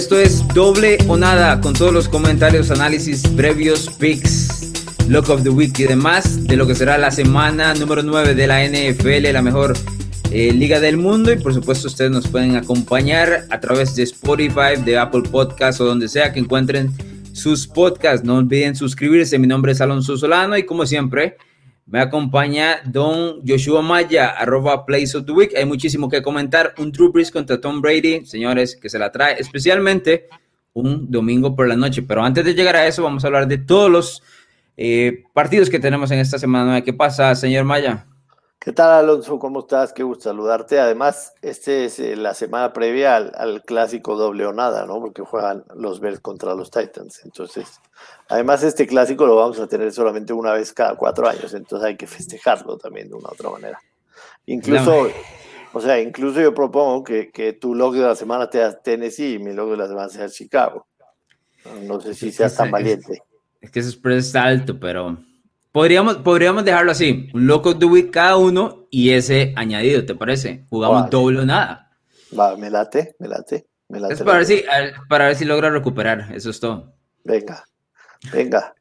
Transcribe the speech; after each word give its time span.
Esto 0.00 0.18
es 0.18 0.48
doble 0.54 0.96
o 1.08 1.18
nada 1.18 1.60
con 1.60 1.74
todos 1.74 1.92
los 1.92 2.08
comentarios, 2.08 2.70
análisis 2.70 3.22
previos, 3.36 3.90
picks, 3.98 4.72
look 5.08 5.28
of 5.28 5.42
the 5.42 5.50
week 5.50 5.78
y 5.78 5.84
demás 5.84 6.46
de 6.46 6.56
lo 6.56 6.66
que 6.66 6.74
será 6.74 6.96
la 6.96 7.10
semana 7.10 7.74
número 7.74 8.02
9 8.02 8.34
de 8.34 8.46
la 8.46 8.64
NFL, 8.66 9.30
la 9.30 9.42
mejor 9.42 9.74
eh, 10.30 10.54
liga 10.54 10.80
del 10.80 10.96
mundo. 10.96 11.30
Y 11.30 11.36
por 11.36 11.52
supuesto, 11.52 11.86
ustedes 11.86 12.10
nos 12.10 12.26
pueden 12.28 12.56
acompañar 12.56 13.44
a 13.50 13.60
través 13.60 13.94
de 13.94 14.04
Spotify, 14.04 14.82
de 14.82 14.96
Apple 14.96 15.24
Podcasts 15.30 15.82
o 15.82 15.84
donde 15.84 16.08
sea 16.08 16.32
que 16.32 16.40
encuentren 16.40 16.90
sus 17.34 17.66
podcasts. 17.66 18.24
No 18.24 18.36
olviden 18.36 18.74
suscribirse. 18.74 19.38
Mi 19.38 19.48
nombre 19.48 19.72
es 19.72 19.82
Alonso 19.82 20.16
Solano 20.16 20.56
y 20.56 20.64
como 20.64 20.86
siempre, 20.86 21.36
me 21.90 22.00
acompaña 22.00 22.80
don 22.84 23.42
Joshua 23.44 23.82
Maya, 23.82 24.28
arroba 24.30 24.86
Place 24.86 25.16
of 25.16 25.26
the 25.26 25.32
Week. 25.32 25.52
Hay 25.56 25.64
muchísimo 25.64 26.08
que 26.08 26.22
comentar. 26.22 26.72
Un 26.78 26.92
Drew 26.92 27.10
Brees 27.10 27.32
contra 27.32 27.60
Tom 27.60 27.80
Brady, 27.80 28.24
señores, 28.26 28.76
que 28.76 28.88
se 28.88 28.96
la 28.96 29.10
trae 29.10 29.40
especialmente 29.40 30.28
un 30.72 31.10
domingo 31.10 31.56
por 31.56 31.66
la 31.66 31.74
noche. 31.74 32.02
Pero 32.02 32.22
antes 32.22 32.44
de 32.44 32.54
llegar 32.54 32.76
a 32.76 32.86
eso, 32.86 33.02
vamos 33.02 33.24
a 33.24 33.26
hablar 33.26 33.48
de 33.48 33.58
todos 33.58 33.90
los 33.90 34.22
eh, 34.76 35.24
partidos 35.34 35.68
que 35.68 35.80
tenemos 35.80 36.12
en 36.12 36.20
esta 36.20 36.38
semana. 36.38 36.80
¿Qué 36.82 36.92
pasa, 36.92 37.34
señor 37.34 37.64
Maya? 37.64 38.06
¿Qué 38.60 38.72
tal, 38.72 38.90
Alonso? 38.92 39.40
¿Cómo 39.40 39.60
estás? 39.60 39.92
Qué 39.92 40.04
gusto 40.04 40.24
saludarte. 40.24 40.78
Además, 40.78 41.34
este 41.42 41.86
es 41.86 41.98
eh, 41.98 42.14
la 42.14 42.34
semana 42.34 42.72
previa 42.72 43.16
al, 43.16 43.62
clásico 43.62 44.16
doble 44.16 44.46
o 44.46 44.52
nada, 44.52 44.86
¿no? 44.86 45.00
Porque 45.00 45.22
juegan 45.22 45.64
los 45.74 45.98
Bears 45.98 46.20
contra 46.20 46.54
los 46.54 46.70
Titans. 46.70 47.22
Entonces, 47.24 47.80
además, 48.30 48.62
este 48.62 48.86
clásico 48.86 49.26
lo 49.26 49.36
vamos 49.36 49.60
a 49.60 49.66
tener 49.66 49.92
solamente 49.92 50.32
una 50.32 50.52
vez 50.52 50.72
cada 50.72 50.94
cuatro 50.96 51.28
años. 51.28 51.52
Entonces, 51.52 51.86
hay 51.86 51.96
que 51.96 52.06
festejarlo 52.06 52.78
también 52.78 53.08
de 53.08 53.14
una 53.16 53.28
u 53.28 53.32
otra 53.32 53.50
manera. 53.50 53.78
Incluso, 54.46 55.08
o 55.72 55.80
sea, 55.80 56.00
incluso 56.00 56.40
yo 56.40 56.54
propongo 56.54 57.04
que, 57.04 57.30
que 57.30 57.52
tu 57.52 57.74
log 57.74 57.94
de 57.94 58.00
la 58.00 58.16
semana 58.16 58.48
sea 58.50 58.80
Tennessee 58.80 59.34
y 59.34 59.38
mi 59.38 59.52
log 59.52 59.70
de 59.70 59.76
la 59.76 59.88
semana 59.88 60.08
sea 60.08 60.28
Chicago. 60.28 60.86
No 61.82 62.00
sé 62.00 62.14
si 62.14 62.32
seas 62.32 62.56
tan 62.56 62.70
valiente. 62.70 63.22
Es 63.60 63.70
que 63.70 63.80
ese 63.80 63.90
spread 63.90 64.18
está 64.18 64.44
alto, 64.44 64.80
pero 64.80 65.18
Podríamos, 65.72 66.16
podríamos 66.16 66.64
dejarlo 66.64 66.90
así, 66.90 67.28
un 67.32 67.46
loco 67.46 67.74
de 67.74 67.86
week 67.86 68.10
cada 68.10 68.36
uno 68.36 68.88
y 68.90 69.10
ese 69.10 69.52
añadido, 69.56 70.04
¿te 70.04 70.16
parece? 70.16 70.64
Jugamos 70.68 71.08
doble 71.10 71.40
o 71.40 71.46
nada. 71.46 71.92
Va, 72.36 72.56
me 72.56 72.70
late, 72.70 73.14
me 73.20 73.28
late, 73.28 73.68
me 73.88 74.00
late. 74.00 74.14
Es 74.14 74.22
para 74.22 74.38
ver, 74.38 74.46
si, 74.46 74.64
para 75.08 75.26
ver 75.26 75.36
si 75.36 75.44
logra 75.44 75.70
recuperar, 75.70 76.26
eso 76.34 76.50
es 76.50 76.58
todo. 76.58 76.92
Venga, 77.22 77.64
venga. 78.32 78.74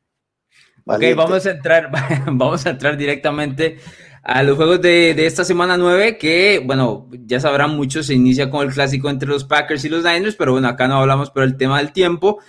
Ok, 0.86 1.04
vamos 1.16 1.46
a 1.46 1.52
entrar, 1.52 1.92
vamos 2.26 2.66
a 2.66 2.72
entrar 2.72 2.98
directamente 2.98 3.78
a 4.24 4.44
los 4.44 4.58
juegos 4.58 4.82
de, 4.82 5.14
de, 5.14 5.26
esta 5.26 5.46
semana 5.46 5.78
9, 5.78 6.18
que, 6.18 6.62
bueno, 6.66 7.08
ya 7.26 7.40
sabrán 7.40 7.76
muchos, 7.76 8.08
se 8.08 8.16
inicia 8.16 8.50
con 8.50 8.68
el 8.68 8.74
clásico 8.74 9.10
entre 9.10 9.30
los 9.30 9.44
Packers 9.44 9.86
y 9.86 9.90
los 9.90 10.04
Niners, 10.04 10.36
pero 10.36 10.52
bueno, 10.52 10.68
acá 10.68 10.88
no 10.88 10.96
hablamos 10.96 11.32
por 11.32 11.44
el 11.44 11.58
tema 11.58 11.78
del 11.78 11.94
tiempo, 11.94 12.40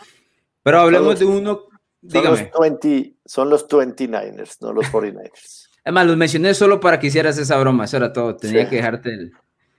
pero 0.62 0.80
hablemos 0.80 1.18
de 1.18 1.26
uno 1.26 1.70
son 2.08 2.24
los, 2.24 2.40
20, 2.58 3.16
son 3.26 3.50
los 3.50 3.68
29ers, 3.68 4.56
no 4.60 4.72
los 4.72 4.86
49ers. 4.86 5.68
Además, 5.84 6.06
los 6.06 6.16
mencioné 6.16 6.54
solo 6.54 6.80
para 6.80 6.98
que 6.98 7.08
hicieras 7.08 7.36
esa 7.38 7.58
broma, 7.58 7.84
eso 7.84 7.98
era 7.98 8.12
todo, 8.12 8.36
tenía 8.36 8.68
que 8.68 8.76
dejarte 8.76 9.10
el... 9.10 9.32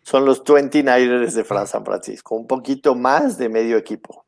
Son 0.03 0.25
los 0.25 0.43
29ers 0.43 1.31
de 1.31 1.67
San 1.67 1.85
Francisco, 1.85 2.35
un 2.35 2.47
poquito 2.47 2.95
más 2.95 3.37
de 3.37 3.49
medio 3.49 3.77
equipo. 3.77 4.25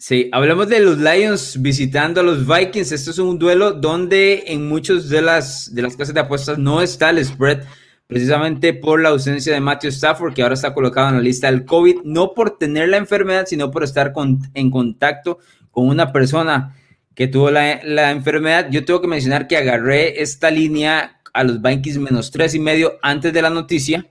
Sí, 0.00 0.28
hablamos 0.30 0.68
de 0.68 0.78
los 0.78 0.98
Lions 0.98 1.60
visitando 1.60 2.20
a 2.20 2.24
los 2.24 2.46
Vikings. 2.46 2.92
Esto 2.92 3.10
es 3.10 3.18
un 3.18 3.36
duelo 3.36 3.72
donde 3.72 4.44
en 4.46 4.68
muchas 4.68 5.08
de 5.08 5.20
las, 5.20 5.74
de 5.74 5.82
las 5.82 5.96
casas 5.96 6.14
de 6.14 6.20
apuestas 6.20 6.56
no 6.56 6.80
está 6.80 7.10
el 7.10 7.24
spread, 7.24 7.64
precisamente 8.06 8.74
por 8.74 9.02
la 9.02 9.08
ausencia 9.08 9.52
de 9.52 9.60
Matthew 9.60 9.88
Stafford, 9.88 10.34
que 10.34 10.42
ahora 10.42 10.54
está 10.54 10.72
colocado 10.72 11.08
en 11.08 11.16
la 11.16 11.20
lista 11.20 11.50
del 11.50 11.64
COVID, 11.64 12.02
no 12.04 12.32
por 12.32 12.58
tener 12.58 12.88
la 12.88 12.96
enfermedad, 12.96 13.46
sino 13.46 13.72
por 13.72 13.82
estar 13.82 14.12
en 14.54 14.70
contacto 14.70 15.40
con 15.72 15.88
una 15.88 16.12
persona 16.12 16.76
que 17.16 17.26
tuvo 17.26 17.50
la, 17.50 18.12
enfermedad. 18.12 18.68
Yo 18.70 18.84
tengo 18.84 19.00
que 19.00 19.08
mencionar 19.08 19.48
que 19.48 19.56
agarré 19.56 20.22
esta 20.22 20.52
línea 20.52 21.20
a 21.34 21.42
los 21.42 21.60
Vikings 21.60 21.98
menos 21.98 22.30
tres 22.30 22.54
y 22.54 22.60
medio 22.60 23.00
antes 23.02 23.32
de 23.32 23.42
la 23.42 23.50
noticia. 23.50 24.06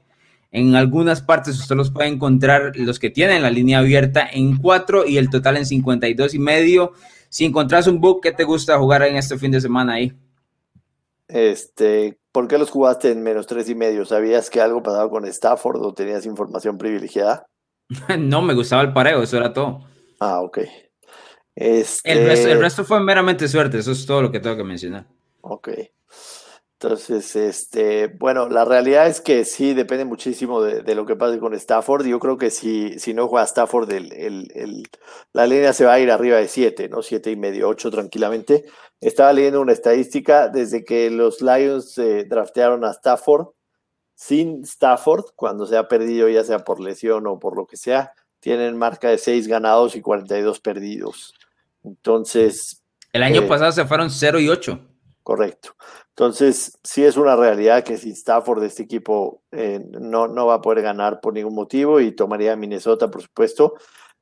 En 0.52 0.76
algunas 0.76 1.22
partes 1.22 1.60
usted 1.60 1.76
los 1.76 1.92
puede 1.92 2.08
encontrar, 2.10 2.72
los 2.76 3.00
que 3.00 3.10
tienen 3.10 3.42
la 3.44 3.50
línea 3.50 3.80
abierta 3.80 4.28
en 4.32 4.58
cuatro 4.58 5.06
y 5.06 5.18
el 5.18 5.30
total 5.30 5.58
en 5.58 5.66
52 5.66 6.34
y 6.34 6.40
medio. 6.40 6.94
Si 7.30 7.46
encontrás 7.46 7.88
un 7.88 8.00
book, 8.00 8.22
¿qué 8.22 8.32
te 8.32 8.44
gusta 8.44 8.78
jugar 8.78 9.04
en 9.04 9.18
este 9.18 9.38
fin 9.38 9.52
de 9.52 9.62
semana 9.62 9.94
ahí? 9.94 10.14
Este, 11.28 12.18
¿por 12.32 12.48
qué 12.48 12.58
los 12.58 12.70
jugaste 12.70 13.12
en 13.12 13.22
menos 13.22 13.48
tres 13.48 13.70
y 13.70 13.76
medio? 13.76 14.06
¿Sabías 14.06 14.50
que 14.50 14.62
algo 14.62 14.82
pasaba 14.82 15.10
con 15.10 15.26
Stafford 15.26 15.82
o 15.82 15.94
tenías 15.94 16.26
información 16.26 16.78
privilegiada? 16.78 17.46
no, 18.18 18.42
me 18.42 18.54
gustaba 18.54 18.82
el 18.82 18.94
pareo, 18.94 19.22
eso 19.22 19.38
era 19.38 19.54
todo. 19.54 19.82
Ah, 20.20 20.42
ok. 20.42 20.60
Este... 21.56 22.12
El, 22.52 22.60
resto, 22.60 22.84
fue 22.84 23.00
meramente 23.00 23.48
suerte, 23.48 23.80
eso 23.80 23.92
es 23.92 24.06
todo 24.06 24.22
lo 24.22 24.32
que 24.32 24.40
tengo 24.40 24.56
que 24.56 24.64
mencionar. 24.64 25.08
Ok. 25.42 25.70
Entonces, 26.80 27.36
este, 27.36 28.06
bueno, 28.06 28.50
la 28.50 28.64
realidad 28.64 29.08
es 29.08 29.20
que 29.20 29.46
sí 29.46 29.74
depende 29.74 30.06
muchísimo 30.06 30.62
de, 30.62 30.94
lo 30.94 31.08
que 31.08 31.16
pase 31.16 31.40
con 31.40 31.56
Stafford. 31.56 32.06
Yo 32.06 32.20
creo 32.20 32.38
que 32.38 32.52
si, 32.52 33.00
si 33.00 33.16
no 33.16 33.28
juega 33.28 33.46
Stafford, 33.48 33.92
el, 33.92 34.12
el, 34.14 34.88
la 35.34 35.48
línea 35.48 35.74
se 35.74 35.86
va 35.86 35.94
a 35.94 36.00
ir 36.00 36.12
arriba 36.12 36.38
de 36.38 36.48
7, 36.48 36.88
¿no? 36.90 37.02
7 37.02 37.32
y 37.32 37.36
medio, 37.36 37.68
8 37.68 37.90
tranquilamente. 37.90 38.66
Estaba 39.02 39.34
leyendo 39.34 39.60
una 39.60 39.74
estadística 39.74 40.50
desde 40.50 40.86
que 40.86 41.10
los 41.10 41.42
Lions 41.42 41.98
eh, 41.98 42.26
draftearon 42.26 42.86
a 42.86 42.92
Stafford. 42.92 43.48
Sin 44.14 44.64
Stafford, 44.64 45.26
cuando 45.36 45.66
se 45.66 45.78
ha 45.78 45.88
perdido, 45.88 46.30
ya 46.30 46.44
sea 46.44 46.60
por 46.60 46.80
lesión 46.80 47.26
o 47.26 47.40
por 47.40 47.58
lo 47.58 47.66
que 47.66 47.78
sea, 47.78 48.14
tienen 48.40 48.78
marca 48.78 49.10
de 49.10 49.18
6 49.18 49.48
ganados 49.48 49.96
y 49.96 50.02
42 50.02 50.60
perdidos. 50.60 51.34
Entonces... 51.84 52.84
El 53.14 53.24
año 53.24 53.42
eh, 53.42 53.48
pasado 53.48 53.72
se 53.72 53.86
fueron 53.86 54.12
0 54.12 54.40
y 54.42 54.50
8. 54.50 54.80
Correcto. 55.24 55.76
Entonces, 56.18 56.80
sí 56.84 57.06
es 57.06 57.16
una 57.16 57.36
realidad 57.36 57.84
que 57.84 57.96
si 57.96 58.10
Stafford 58.10 58.62
de 58.62 58.68
este 58.68 58.82
equipo 58.82 59.44
eh, 59.52 59.80
no, 59.92 60.28
no 60.28 60.48
va 60.48 60.56
a 60.56 60.62
poder 60.62 60.82
ganar 60.82 61.22
por 61.22 61.34
ningún 61.34 61.54
motivo 61.54 62.00
y 62.00 62.12
tomaría 62.12 62.56
Minnesota, 62.56 63.12
por 63.12 63.22
supuesto. 63.22 63.76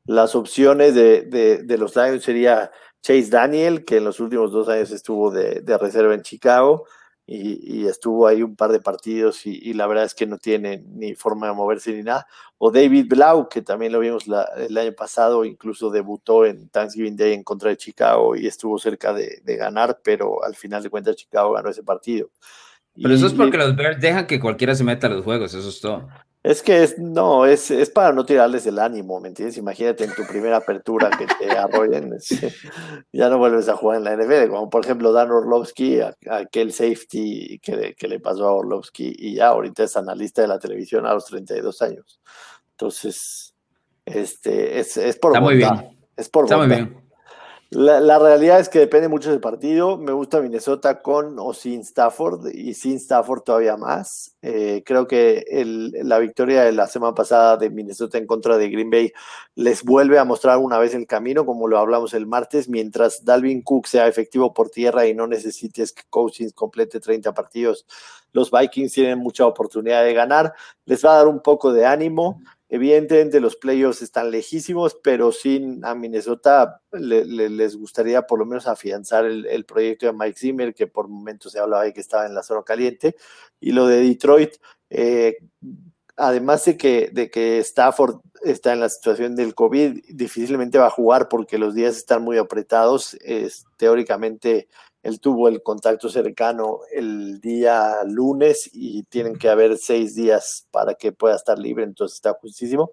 Las 0.03 0.35
opciones 0.35 0.93
de, 0.93 1.21
de, 1.21 1.77
los 1.77 1.95
Lions 1.95 2.21
sería 2.21 2.69
Chase 3.01 3.29
Daniel, 3.29 3.85
que 3.85 3.97
en 3.97 4.03
los 4.03 4.19
últimos 4.19 4.51
dos 4.51 4.67
años 4.67 4.91
estuvo 4.91 5.31
de, 5.31 5.61
de 5.61 5.77
reserva 5.77 6.13
en 6.13 6.21
Chicago 6.21 6.85
y, 7.27 7.87
estuvo 7.87 8.27
ahí 8.27 8.43
un 8.43 8.55
par 8.55 8.71
de 8.71 8.79
partidos 8.79 9.45
y, 9.45 9.73
la 9.73 9.87
verdad 9.87 10.05
es 10.05 10.13
que 10.13 10.27
no 10.27 10.37
tiene 10.37 10.83
ni 10.87 11.15
forma 11.15 11.47
de 11.47 11.53
moverse 11.53 11.93
ni 11.93 12.03
nada. 12.03 12.27
O 12.57 12.71
David 12.71 13.07
Blau, 13.09 13.49
que 13.49 13.61
también 13.61 13.91
lo 13.91 13.99
vimos 13.99 14.25
el 14.57 14.77
año 14.77 14.93
pasado, 14.93 15.43
incluso 15.43 15.89
debutó 15.89 16.45
en 16.45 16.69
Thanksgiving 16.69 17.17
Day 17.17 17.33
en 17.33 17.43
contra 17.43 17.69
de 17.69 17.77
Chicago 17.77 18.35
y 18.35 18.47
estuvo 18.47 18.77
cerca 18.77 19.13
de, 19.13 19.41
de 19.43 19.55
ganar, 19.55 19.99
pero 20.03 20.43
al 20.43 20.55
final 20.55 20.83
de 20.83 20.89
cuentas 20.89 21.15
Chicago 21.15 21.53
ganó 21.53 21.69
ese 21.69 21.83
partido. 21.83 22.29
Pero 23.01 23.13
eso 23.13 23.27
es 23.27 23.33
porque 23.33 23.57
los 23.57 23.75
Bears 23.75 23.99
dejan 23.99 24.25
que 24.25 24.39
cualquiera 24.39 24.73
se 24.73 24.83
meta 24.83 25.07
a 25.07 25.09
los 25.09 25.23
juegos, 25.23 25.53
eso 25.53 25.67
es 25.67 25.81
todo. 25.81 26.07
Es 26.45 26.61
que 26.61 26.83
es, 26.83 26.99
no, 26.99 27.47
es, 27.47 27.71
es 27.71 27.89
para 27.89 28.13
no 28.13 28.23
tirarles 28.23 28.67
el 28.67 28.77
ánimo, 28.77 29.19
¿me 29.19 29.29
entiendes? 29.29 29.57
Imagínate 29.57 30.03
en 30.03 30.13
tu 30.13 30.27
primera 30.27 30.57
apertura 30.57 31.09
que 31.09 31.25
te 31.25 31.49
arrollen, 31.57 32.15
ya 33.11 33.29
no 33.29 33.39
vuelves 33.39 33.67
a 33.67 33.75
jugar 33.75 33.97
en 33.97 34.03
la 34.03 34.15
NFL, 34.15 34.51
como 34.51 34.69
por 34.69 34.85
ejemplo 34.85 35.11
Dan 35.11 35.31
Orlovsky, 35.31 36.01
aquel 36.29 36.71
safety 36.71 37.57
que, 37.57 37.95
que, 37.97 38.07
le 38.07 38.19
pasó 38.19 38.47
a 38.47 38.53
Orlovsky 38.53 39.11
y 39.17 39.33
ya 39.37 39.47
ahorita 39.47 39.85
es 39.85 39.97
analista 39.97 40.43
de 40.43 40.49
la 40.49 40.59
televisión 40.59 41.07
a 41.07 41.15
los 41.15 41.25
32 41.25 41.81
años. 41.81 42.21
Entonces, 42.73 43.55
este, 44.05 44.79
es, 44.79 44.97
es 44.97 45.17
por 45.17 45.31
Está 45.31 45.41
muy 45.41 45.55
bien. 45.55 45.97
Es 46.15 46.29
por 46.29 46.43
Está 46.43 46.57
muy 46.57 46.67
bien. 46.67 47.04
La, 47.71 48.19
realidad 48.19 48.59
es 48.59 48.69
que 48.69 48.79
depende 48.79 49.07
mucho 49.07 49.31
del 49.31 49.41
partido. 49.41 49.97
Me 49.97 50.11
gusta 50.11 50.39
Minnesota 50.39 51.01
con 51.01 51.39
o 51.39 51.53
sin 51.53 51.81
Stafford 51.81 52.47
y 52.53 52.73
sin 52.75 52.97
Stafford 52.97 53.41
todavía 53.41 53.75
más. 53.75 54.35
Eh, 54.41 54.83
creo 54.85 55.07
que 55.07 55.43
la 56.03 56.19
victoria 56.19 56.63
de 56.63 56.71
la 56.71 56.87
semana 56.87 57.15
pasada 57.15 57.57
de 57.57 57.71
Minnesota 57.71 58.17
en 58.19 58.27
contra 58.27 58.57
de 58.57 58.69
Green 58.69 58.91
Bay 58.91 59.11
les 59.55 59.83
vuelve 59.83 60.19
a 60.19 60.25
mostrar 60.25 60.59
una 60.59 60.77
vez 60.77 60.93
el 60.93 61.07
camino, 61.07 61.45
como 61.45 61.67
lo 61.67 61.79
hablamos 61.79 62.13
el 62.13 62.27
martes, 62.27 62.69
mientras 62.69 63.25
Dalvin 63.25 63.63
Cook 63.63 63.87
sea 63.87 64.07
efectivo 64.07 64.53
por 64.53 64.69
tierra 64.69 65.07
y 65.07 65.15
no 65.15 65.25
necesites 65.25 65.91
que 65.91 66.03
Cousins 66.09 66.53
complete 66.53 66.99
30 66.99 67.33
partidos. 67.33 67.85
Los 68.31 68.51
Vikings 68.51 68.93
tienen 68.93 69.19
mucha 69.19 69.45
oportunidad 69.45 70.03
de 70.03 70.13
ganar. 70.13 70.53
Les 70.85 71.03
va 71.03 71.13
a 71.13 71.17
dar 71.17 71.27
un 71.27 71.39
poco 71.39 71.73
de 71.73 71.85
ánimo. 71.85 72.41
Evidentemente 72.67 73.39
los 73.39 73.55
playoffs 73.55 74.01
están 74.01 74.31
lejísimos, 74.31 74.97
pero 75.03 75.31
sin 75.31 75.85
a 75.85 75.93
Minnesota 75.93 76.81
les 76.91 77.75
gustaría 77.75 78.23
por 78.23 78.39
lo 78.39 78.45
menos 78.45 78.65
afianzar 78.65 79.25
el, 79.25 79.65
proyecto 79.65 80.07
de 80.07 80.13
Mike 80.13 80.39
Zimmer, 80.39 80.73
que 80.73 80.87
por 80.87 81.07
momentos 81.07 81.51
se 81.51 81.59
hablaba 81.59 81.83
de 81.83 81.93
que 81.93 82.01
estaba 82.01 82.25
en 82.25 82.33
la 82.33 82.41
zona 82.41 82.63
caliente. 82.63 83.15
Y 83.59 83.71
lo 83.71 83.85
de 83.85 84.01
Detroit, 84.01 84.55
eh, 84.89 85.37
además 86.15 86.65
de 86.65 86.75
que, 86.75 87.09
de 87.13 87.29
que 87.29 87.59
Stafford 87.59 88.21
está 88.41 88.73
en 88.73 88.79
la 88.79 88.89
situación 88.89 89.35
del 89.35 89.53
COVID, 89.53 90.03
difícilmente 90.09 90.79
va 90.79 90.87
a 90.87 90.91
jugar 90.91 91.29
porque 91.29 91.59
los 91.59 91.75
días 91.75 91.95
están 91.97 92.23
muy 92.23 92.37
apretados. 92.37 93.15
teóricamente 93.77 94.69
él 95.05 95.19
tuvo 95.19 95.47
el 95.47 95.61
contacto 95.61 96.09
cercano 96.09 96.79
el 96.91 97.39
día 97.39 97.97
lunes 98.07 98.71
y 98.73 99.03
tienen 99.03 99.35
que 99.35 99.49
haber 99.49 99.77
seis 99.77 100.15
días 100.15 100.67
para 100.71 100.95
que 100.95 101.11
pueda 101.11 101.35
estar 101.35 101.59
libre, 101.59 101.83
entonces 101.83 102.15
está 102.15 102.33
justísimo. 102.33 102.89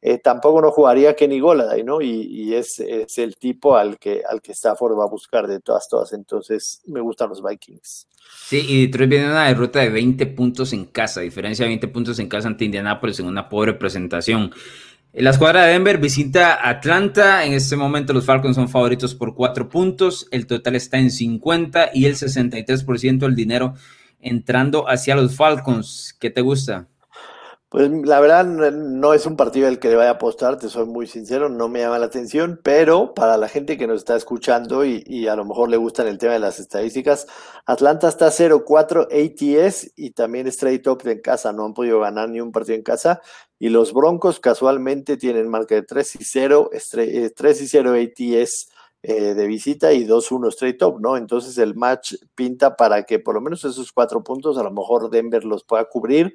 Eh, 0.00 0.18
tampoco 0.18 0.62
no 0.62 0.70
jugaría 0.70 1.16
Kenny 1.16 1.40
Goladay, 1.40 1.82
¿no? 1.82 2.00
Y, 2.00 2.54
es, 2.54 2.78
el 2.78 3.36
tipo 3.36 3.76
al 3.76 3.98
que, 3.98 4.22
al 4.28 4.40
que 4.40 4.52
Stafford 4.52 4.96
va 4.96 5.04
a 5.04 5.08
buscar 5.08 5.48
de 5.48 5.58
todas, 5.58 5.88
todas. 5.88 6.12
Entonces 6.12 6.82
me 6.86 7.00
gustan 7.00 7.30
los 7.30 7.42
Vikings. 7.42 8.06
Sí, 8.46 8.64
y 8.68 8.86
Detroit 8.86 9.10
viene 9.10 9.26
una 9.26 9.48
derrota 9.48 9.80
de 9.80 9.88
20 9.90 10.24
puntos 10.26 10.72
en 10.72 10.84
casa, 10.84 11.18
a 11.18 11.24
diferencia 11.24 11.64
de 11.64 11.70
20 11.70 11.88
puntos 11.88 12.20
en 12.20 12.28
casa 12.28 12.46
ante 12.46 12.64
Indianapolis 12.64 13.18
en 13.18 13.26
una 13.26 13.48
pobre 13.48 13.74
presentación. 13.74 14.52
La 15.18 15.30
escuadra 15.30 15.64
de 15.64 15.72
Denver 15.72 15.96
visita 15.96 16.68
Atlanta. 16.68 17.46
En 17.46 17.54
este 17.54 17.74
momento 17.74 18.12
los 18.12 18.26
Falcons 18.26 18.54
son 18.54 18.68
favoritos 18.68 19.14
por 19.14 19.34
cuatro 19.34 19.70
puntos. 19.70 20.28
El 20.30 20.46
total 20.46 20.76
está 20.76 20.98
en 20.98 21.10
50 21.10 21.88
y 21.94 22.04
el 22.04 22.16
63% 22.16 23.20
del 23.20 23.34
dinero 23.34 23.72
entrando 24.20 24.86
hacia 24.90 25.16
los 25.16 25.34
Falcons. 25.34 26.14
¿Qué 26.20 26.28
te 26.28 26.42
gusta? 26.42 26.88
Pues 27.68 27.90
la 27.90 28.20
verdad 28.20 28.44
no 28.44 29.12
es 29.12 29.26
un 29.26 29.36
partido 29.36 29.66
al 29.66 29.80
que 29.80 29.88
le 29.88 29.96
vaya 29.96 30.10
a 30.10 30.12
apostar, 30.12 30.56
te 30.56 30.68
soy 30.68 30.86
muy 30.86 31.08
sincero, 31.08 31.48
no 31.48 31.68
me 31.68 31.80
llama 31.80 31.98
la 31.98 32.06
atención, 32.06 32.60
pero 32.62 33.12
para 33.12 33.36
la 33.36 33.48
gente 33.48 33.76
que 33.76 33.88
nos 33.88 33.98
está 33.98 34.14
escuchando 34.14 34.84
y, 34.84 35.26
a 35.26 35.34
lo 35.34 35.44
mejor 35.44 35.68
le 35.68 35.76
gustan 35.76 36.06
el 36.06 36.16
tema 36.16 36.34
de 36.34 36.38
las 36.38 36.60
estadísticas, 36.60 37.26
Atlanta 37.66 38.08
está 38.08 38.28
0-4 38.28 39.08
ATS 39.10 39.92
y 39.96 40.12
también 40.12 40.46
straight 40.46 40.84
top 40.84 41.08
en 41.08 41.20
casa, 41.20 41.52
no 41.52 41.64
han 41.64 41.74
podido 41.74 41.98
ganar 41.98 42.28
ni 42.28 42.40
un 42.40 42.52
partido 42.52 42.76
en 42.76 42.84
casa 42.84 43.20
y 43.58 43.68
los 43.70 43.92
Broncos 43.92 44.40
casualmente 44.40 45.16
tienen 45.16 45.48
marca 45.48 45.74
de 45.74 45.82
3 45.82 46.16
y 46.16 46.24
0, 46.24 46.70
3 46.72 46.96
eh, 46.98 47.64
y 47.64 47.68
0 47.68 47.94
ATS 47.94 48.68
eh, 49.02 49.34
de 49.34 49.46
visita 49.46 49.92
y 49.92 50.06
2-1 50.06 50.48
straight 50.48 50.82
up, 50.82 51.00
¿no? 51.00 51.16
Entonces 51.16 51.56
el 51.58 51.74
match 51.74 52.14
pinta 52.34 52.76
para 52.76 53.04
que 53.04 53.18
por 53.18 53.34
lo 53.34 53.40
menos 53.40 53.64
esos 53.64 53.92
cuatro 53.92 54.22
puntos 54.22 54.58
a 54.58 54.62
lo 54.62 54.72
mejor 54.72 55.10
Denver 55.10 55.44
los 55.44 55.64
pueda 55.64 55.84
cubrir 55.84 56.32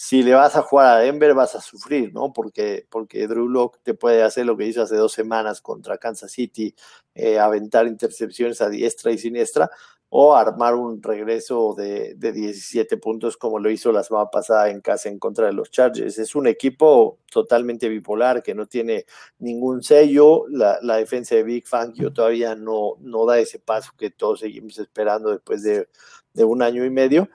si 0.00 0.22
le 0.22 0.32
vas 0.32 0.54
a 0.54 0.62
jugar 0.62 0.86
a 0.86 1.00
Denver 1.00 1.34
vas 1.34 1.56
a 1.56 1.60
sufrir, 1.60 2.14
¿no? 2.14 2.32
Porque, 2.32 2.86
porque 2.88 3.26
Drew 3.26 3.48
Locke 3.48 3.80
te 3.82 3.94
puede 3.94 4.22
hacer 4.22 4.46
lo 4.46 4.56
que 4.56 4.64
hizo 4.64 4.80
hace 4.80 4.94
dos 4.94 5.12
semanas 5.12 5.60
contra 5.60 5.98
Kansas 5.98 6.30
City, 6.30 6.72
eh, 7.16 7.40
aventar 7.40 7.88
intercepciones 7.88 8.60
a 8.60 8.68
diestra 8.68 9.10
y 9.10 9.18
siniestra, 9.18 9.68
o 10.10 10.34
armar 10.34 10.74
un 10.74 11.02
regreso 11.02 11.74
de, 11.76 12.14
de, 12.14 12.32
17 12.32 12.96
puntos 12.96 13.36
como 13.36 13.58
lo 13.58 13.70
hizo 13.70 13.92
la 13.92 14.02
semana 14.02 14.30
pasada 14.30 14.70
en 14.70 14.80
casa 14.80 15.08
en 15.08 15.18
contra 15.18 15.46
de 15.46 15.52
los 15.52 15.70
Chargers. 15.70 16.18
Es 16.18 16.34
un 16.34 16.46
equipo 16.46 17.18
totalmente 17.30 17.88
bipolar 17.88 18.42
que 18.42 18.54
no 18.54 18.66
tiene 18.66 19.04
ningún 19.38 19.82
sello. 19.82 20.46
La, 20.48 20.78
la 20.82 20.96
defensa 20.96 21.34
de 21.34 21.42
Big 21.42 21.66
Fangio 21.66 22.12
todavía 22.12 22.54
no, 22.54 22.94
no 23.00 23.26
da 23.26 23.38
ese 23.38 23.58
paso 23.58 23.92
que 23.98 24.10
todos 24.10 24.40
seguimos 24.40 24.78
esperando 24.78 25.30
después 25.30 25.62
de, 25.62 25.88
de 26.32 26.44
un 26.44 26.62
año 26.62 26.84
y 26.84 26.90
medio 26.90 27.28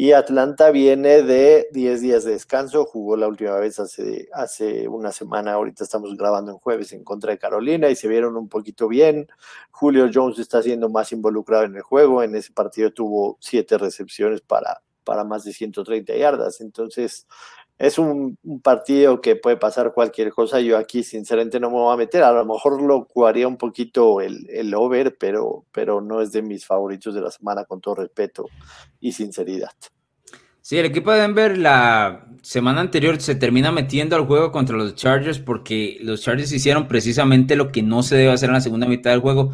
y 0.00 0.12
Atlanta 0.12 0.70
viene 0.70 1.24
de 1.24 1.66
10 1.72 2.00
días 2.00 2.22
de 2.22 2.30
descanso, 2.30 2.84
jugó 2.84 3.16
la 3.16 3.26
última 3.26 3.56
vez 3.56 3.80
hace, 3.80 4.28
hace 4.32 4.86
una 4.86 5.10
semana, 5.10 5.54
ahorita 5.54 5.82
estamos 5.82 6.16
grabando 6.16 6.52
en 6.52 6.58
jueves 6.58 6.92
en 6.92 7.02
contra 7.02 7.32
de 7.32 7.38
Carolina 7.38 7.88
y 7.88 7.96
se 7.96 8.06
vieron 8.06 8.36
un 8.36 8.48
poquito 8.48 8.86
bien. 8.86 9.26
Julio 9.72 10.08
Jones 10.14 10.38
está 10.38 10.62
siendo 10.62 10.88
más 10.88 11.10
involucrado 11.10 11.64
en 11.64 11.74
el 11.74 11.82
juego, 11.82 12.22
en 12.22 12.36
ese 12.36 12.52
partido 12.52 12.92
tuvo 12.92 13.38
siete 13.40 13.76
recepciones 13.76 14.40
para, 14.40 14.82
para 15.02 15.24
más 15.24 15.42
de 15.42 15.52
130 15.52 16.14
yardas, 16.14 16.60
entonces 16.60 17.26
es 17.78 17.98
un, 17.98 18.36
partido 18.62 19.20
que 19.20 19.36
puede 19.36 19.56
pasar 19.56 19.92
cualquier 19.92 20.30
cosa. 20.30 20.60
Yo 20.60 20.76
aquí, 20.76 21.04
sinceramente, 21.04 21.60
no 21.60 21.70
me 21.70 21.76
voy 21.76 21.94
a 21.94 21.96
meter. 21.96 22.22
A 22.22 22.32
lo 22.32 22.44
mejor 22.44 22.82
lo 22.82 23.04
jugaría 23.04 23.46
un 23.46 23.56
poquito 23.56 24.20
el, 24.20 24.48
el, 24.50 24.74
over, 24.74 25.16
pero, 25.18 25.64
pero 25.72 26.00
no 26.00 26.20
es 26.20 26.32
de 26.32 26.42
mis 26.42 26.66
favoritos 26.66 27.14
de 27.14 27.20
la 27.20 27.30
semana, 27.30 27.64
con 27.64 27.80
todo 27.80 27.96
respeto 27.96 28.46
y 29.00 29.12
sinceridad. 29.12 29.70
Sí, 30.60 30.76
el 30.76 30.84
equipo 30.84 31.12
de 31.12 31.20
Denver 31.20 31.56
la 31.56 32.26
semana 32.42 32.80
anterior 32.82 33.18
se 33.22 33.34
termina 33.34 33.72
metiendo 33.72 34.16
al 34.16 34.26
juego 34.26 34.52
contra 34.52 34.76
los 34.76 34.94
Chargers 34.96 35.38
porque 35.38 35.96
los 36.02 36.20
Chargers 36.20 36.52
hicieron 36.52 36.88
precisamente 36.88 37.56
lo 37.56 37.72
que 37.72 37.82
no 37.82 38.02
se 38.02 38.16
debe 38.16 38.32
hacer 38.32 38.50
en 38.50 38.54
la 38.54 38.60
segunda 38.60 38.86
mitad 38.86 39.12
del 39.12 39.20
juego, 39.20 39.52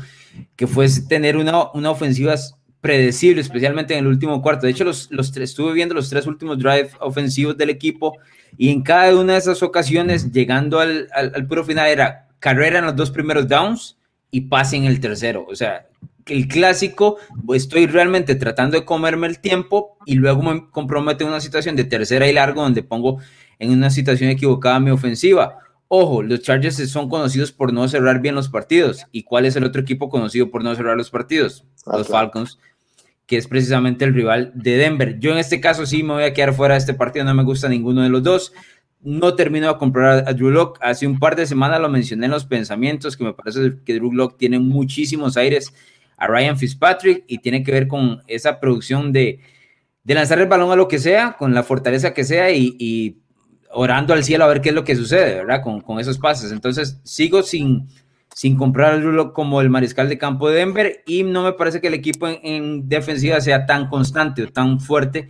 que 0.56 0.67
fue 0.67 0.88
tener 1.09 1.37
una, 1.37 1.71
una 1.73 1.93
ofensiva 1.93 2.35
predecible, 2.84 3.40
especialmente 3.40 3.94
en 3.94 4.00
el 4.00 4.08
último 4.08 4.42
cuarto. 4.42 4.66
De 4.66 4.72
hecho, 4.72 4.84
los, 4.84 5.10
los 5.10 5.34
estuve 5.34 5.72
viendo 5.72 5.94
los 5.94 6.10
tres 6.10 6.26
últimos 6.26 6.58
drives 6.58 6.92
ofensivos 7.00 7.56
del 7.56 7.70
equipo 7.70 8.19
y 8.58 8.69
en 8.69 8.82
cada 8.82 9.19
una 9.19 9.32
de 9.32 9.38
esas 9.38 9.62
ocasiones, 9.62 10.31
llegando 10.32 10.81
al, 10.81 11.08
al, 11.14 11.46
puro 11.46 11.64
final, 11.64 11.88
era 11.88 12.28
carrera 12.40 12.81
en 12.81 12.84
los 12.84 12.94
dos 12.94 13.10
primeros 13.10 13.48
downs 13.48 13.96
y 14.31 14.42
pase 14.42 14.76
en 14.76 14.84
el 14.84 15.00
tercero. 15.00 15.46
O 15.48 15.54
sea, 15.54 15.86
el 16.26 16.46
clásico, 16.46 17.16
estoy 17.54 17.86
realmente 17.86 18.34
tratando 18.34 18.78
de 18.78 18.84
comerme 18.84 19.28
el 19.28 19.38
tiempo 19.38 19.96
y 20.04 20.16
luego 20.16 20.42
me 20.42 20.69
comprometo 20.69 21.25
en 21.25 21.30
una 21.30 21.40
situación 21.40 21.76
de 21.76 21.84
tercera 21.84 22.28
y 22.28 22.34
largo 22.34 22.60
donde 22.60 22.82
pongo 22.82 23.19
en 23.60 23.70
una 23.70 23.88
situación 23.88 24.28
equivocada 24.28 24.78
mi 24.78 24.90
ofensiva. 24.90 25.56
Ojo, 25.88 26.22
los 26.22 26.42
Chargers 26.42 26.76
son 26.90 27.08
conocidos 27.08 27.50
por 27.50 27.72
no 27.72 27.88
cerrar 27.88 28.20
bien 28.20 28.34
los 28.34 28.50
partidos. 28.50 29.06
¿Y 29.10 29.22
cuál 29.22 29.46
es 29.46 29.56
el 29.56 29.64
otro 29.64 29.80
equipo 29.80 30.10
conocido 30.10 30.50
por 30.50 30.62
no 30.62 30.75
cerrar 30.75 30.98
los 30.98 31.08
partidos? 31.08 31.64
Los 31.87 32.08
Falcons 32.08 32.58
que 33.26 33.37
es 33.37 33.49
precisamente 33.49 34.05
el 34.05 34.15
rival 34.15 34.53
de 34.55 34.76
Denver. 34.76 35.19
Yo 35.19 35.32
en 35.32 35.38
este 35.38 35.61
caso 35.61 35.87
sí 35.87 36.03
me 36.03 36.15
voy 36.15 36.25
a 36.25 36.35
quedar 36.35 36.55
fuera 36.55 36.75
de 36.75 36.79
este 36.79 36.94
partido, 36.94 37.25
no 37.25 37.35
me 37.35 37.43
gusta 37.43 37.69
ninguno 37.69 38.03
de 38.03 38.11
los 38.11 38.23
dos. 38.23 38.53
No 39.00 39.35
termino 39.35 39.69
de 39.69 39.79
comprar 39.79 40.25
a 40.26 40.32
Drew 40.32 40.50
Locke. 40.50 40.79
Hace 40.82 41.06
un 41.06 41.19
par 41.19 41.37
de 41.37 41.47
semanas 41.47 41.81
lo 41.81 41.88
mencioné 41.88 42.26
en 42.26 42.32
los 42.32 42.47
pensamientos, 42.47 43.17
que 43.17 43.25
me 43.25 43.35
parece 43.35 43.75
que 43.85 43.94
Drew 43.94 44.12
Locke 44.12 44.38
tiene 44.38 44.59
muchísimos 44.59 45.37
aires 45.37 45.75
a 46.17 46.26
Ryan 46.26 46.56
Fitzpatrick 46.56 47.25
y 47.26 47.38
tiene 47.38 47.62
que 47.62 47.73
ver 47.73 47.88
con 47.88 48.23
esa 48.29 48.61
producción 48.61 49.12
de, 49.12 49.41
de 50.05 50.15
lanzar 50.15 50.38
el 50.38 50.47
balón 50.47 50.71
a 50.71 50.76
lo 50.76 50.88
que 50.88 50.99
sea, 50.99 51.37
con 51.38 51.55
la 51.55 51.62
fortaleza 51.62 52.15
que 52.15 52.25
sea 52.25 52.50
y, 52.50 53.21
orando 53.76 54.15
al 54.15 54.23
cielo 54.23 54.44
a 54.44 54.47
ver 54.47 54.61
qué 54.61 54.69
es 54.69 54.75
lo 54.75 54.85
que 54.85 54.94
sucede, 54.94 55.35
¿verdad? 55.35 55.61
Con, 55.61 55.81
con 55.81 55.99
esos 55.99 56.19
pases. 56.19 56.53
Entonces 56.53 57.00
sigo 57.03 57.43
sin 57.43 57.88
sin 58.34 58.56
comprar 58.56 58.94
al 58.94 59.32
como 59.32 59.60
el 59.60 59.70
mariscal 59.70 60.08
de 60.08 60.19
campo 60.19 60.50
de 60.50 60.56
Denver 60.56 61.02
y 61.06 61.22
no 61.22 61.44
me 61.44 61.52
parece 61.52 61.81
que 61.81 61.86
el 61.86 61.94
equipo 61.94 62.26
en, 62.26 62.88
defensiva 62.88 63.40
sea 63.40 63.64
tan 63.64 63.88
constante 63.88 64.42
o 64.42 64.52
tan 64.52 64.81
fuerte 64.81 65.28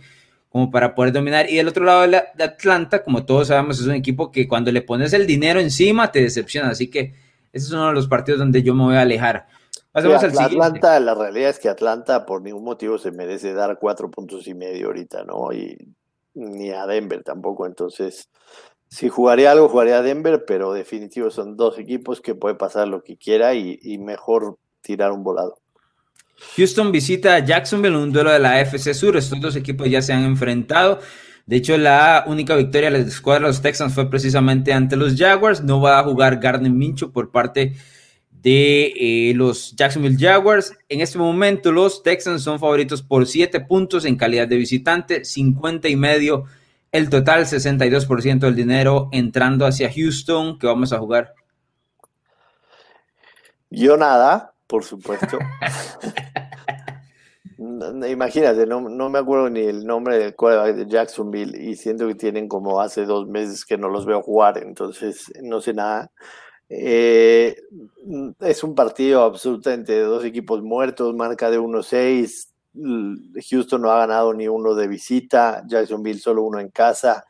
como 0.49 0.71
para 0.71 0.95
poder 0.95 1.13
dominar. 1.13 1.49
Y 1.49 1.57
del 1.57 1.67
otro 1.67 1.85
lado 1.85 2.07
de, 2.07 2.43
Atlanta, 2.43 3.03
como 3.03 3.23
todos 3.23 3.49
sabemos, 3.49 3.79
es 3.79 3.85
un 3.85 3.93
equipo 3.93 4.31
que 4.31 4.47
cuando 4.47 4.71
le 4.71 4.81
pones 4.81 5.13
el 5.13 5.27
dinero 5.27 5.59
encima 5.59 6.11
te 6.11 6.21
decepciona. 6.21 6.69
Así 6.69 6.89
que 6.89 7.13
ese 7.53 7.67
es 7.67 7.71
uno 7.71 7.87
de 7.87 7.93
los 7.93 8.07
partidos 8.07 8.39
donde 8.39 8.63
yo 8.63 8.73
me 8.73 8.85
voy 8.85 8.95
a 8.95 9.01
alejar. 9.01 9.47
Atlanta, 9.93 10.99
la 10.99 11.13
realidad 11.13 11.51
es 11.51 11.59
que 11.59 11.69
Atlanta 11.69 12.25
por 12.25 12.41
ningún 12.41 12.63
motivo 12.63 12.97
se 12.97 13.11
merece 13.11 13.53
dar 13.53 13.77
cuatro 13.79 14.09
puntos 14.09 14.47
y 14.47 14.53
medio 14.53 14.87
ahorita, 14.87 15.23
¿no? 15.23 15.53
Y 15.53 15.77
ni 16.33 16.71
a 16.71 16.85
Denver 16.87 17.23
tampoco. 17.23 17.65
Entonces, 17.65 18.29
si 18.95 19.09
jugaría 19.09 19.51
algo, 19.51 19.67
jugaría 19.67 19.97
a 19.97 20.01
Denver, 20.01 20.45
pero 20.47 20.71
definitivo 20.71 21.29
son 21.29 21.57
dos 21.57 21.77
equipos 21.77 22.21
que 22.21 22.33
puede 22.33 22.55
pasar 22.55 22.87
lo 22.87 23.03
que 23.03 23.17
quiera 23.17 23.53
y, 23.53 23.97
mejor 23.97 24.57
tirar 24.79 25.11
un 25.11 25.21
volado. 25.21 25.59
Houston 26.55 26.93
visita 26.93 27.35
a 27.35 27.39
Jacksonville, 27.39 27.97
un 27.97 28.13
duelo 28.13 28.31
de 28.31 28.39
la 28.39 28.53
AFC 28.53 28.93
Sur. 28.93 29.17
Estos 29.17 29.41
dos 29.41 29.57
equipos 29.57 29.89
ya 29.89 30.01
se 30.01 30.13
han 30.13 30.23
enfrentado. 30.23 30.99
De 31.45 31.57
hecho, 31.57 31.77
la 31.77 32.23
única 32.25 32.55
victoria 32.55 32.89
de 32.89 32.99
la 32.99 33.05
escuadra 33.05 33.41
de 33.41 33.47
los 33.49 33.61
Texans 33.61 33.93
fue 33.93 34.09
precisamente 34.09 34.71
ante 34.71 34.95
los 34.95 35.17
Jaguars. 35.17 35.61
No 35.61 35.81
va 35.81 35.99
a 35.99 36.03
jugar 36.03 36.39
Gardner 36.39 36.71
Mincho 36.71 37.11
por 37.11 37.31
parte 37.31 37.73
de 38.31 38.93
eh, 38.95 39.33
los 39.35 39.75
Jacksonville 39.75 40.17
Jaguars. 40.17 40.71
En 40.87 41.01
este 41.01 41.17
momento, 41.17 41.73
los 41.73 42.01
Texans 42.01 42.43
son 42.43 42.59
favoritos 42.59 43.01
por 43.01 43.27
7 43.27 43.59
puntos 43.59 44.05
en 44.05 44.15
calidad 44.15 44.47
de 44.47 44.55
visitante, 44.55 45.25
50 45.25 45.89
y 45.89 45.97
medio 45.97 46.45
el 46.95 47.09
total 47.09 47.45
62% 47.45 48.39
del 48.39 48.55
dinero 48.55 49.09
entrando 49.11 49.65
hacia 49.65 49.91
Houston, 49.91 50.57
que 50.57 50.65
vamos 50.65 50.93
a 50.93 50.99
jugar. 50.99 51.33
Yo 53.69 53.97
nada, 53.97 54.53
por 54.65 54.85
supuesto. 54.85 55.37
Imagínate, 57.57 58.65
no, 58.65 59.09
me 59.09 59.19
acuerdo 59.19 59.49
ni 59.49 59.59
el 59.59 59.85
nombre 59.85 60.17
del 60.17 60.35
quarterback 60.35 60.75
de 60.75 60.87
Jacksonville 60.87 61.61
y 61.61 61.75
siento 61.75 62.07
que 62.07 62.15
tienen 62.15 62.47
como 62.47 62.79
hace 62.79 63.05
dos 63.05 63.27
meses 63.27 63.65
que 63.65 63.77
no 63.77 63.89
los 63.89 64.05
veo 64.05 64.21
jugar, 64.21 64.59
entonces 64.59 65.33
no 65.43 65.59
sé 65.59 65.73
nada. 65.73 66.11
Eh, 66.69 67.57
es 68.39 68.63
un 68.63 68.73
partido 68.73 69.23
absolutamente 69.23 69.91
de 69.91 70.01
dos 70.01 70.23
equipos 70.23 70.61
muertos, 70.61 71.13
marca 71.13 71.51
de 71.51 71.59
1-6, 71.59 72.53
Houston 73.49 73.81
no 73.81 73.91
ha 73.91 73.99
ganado 73.99 74.33
ni 74.33 74.47
uno 74.47 74.75
de 74.75 74.87
visita, 74.87 75.63
Jacksonville 75.67 76.19
solo 76.19 76.43
uno 76.43 76.59
en 76.59 76.69
casa. 76.69 77.25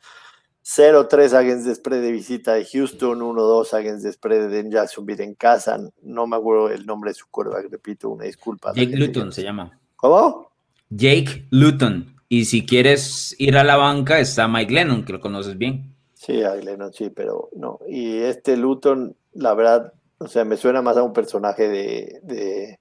0-3 0.64 1.32
against 1.34 1.66
the 1.66 1.74
spread 1.76 2.02
de 2.02 2.10
visita 2.10 2.54
de 2.54 2.64
Houston, 2.64 3.20
1-2 3.20 3.72
against 3.74 4.04
the 4.04 4.12
spread 4.12 4.50
de 4.50 4.68
Jacksonville 4.68 5.22
en 5.22 5.34
casa. 5.34 5.78
No 6.02 6.26
me 6.26 6.36
acuerdo 6.36 6.70
el 6.70 6.84
nombre 6.84 7.10
de 7.10 7.14
su 7.14 7.26
quarterback, 7.30 7.70
repito, 7.70 8.10
una 8.10 8.24
disculpa. 8.24 8.72
Jake 8.74 8.96
Luton 8.96 9.32
se 9.32 9.44
llama. 9.44 9.78
¿Cómo? 9.94 10.50
Jake 10.90 11.46
Luton. 11.50 12.16
Y 12.28 12.46
si 12.46 12.66
quieres 12.66 13.36
ir 13.38 13.56
a 13.56 13.62
la 13.62 13.76
banca, 13.76 14.18
está 14.18 14.48
Mike 14.48 14.72
Lennon, 14.72 15.04
que 15.04 15.12
lo 15.12 15.20
conoces 15.20 15.56
bien. 15.56 15.94
Sí, 16.14 16.32
Mike 16.32 16.64
Lennon, 16.64 16.92
sí, 16.92 17.10
pero 17.10 17.48
no. 17.54 17.78
Y 17.86 18.16
este 18.18 18.56
Luton, 18.56 19.16
la 19.34 19.54
verdad, 19.54 19.92
o 20.18 20.26
sea, 20.26 20.44
me 20.44 20.56
suena 20.56 20.82
más 20.82 20.96
a 20.96 21.04
un 21.04 21.12
personaje 21.12 21.68
de, 21.68 22.20
de, 22.24 22.80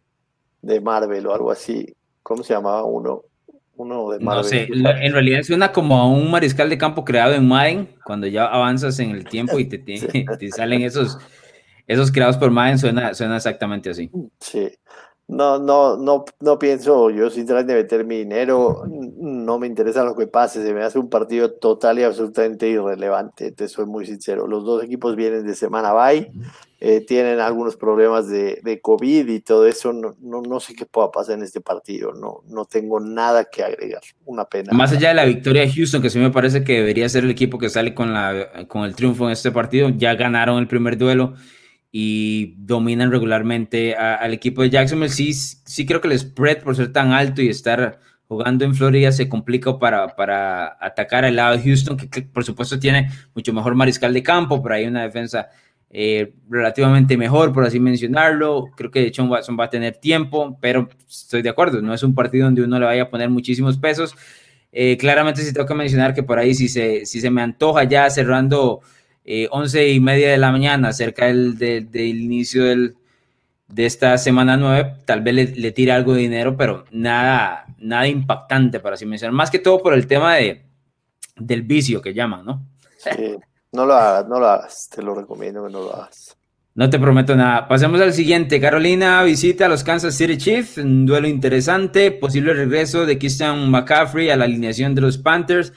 de 0.64 0.82
Marvel 0.82 1.28
o 1.28 1.36
algo 1.36 1.52
así 1.52 1.96
¿Cómo 2.26 2.42
se 2.42 2.56
llamaba 2.56 2.84
uno? 2.84 3.22
Uno 3.76 4.10
de 4.10 4.20
Marvel. 4.20 4.42
No 4.42 4.44
sé, 4.44 4.68
en 4.68 5.14
realidad 5.14 5.44
suena 5.44 5.72
como 5.72 5.96
a 6.00 6.10
un 6.10 6.32
mariscal 6.32 6.72
de 6.72 6.78
campo 6.80 7.06
creado 7.06 7.36
en 7.36 7.48
Madden, 7.48 7.96
cuando 8.04 8.26
ya 8.26 8.46
avanzas 8.46 8.98
en 8.98 9.12
el 9.12 9.26
tiempo 9.26 9.60
y 9.60 9.66
te, 9.66 9.78
te, 10.40 10.52
salen 10.52 10.82
esos, 10.82 11.20
esos 11.86 12.12
creados 12.12 12.38
por 12.38 12.50
Madden, 12.50 12.80
suena, 12.80 13.14
suena 13.14 13.36
exactamente 13.36 13.92
así. 13.92 14.10
Sí. 14.40 14.72
No, 15.28 15.58
no, 15.58 15.98
no, 15.98 16.24
no 16.40 16.60
pienso 16.60 17.10
yo 17.10 17.32
sinceramente 17.32 17.74
meter 17.74 18.06
mi 18.06 18.20
dinero, 18.20 18.84
no 18.88 19.58
me 19.58 19.66
interesa 19.66 20.04
lo 20.04 20.16
que 20.16 20.28
pase, 20.28 20.64
se 20.64 20.72
me 20.72 20.84
hace 20.84 21.00
un 21.00 21.10
partido 21.10 21.52
total 21.52 21.98
y 21.98 22.04
absolutamente 22.04 22.70
irrelevante, 22.70 23.52
te 23.52 23.68
soy 23.68 23.88
muy 23.88 24.06
sincero. 24.06 24.46
Los 24.48 24.64
dos 24.64 24.84
equipos 24.84 25.16
vienen 25.16 25.48
de 25.48 25.56
semana 25.56 25.94
bye, 25.94 26.32
eh, 26.80 27.04
tienen 27.08 27.40
algunos 27.40 27.76
problemas 27.76 28.28
de, 28.28 28.60
de, 28.64 28.80
COVID 28.80 29.28
y 29.30 29.40
todo 29.40 29.66
eso, 29.66 29.94
no, 29.94 30.16
no, 30.22 30.44
no, 30.44 30.60
sé 30.60 30.76
qué 30.76 30.86
pueda 30.86 31.10
pasar 31.10 31.40
en 31.40 31.44
este 31.44 31.60
partido, 31.60 32.14
no, 32.14 32.44
no 32.48 32.66
tengo 32.66 33.00
nada 33.00 33.46
que 33.46 33.64
agregar, 33.64 34.02
una 34.26 34.46
pena. 34.46 34.74
Más 34.74 34.92
allá 34.92 35.08
de 35.08 35.16
la 35.16 35.26
victoria 35.26 35.64
de 35.64 35.72
Houston, 35.72 36.04
que 36.04 36.12
sí 36.12 36.20
me 36.20 36.30
parece 36.30 36.64
que 36.64 36.74
debería 36.74 37.10
ser 37.10 37.24
el 37.24 37.32
equipo 37.32 37.58
que 37.58 37.70
sale 37.70 37.96
con, 37.96 38.14
la, 38.14 38.68
con 38.68 38.84
el 38.84 38.94
triunfo 38.94 39.26
en 39.26 39.32
este 39.32 39.52
partido, 39.52 39.90
ya 39.90 40.14
ganaron 40.14 40.60
el 40.60 40.68
primer 40.68 41.00
duelo 41.00 41.34
y 41.98 42.56
dominan 42.58 43.10
regularmente 43.10 43.96
al 43.96 44.34
equipo 44.34 44.62
de 44.62 44.70
Jacksonville. 44.70 45.14
Sí, 45.14 45.32
sí 45.32 45.86
creo 45.86 46.02
que 46.02 46.10
el 46.10 46.20
spread 46.20 46.62
por 46.62 46.76
ser 46.76 46.92
tan 46.92 47.14
alto 47.14 47.42
y 47.42 47.48
estar 47.48 48.02
jugando 48.28 48.66
en 48.66 48.76
Florida 48.76 49.14
se 49.14 49.30
complica 49.30 49.80
para, 49.80 50.14
para 50.14 50.76
atacar 50.82 51.24
al 51.24 51.38
lado 51.38 51.56
de 51.56 51.64
Houston, 51.64 51.96
que, 51.96 52.22
por 52.24 52.44
supuesto 52.44 52.78
tiene 52.78 53.10
mucho 53.34 53.54
mejor 53.54 53.76
mariscal 53.76 54.14
de 54.14 54.22
campo, 54.22 54.62
pero 54.62 54.76
hay 54.76 54.88
una 54.88 55.04
defensa 55.04 55.48
eh, 55.90 56.34
relativamente 56.50 57.16
mejor, 57.16 57.54
por 57.54 57.64
así 57.64 57.80
mencionarlo. 57.80 58.66
Creo 58.76 58.92
que 58.92 59.08
hecho 59.08 59.24
Watson 59.24 59.56
va 59.58 59.64
a 59.64 59.70
tener 59.70 59.96
tiempo, 59.96 60.58
pero 60.60 60.90
estoy 61.08 61.44
de 61.44 61.50
acuerdo, 61.50 61.82
no 61.82 61.94
es 61.94 62.04
un 62.04 62.14
partido 62.14 62.44
donde 62.44 62.62
uno 62.62 62.78
le 62.78 62.88
vaya 62.88 63.04
a 63.04 63.10
poner 63.10 63.30
muchísimos 63.30 63.78
pesos. 63.78 64.18
Eh, 64.74 64.98
claramente 64.98 65.44
sí 65.44 65.54
tengo 65.54 65.66
que 65.66 65.74
mencionar 65.74 66.14
que 66.14 66.24
por 66.24 66.40
ahí 66.40 66.54
si 66.56 66.68
se, 66.68 67.06
si 67.06 67.22
se 67.22 67.30
me 67.30 67.42
antoja 67.42 67.86
ya 67.86 68.10
cerrando 68.10 68.82
eh, 69.26 69.48
once 69.52 69.90
y 69.90 70.00
media 70.00 70.30
de 70.30 70.38
la 70.38 70.52
mañana, 70.52 70.94
cerca 70.94 71.26
del, 71.26 71.90
inicio 71.94 72.64
del, 72.64 72.96
de 73.68 73.86
esta 73.86 74.18
semana 74.18 74.56
nueve, 74.56 74.98
tal 75.06 75.22
vez 75.22 75.34
le, 75.34 75.46
le, 75.48 75.72
tire 75.72 75.92
algo 75.92 76.14
de 76.14 76.22
dinero, 76.22 76.56
pero 76.56 76.86
nada, 76.92 77.66
nada 77.80 78.08
impactante 78.08 78.80
para 78.80 78.94
así 78.94 79.06
mencionar. 79.06 79.34
Más 79.34 79.50
que 79.50 79.60
todo 79.60 79.82
por 79.82 79.94
el 79.94 80.08
tema 80.08 80.36
de, 80.36 80.64
del 81.36 81.64
vicio 81.64 82.02
que 82.02 82.14
llaman, 82.14 82.46
¿no? 82.46 82.66
Sí, 82.98 83.36
no 83.72 83.86
lo 83.86 83.94
hagas, 83.94 84.28
no 84.28 84.40
lo 84.40 84.48
hagas, 84.48 84.90
te 84.90 85.02
lo 85.02 85.16
recomiendo 85.16 85.66
que 85.66 85.72
no 85.72 85.82
lo 85.82 85.96
hagas. 85.96 86.38
No 86.76 86.90
te 86.90 87.00
prometo 87.00 87.38
nada. 87.38 87.70
Pasemos 87.70 88.02
al 88.02 88.12
siguiente. 88.12 88.60
Carolina 88.60 89.24
visita 89.24 89.66
a 89.66 89.70
los 89.70 89.84
Kansas 89.84 90.14
City 90.14 90.38
Chiefs, 90.38 90.78
un 90.78 91.06
duelo 91.06 91.26
interesante, 91.26 92.12
posible 92.12 92.54
regreso 92.54 93.06
de 93.06 93.18
Christian 93.18 93.72
McCaffrey 93.72 94.30
a 94.30 94.36
la 94.36 94.44
alineación 94.44 94.94
de 94.94 95.00
los 95.00 95.18
Panthers. 95.18 95.72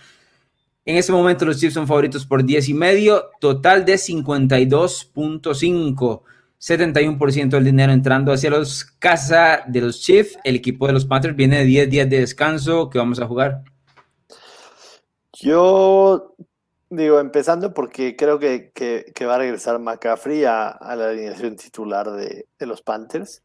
En 0.89 0.97
este 0.97 1.13
momento 1.13 1.45
los 1.45 1.61
Chiefs 1.61 1.75
son 1.75 1.87
favoritos 1.87 2.25
por 2.25 2.43
10 2.43 2.71
y 2.71 2.73
medio, 2.73 3.29
total 3.41 3.85
de 3.85 3.97
52.5. 3.97 6.23
71% 6.59 7.49
del 7.51 7.65
dinero 7.65 7.93
entrando 7.93 8.33
hacia 8.33 8.49
los 8.49 8.87
casa 8.99 9.65
de 9.67 9.83
los 9.83 10.01
Chiefs. 10.01 10.39
El 10.45 10.57
equipo 10.57 10.87
de 10.87 10.95
los 10.95 11.05
Panthers 11.05 11.37
viene 11.37 11.59
de 11.59 11.67
10 11.67 11.91
días 11.91 12.09
de 12.09 12.21
descanso. 12.21 12.89
¿Qué 12.89 12.97
vamos 12.97 13.21
a 13.21 13.27
jugar? 13.27 13.65
Yo 15.35 16.35
digo, 16.89 17.21
empezando 17.21 17.75
porque 17.75 18.17
creo 18.17 18.39
que, 18.39 18.73
va 19.27 19.35
a 19.35 19.41
regresar 19.41 19.79
McCaffrey 19.79 20.47
a, 20.47 20.79
la 20.81 21.11
alineación 21.11 21.57
titular 21.57 22.11
de, 22.13 22.47
los 22.61 22.81
Panthers. 22.81 23.43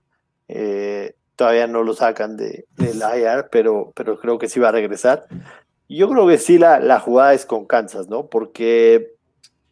Eh, 0.47 1.17
todavía 1.35 1.67
no 1.67 1.83
lo 1.83 1.93
sacan 1.93 2.37
de, 2.37 2.67
del 2.77 2.99
IR, 2.99 3.49
pero, 3.51 3.91
pero 3.93 4.17
creo 4.17 4.39
que 4.39 4.47
sí 4.47 4.61
va 4.61 4.69
a 4.69 4.71
regresar. 4.71 5.27
Yo 5.89 6.09
creo 6.09 6.27
que 6.27 6.37
sí 6.37 6.57
la, 6.57 6.79
la 6.79 6.99
jugada 6.99 7.33
es 7.33 7.45
con 7.45 7.65
Kansas, 7.65 8.07
¿no? 8.07 8.27
Porque 8.27 9.15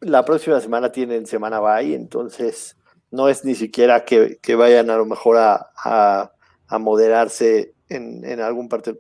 la 0.02 0.26
próxima 0.26 0.60
semana 0.60 0.92
tienen 0.92 1.26
semana 1.26 1.60
bye, 1.60 1.94
entonces 1.94 2.76
no 3.12 3.30
es 3.30 3.46
ni 3.46 3.56
siquiera 3.56 4.04
que, 4.06 4.40
que 4.42 4.56
vayan 4.56 4.90
a 4.90 4.98
lo 4.98 5.06
mejor 5.06 5.38
a, 5.38 5.72
a, 5.76 6.80
moderarse 6.80 7.74
en, 7.90 8.24
en, 8.24 8.40
algún 8.40 8.70
partido, 8.70 8.98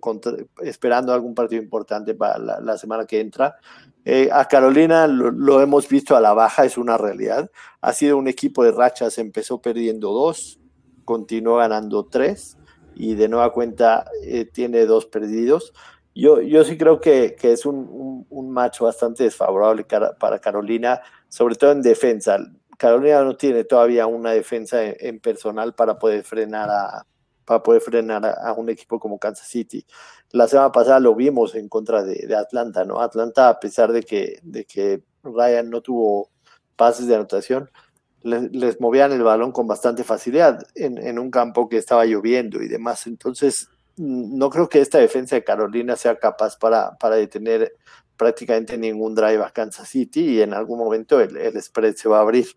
esperando 0.61 1.13
algún 1.13 1.33
partido 1.33 1.61
importante 1.61 2.13
para 2.13 2.37
la, 2.37 2.77
semana 2.77 3.05
que 3.05 3.21
entra. 3.21 3.55
Eh, 4.03 4.29
a 4.31 4.45
Carolina 4.45 5.07
lo, 5.07 5.61
hemos 5.61 5.87
visto 5.87 6.15
a 6.15 6.21
la 6.21 6.33
baja, 6.33 6.65
es 6.65 6.77
una 6.77 6.97
realidad. 6.97 7.49
Ha 7.79 7.93
sido 7.93 8.17
un 8.17 8.27
equipo 8.27 8.63
de 8.63 8.73
rachas, 8.73 9.17
empezó 9.17 9.61
perdiendo 9.61 10.11
dos, 10.11 10.59
continuó 11.05 11.57
ganando 11.57 12.05
tres 12.05 12.57
y 12.93 13.15
de 13.15 13.29
nueva 13.29 13.53
cuenta 13.53 14.05
eh, 14.23 14.43
tiene 14.45 14.85
dos 14.85 15.05
perdidos. 15.05 15.73
Yo, 16.13 16.41
yo 16.41 16.63
sí 16.63 16.77
creo 16.77 16.99
que, 16.99 17.35
que 17.39 17.53
es 17.53 17.65
un, 17.65 18.25
un, 18.29 18.49
match 18.51 18.79
bastante 18.81 19.23
desfavorable 19.23 19.85
para 20.19 20.39
Carolina, 20.39 21.01
sobre 21.29 21.55
todo 21.55 21.71
en 21.71 21.81
defensa. 21.81 22.37
Carolina 22.77 23.23
no 23.23 23.37
tiene 23.37 23.63
todavía 23.63 24.07
una 24.07 24.31
defensa 24.31 24.83
en, 24.83 25.19
personal 25.19 25.73
para 25.73 25.97
poder 25.97 26.23
frenar 26.23 26.69
a 26.69 27.05
para 27.45 27.63
poder 27.63 27.81
frenar 27.81 28.25
a, 28.25 28.53
un 28.53 28.69
equipo 28.69 28.99
como 28.99 29.19
Kansas 29.19 29.47
City. 29.47 29.85
La 30.31 30.47
semana 30.47 30.71
pasada 30.71 30.99
lo 30.99 31.15
vimos 31.15 31.55
en 31.55 31.67
contra 31.67 32.03
de, 32.03 32.25
de 32.27 32.35
Atlanta, 32.35 32.85
¿no? 32.85 33.01
Atlanta, 33.01 33.49
a 33.49 33.59
pesar 33.59 33.91
de 33.91 34.03
que, 34.03 34.39
de 34.43 34.65
que 34.65 35.03
Ryan 35.23 35.69
no 35.69 35.81
tuvo 35.81 36.29
pases 36.75 37.07
de 37.07 37.15
anotación, 37.15 37.69
les, 38.21 38.51
les 38.53 38.79
movían 38.79 39.11
el 39.11 39.23
balón 39.23 39.51
con 39.51 39.67
bastante 39.67 40.03
facilidad 40.03 40.59
en, 40.75 40.97
en, 40.97 41.19
un 41.19 41.31
campo 41.31 41.67
que 41.67 41.77
estaba 41.77 42.05
lloviendo 42.05 42.61
y 42.61 42.67
demás. 42.67 43.07
Entonces, 43.07 43.67
no 43.98 44.50
creo 44.50 44.69
que 44.69 44.79
esta 44.79 44.98
defensa 44.98 45.36
de 45.36 45.43
Carolina 45.43 45.95
sea 45.95 46.17
capaz 46.17 46.57
para, 46.57 46.98
para 46.98 47.15
detener 47.15 47.74
prácticamente 48.21 48.77
ningún 48.77 49.15
drive 49.15 49.43
a 49.43 49.50
Kansas 49.50 49.89
City 49.89 50.36
y 50.36 50.41
en 50.41 50.53
algún 50.53 50.77
momento 50.77 51.19
el, 51.19 51.60
spread 51.62 51.95
se 51.95 52.07
va 52.07 52.19
a 52.19 52.21
abrir. 52.21 52.48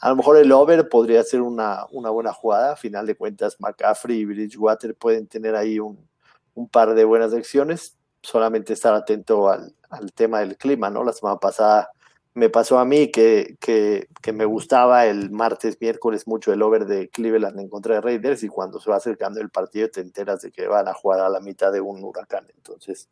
A 0.00 0.08
lo 0.08 0.16
mejor 0.16 0.38
el 0.38 0.50
over 0.50 0.88
podría 0.88 1.22
ser 1.22 1.42
una, 1.42 1.84
una 1.90 2.08
buena 2.08 2.32
jugada. 2.32 2.72
A 2.72 2.76
final 2.76 3.06
de 3.06 3.16
cuentas, 3.16 3.56
McCaffrey 3.60 4.20
y 4.20 4.24
Bridgewater 4.24 4.94
pueden 4.96 5.26
tener 5.26 5.54
ahí 5.56 5.78
un, 5.78 6.08
un 6.54 6.68
par 6.70 6.94
de 6.94 7.04
buenas 7.04 7.34
acciones. 7.34 7.98
Solamente 8.22 8.72
estar 8.72 8.94
atento 8.94 9.50
al, 9.50 9.74
al, 9.90 10.12
tema 10.12 10.40
del 10.40 10.56
clima, 10.56 10.88
¿no? 10.88 11.04
La 11.04 11.12
semana 11.12 11.38
pasada 11.38 11.90
me 12.34 12.48
pasó 12.48 12.78
a 12.78 12.84
mí 12.84 13.10
que, 13.10 13.56
que, 13.60 14.32
me 14.32 14.44
gustaba 14.44 15.06
el 15.06 15.30
martes, 15.30 15.78
miércoles 15.80 16.26
mucho 16.26 16.52
el 16.52 16.62
over 16.62 16.86
de 16.86 17.08
Cleveland 17.08 17.58
en 17.58 17.68
contra 17.68 17.96
de 17.96 18.00
Raiders 18.00 18.44
y 18.44 18.48
cuando 18.48 18.80
se 18.80 18.90
va 18.90 18.96
acercando 18.96 19.40
el 19.40 19.50
partido 19.50 19.88
te 19.90 20.00
enteras 20.00 20.42
de 20.42 20.52
que 20.52 20.68
van 20.68 20.86
a 20.86 20.94
jugar 20.94 21.20
a 21.20 21.28
la 21.28 21.40
mitad 21.40 21.72
de 21.72 21.80
un 21.80 22.04
huracán. 22.04 22.46
Entonces, 22.56 23.08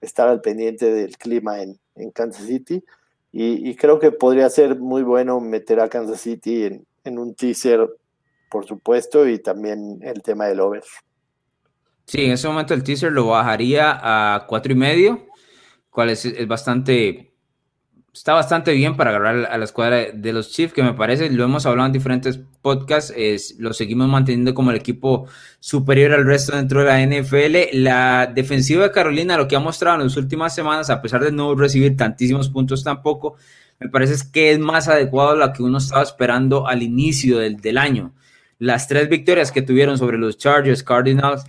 estar 0.00 0.28
al 0.28 0.40
pendiente 0.40 0.92
del 0.92 1.18
clima 1.18 1.62
en, 1.62 1.78
en 1.94 2.10
Kansas 2.10 2.46
City 2.46 2.82
y, 3.32 3.68
y, 3.68 3.74
creo 3.74 3.98
que 3.98 4.12
podría 4.12 4.48
ser 4.48 4.78
muy 4.78 5.02
bueno 5.02 5.40
meter 5.40 5.80
a 5.80 5.88
Kansas 5.88 6.20
City 6.20 6.64
en, 6.64 6.86
en 7.02 7.18
un 7.18 7.34
teaser, 7.34 7.88
por 8.48 8.64
supuesto, 8.64 9.28
y 9.28 9.40
también 9.40 9.98
el 10.02 10.22
tema 10.22 10.46
del 10.46 10.60
over. 10.60 10.84
Sí, 12.06 12.24
en 12.24 12.32
ese 12.32 12.46
momento 12.46 12.74
el 12.74 12.84
teaser 12.84 13.12
lo 13.12 13.26
bajaría 13.26 13.98
a 14.00 14.46
cuatro 14.46 14.72
y 14.72 14.76
medio, 14.76 15.26
cual 15.90 16.10
es, 16.10 16.24
es 16.24 16.46
bastante 16.46 17.33
está 18.14 18.32
bastante 18.32 18.72
bien 18.72 18.96
para 18.96 19.10
agarrar 19.10 19.48
a 19.50 19.58
la 19.58 19.64
escuadra 19.64 20.12
de 20.14 20.32
los 20.32 20.52
Chiefs, 20.52 20.72
que 20.72 20.84
me 20.84 20.94
parece, 20.94 21.28
lo 21.30 21.44
hemos 21.44 21.66
hablado 21.66 21.88
en 21.88 21.92
diferentes 21.92 22.38
podcasts, 22.62 23.12
es, 23.16 23.56
lo 23.58 23.72
seguimos 23.72 24.08
manteniendo 24.08 24.54
como 24.54 24.70
el 24.70 24.76
equipo 24.76 25.26
superior 25.58 26.12
al 26.12 26.24
resto 26.24 26.56
dentro 26.56 26.80
de 26.80 26.86
la 26.86 27.02
NFL. 27.04 27.76
La 27.82 28.30
defensiva 28.32 28.84
de 28.84 28.92
Carolina, 28.92 29.36
lo 29.36 29.48
que 29.48 29.56
ha 29.56 29.60
mostrado 29.60 29.98
en 29.98 30.04
las 30.04 30.16
últimas 30.16 30.54
semanas, 30.54 30.90
a 30.90 31.02
pesar 31.02 31.24
de 31.24 31.32
no 31.32 31.56
recibir 31.56 31.96
tantísimos 31.96 32.48
puntos 32.48 32.84
tampoco, 32.84 33.34
me 33.80 33.88
parece 33.88 34.14
que 34.32 34.52
es 34.52 34.60
más 34.60 34.86
adecuado 34.86 35.30
a 35.30 35.46
lo 35.46 35.52
que 35.52 35.64
uno 35.64 35.78
estaba 35.78 36.04
esperando 36.04 36.68
al 36.68 36.84
inicio 36.84 37.38
del, 37.38 37.56
del 37.56 37.78
año. 37.78 38.12
Las 38.60 38.86
tres 38.86 39.08
victorias 39.08 39.50
que 39.50 39.62
tuvieron 39.62 39.98
sobre 39.98 40.18
los 40.18 40.38
Chargers, 40.38 40.84
Cardinals, 40.84 41.44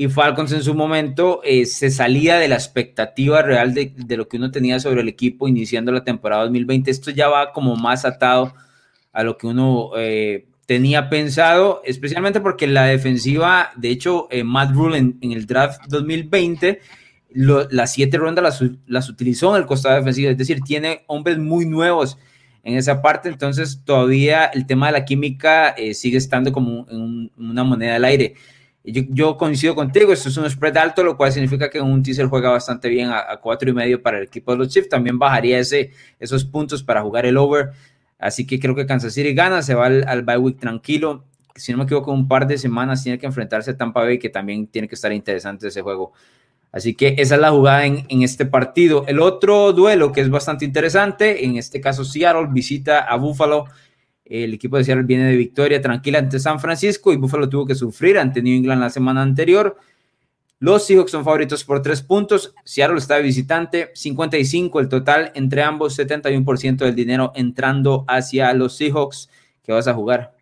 y 0.00 0.06
Falcons 0.08 0.52
en 0.52 0.62
su 0.62 0.76
momento 0.76 1.40
eh, 1.42 1.66
se 1.66 1.90
salía 1.90 2.38
de 2.38 2.46
la 2.46 2.54
expectativa 2.54 3.42
real 3.42 3.74
de, 3.74 3.92
de, 3.96 4.16
lo 4.16 4.28
que 4.28 4.36
uno 4.36 4.52
tenía 4.52 4.78
sobre 4.78 5.00
el 5.00 5.08
equipo 5.08 5.48
iniciando 5.48 5.90
la 5.90 6.04
temporada 6.04 6.44
2020. 6.44 6.88
Esto 6.88 7.10
ya 7.10 7.28
va 7.28 7.52
como 7.52 7.74
más 7.74 8.04
atado 8.04 8.54
a 9.12 9.24
lo 9.24 9.36
que 9.36 9.48
uno 9.48 9.90
eh, 9.96 10.46
tenía 10.66 11.10
pensado, 11.10 11.82
especialmente 11.84 12.40
porque 12.40 12.68
la 12.68 12.84
defensiva, 12.84 13.70
de 13.74 13.90
hecho, 13.90 14.28
eh, 14.30 14.44
Matt 14.44 14.70
Rule 14.70 14.98
en, 14.98 15.18
en, 15.20 15.32
el 15.32 15.46
draft 15.46 15.80
2020, 15.88 16.78
lo, 17.32 17.68
las 17.68 17.92
siete 17.92 18.18
rondas 18.18 18.44
las, 18.44 18.70
las, 18.86 19.08
utilizó 19.08 19.56
en 19.56 19.62
el 19.62 19.66
costado 19.66 19.96
defensivo, 19.96 20.30
es 20.30 20.38
decir, 20.38 20.60
tiene 20.60 21.02
hombres 21.08 21.38
muy 21.38 21.66
nuevos 21.66 22.18
en 22.62 22.76
esa 22.76 23.02
parte, 23.02 23.28
entonces 23.28 23.82
todavía 23.84 24.44
el 24.44 24.64
tema 24.64 24.86
de 24.86 24.92
la 24.92 25.04
química 25.04 25.74
sigue 25.92 26.18
estando 26.18 26.52
como 26.52 26.82
un, 26.82 27.32
una 27.36 27.64
moneda 27.64 27.96
al 27.96 28.04
aire. 28.04 28.36
Yo, 28.92 29.36
coincido 29.36 29.74
contigo, 29.74 30.12
esto 30.12 30.28
es 30.28 30.36
un 30.36 30.48
spread 30.48 30.76
alto, 30.76 31.02
lo 31.04 31.16
cual 31.16 31.32
significa 31.32 31.68
que 31.68 31.80
un 31.80 32.02
teaser 32.02 32.26
juega 32.26 32.50
bastante 32.50 32.88
bien 32.88 33.10
a, 33.10 33.38
cuatro 33.42 33.68
y 33.68 33.72
medio 33.72 34.02
para 34.02 34.18
el 34.18 34.24
equipo 34.24 34.52
de 34.52 34.58
los 34.58 34.68
Chiefs. 34.68 34.88
También 34.88 35.18
bajaría 35.18 35.58
ese, 35.58 35.90
esos 36.18 36.44
puntos 36.44 36.82
para 36.82 37.02
jugar 37.02 37.26
el 37.26 37.36
over. 37.36 37.70
Así 38.18 38.46
que 38.46 38.58
creo 38.58 38.74
que 38.74 38.86
Kansas 38.86 39.12
City 39.12 39.34
gana, 39.34 39.62
se 39.62 39.74
va 39.74 39.86
al, 39.86 40.06
al 40.08 40.22
bye 40.22 40.38
week 40.38 40.58
tranquilo. 40.58 41.24
si 41.54 41.72
no 41.72 41.78
me 41.78 41.84
equivoco, 41.84 42.12
un 42.12 42.28
par 42.28 42.46
de 42.46 42.56
semanas 42.56 43.02
tiene 43.02 43.18
que 43.18 43.26
enfrentarse 43.26 43.72
a 43.72 43.76
Tampa 43.76 44.00
Bay, 44.00 44.18
que 44.18 44.30
también 44.30 44.66
tiene 44.66 44.88
que 44.88 44.94
estar 44.94 45.12
interesante 45.12 45.68
ese 45.68 45.82
juego. 45.82 46.12
Así 46.72 46.94
que 46.94 47.14
esa 47.18 47.34
es 47.34 47.40
la 47.40 47.50
jugada 47.50 47.86
en, 47.86 48.06
en, 48.08 48.22
este 48.22 48.46
partido. 48.46 49.04
El 49.06 49.20
otro 49.20 49.72
duelo 49.72 50.12
que 50.12 50.20
es 50.20 50.30
bastante 50.30 50.64
interesante, 50.64 51.44
en 51.44 51.56
este 51.56 51.80
caso 51.80 52.04
Seattle 52.04 52.48
visita 52.50 53.00
a 53.00 53.16
Buffalo. 53.16 53.66
El 54.28 54.54
equipo 54.54 54.76
de 54.76 54.84
Seattle 54.84 55.06
viene 55.06 55.24
de 55.24 55.36
victoria 55.36 55.80
tranquila 55.80 56.18
ante 56.18 56.38
San 56.38 56.60
Francisco 56.60 57.12
y 57.12 57.16
Buffalo 57.16 57.48
tuvo 57.48 57.66
que 57.66 57.74
sufrir 57.74 58.18
ante 58.18 58.42
New 58.42 58.54
England 58.54 58.80
la 58.80 58.90
semana 58.90 59.22
anterior. 59.22 59.76
Los 60.60 60.86
Seahawks 60.86 61.12
son 61.12 61.24
favoritos 61.24 61.64
por 61.64 61.82
tres 61.82 62.02
puntos. 62.02 62.54
Seattle 62.64 62.98
está 62.98 63.18
visitante, 63.18 63.90
55 63.94 64.80
el 64.80 64.88
total 64.88 65.32
entre 65.34 65.62
ambos, 65.62 65.98
71% 65.98 66.76
del 66.78 66.94
dinero 66.94 67.32
entrando 67.36 68.04
hacia 68.08 68.52
los 68.54 68.76
Seahawks. 68.76 69.30
¿Qué 69.62 69.72
vas 69.72 69.86
a 69.86 69.94
jugar? 69.94 70.34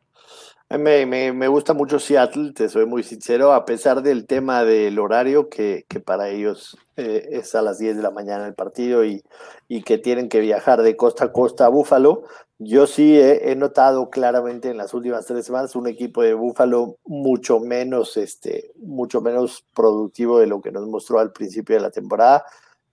Me, 0.68 1.06
me, 1.06 1.46
gusta 1.46 1.74
mucho 1.74 2.00
Seattle, 2.00 2.52
te 2.52 2.68
soy 2.68 2.86
muy 2.86 3.04
sincero, 3.04 3.52
a 3.52 3.64
pesar 3.64 4.02
del 4.02 4.26
tema 4.26 4.64
del 4.64 4.98
horario, 4.98 5.48
que, 5.48 5.84
que 5.88 6.00
para 6.00 6.28
ellos 6.28 6.76
eh, 6.96 7.28
es 7.30 7.54
a 7.54 7.62
las 7.62 7.78
10 7.78 7.96
de 7.96 8.02
la 8.02 8.10
mañana 8.10 8.48
el 8.48 8.54
partido 8.54 9.04
y, 9.04 9.22
y, 9.68 9.82
que 9.82 9.96
tienen 9.96 10.28
que 10.28 10.40
viajar 10.40 10.82
de 10.82 10.96
costa 10.96 11.26
a 11.26 11.32
costa 11.32 11.66
a 11.66 11.68
Búfalo. 11.68 12.24
Yo 12.58 12.86
sí 12.86 13.20
he, 13.20 13.54
notado 13.54 14.08
claramente 14.08 14.70
en 14.70 14.78
las 14.78 14.94
últimas 14.94 15.26
tres 15.26 15.44
semanas 15.44 15.76
un 15.76 15.88
equipo 15.88 16.22
de 16.22 16.32
Búfalo 16.32 16.96
mucho 17.04 17.60
menos, 17.60 18.16
este, 18.16 18.72
mucho 18.76 19.20
menos 19.20 19.66
productivo 19.74 20.38
de 20.38 20.46
lo 20.46 20.62
que 20.62 20.72
nos 20.72 20.86
mostró 20.88 21.18
al 21.18 21.32
principio 21.32 21.76
de 21.76 21.82
la 21.82 21.90
temporada, 21.90 22.46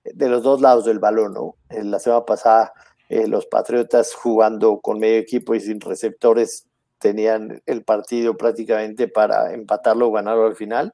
de 0.04 0.28
los 0.28 0.44
dos 0.44 0.60
lados 0.60 0.84
del 0.84 1.00
balón, 1.00 1.34
¿no? 1.34 1.56
En 1.70 1.92
la 1.92 2.00
semana 2.00 2.26
pasada, 2.26 2.74
eh, 3.08 3.26
los 3.28 3.46
Patriotas 3.46 4.14
jugando 4.14 4.82
con 4.82 5.00
medio 5.00 5.18
equipo 5.20 5.56
y 5.56 5.62
sin 5.62 5.80
receptores 5.80 6.68
tenían 7.00 7.62
el 7.66 7.84
partido 7.86 8.36
prácticamente 8.36 9.08
para 9.08 9.54
empatarlo 9.54 10.08
o 10.10 10.12
ganarlo 10.12 10.46
al 10.46 10.56
final. 10.56 10.94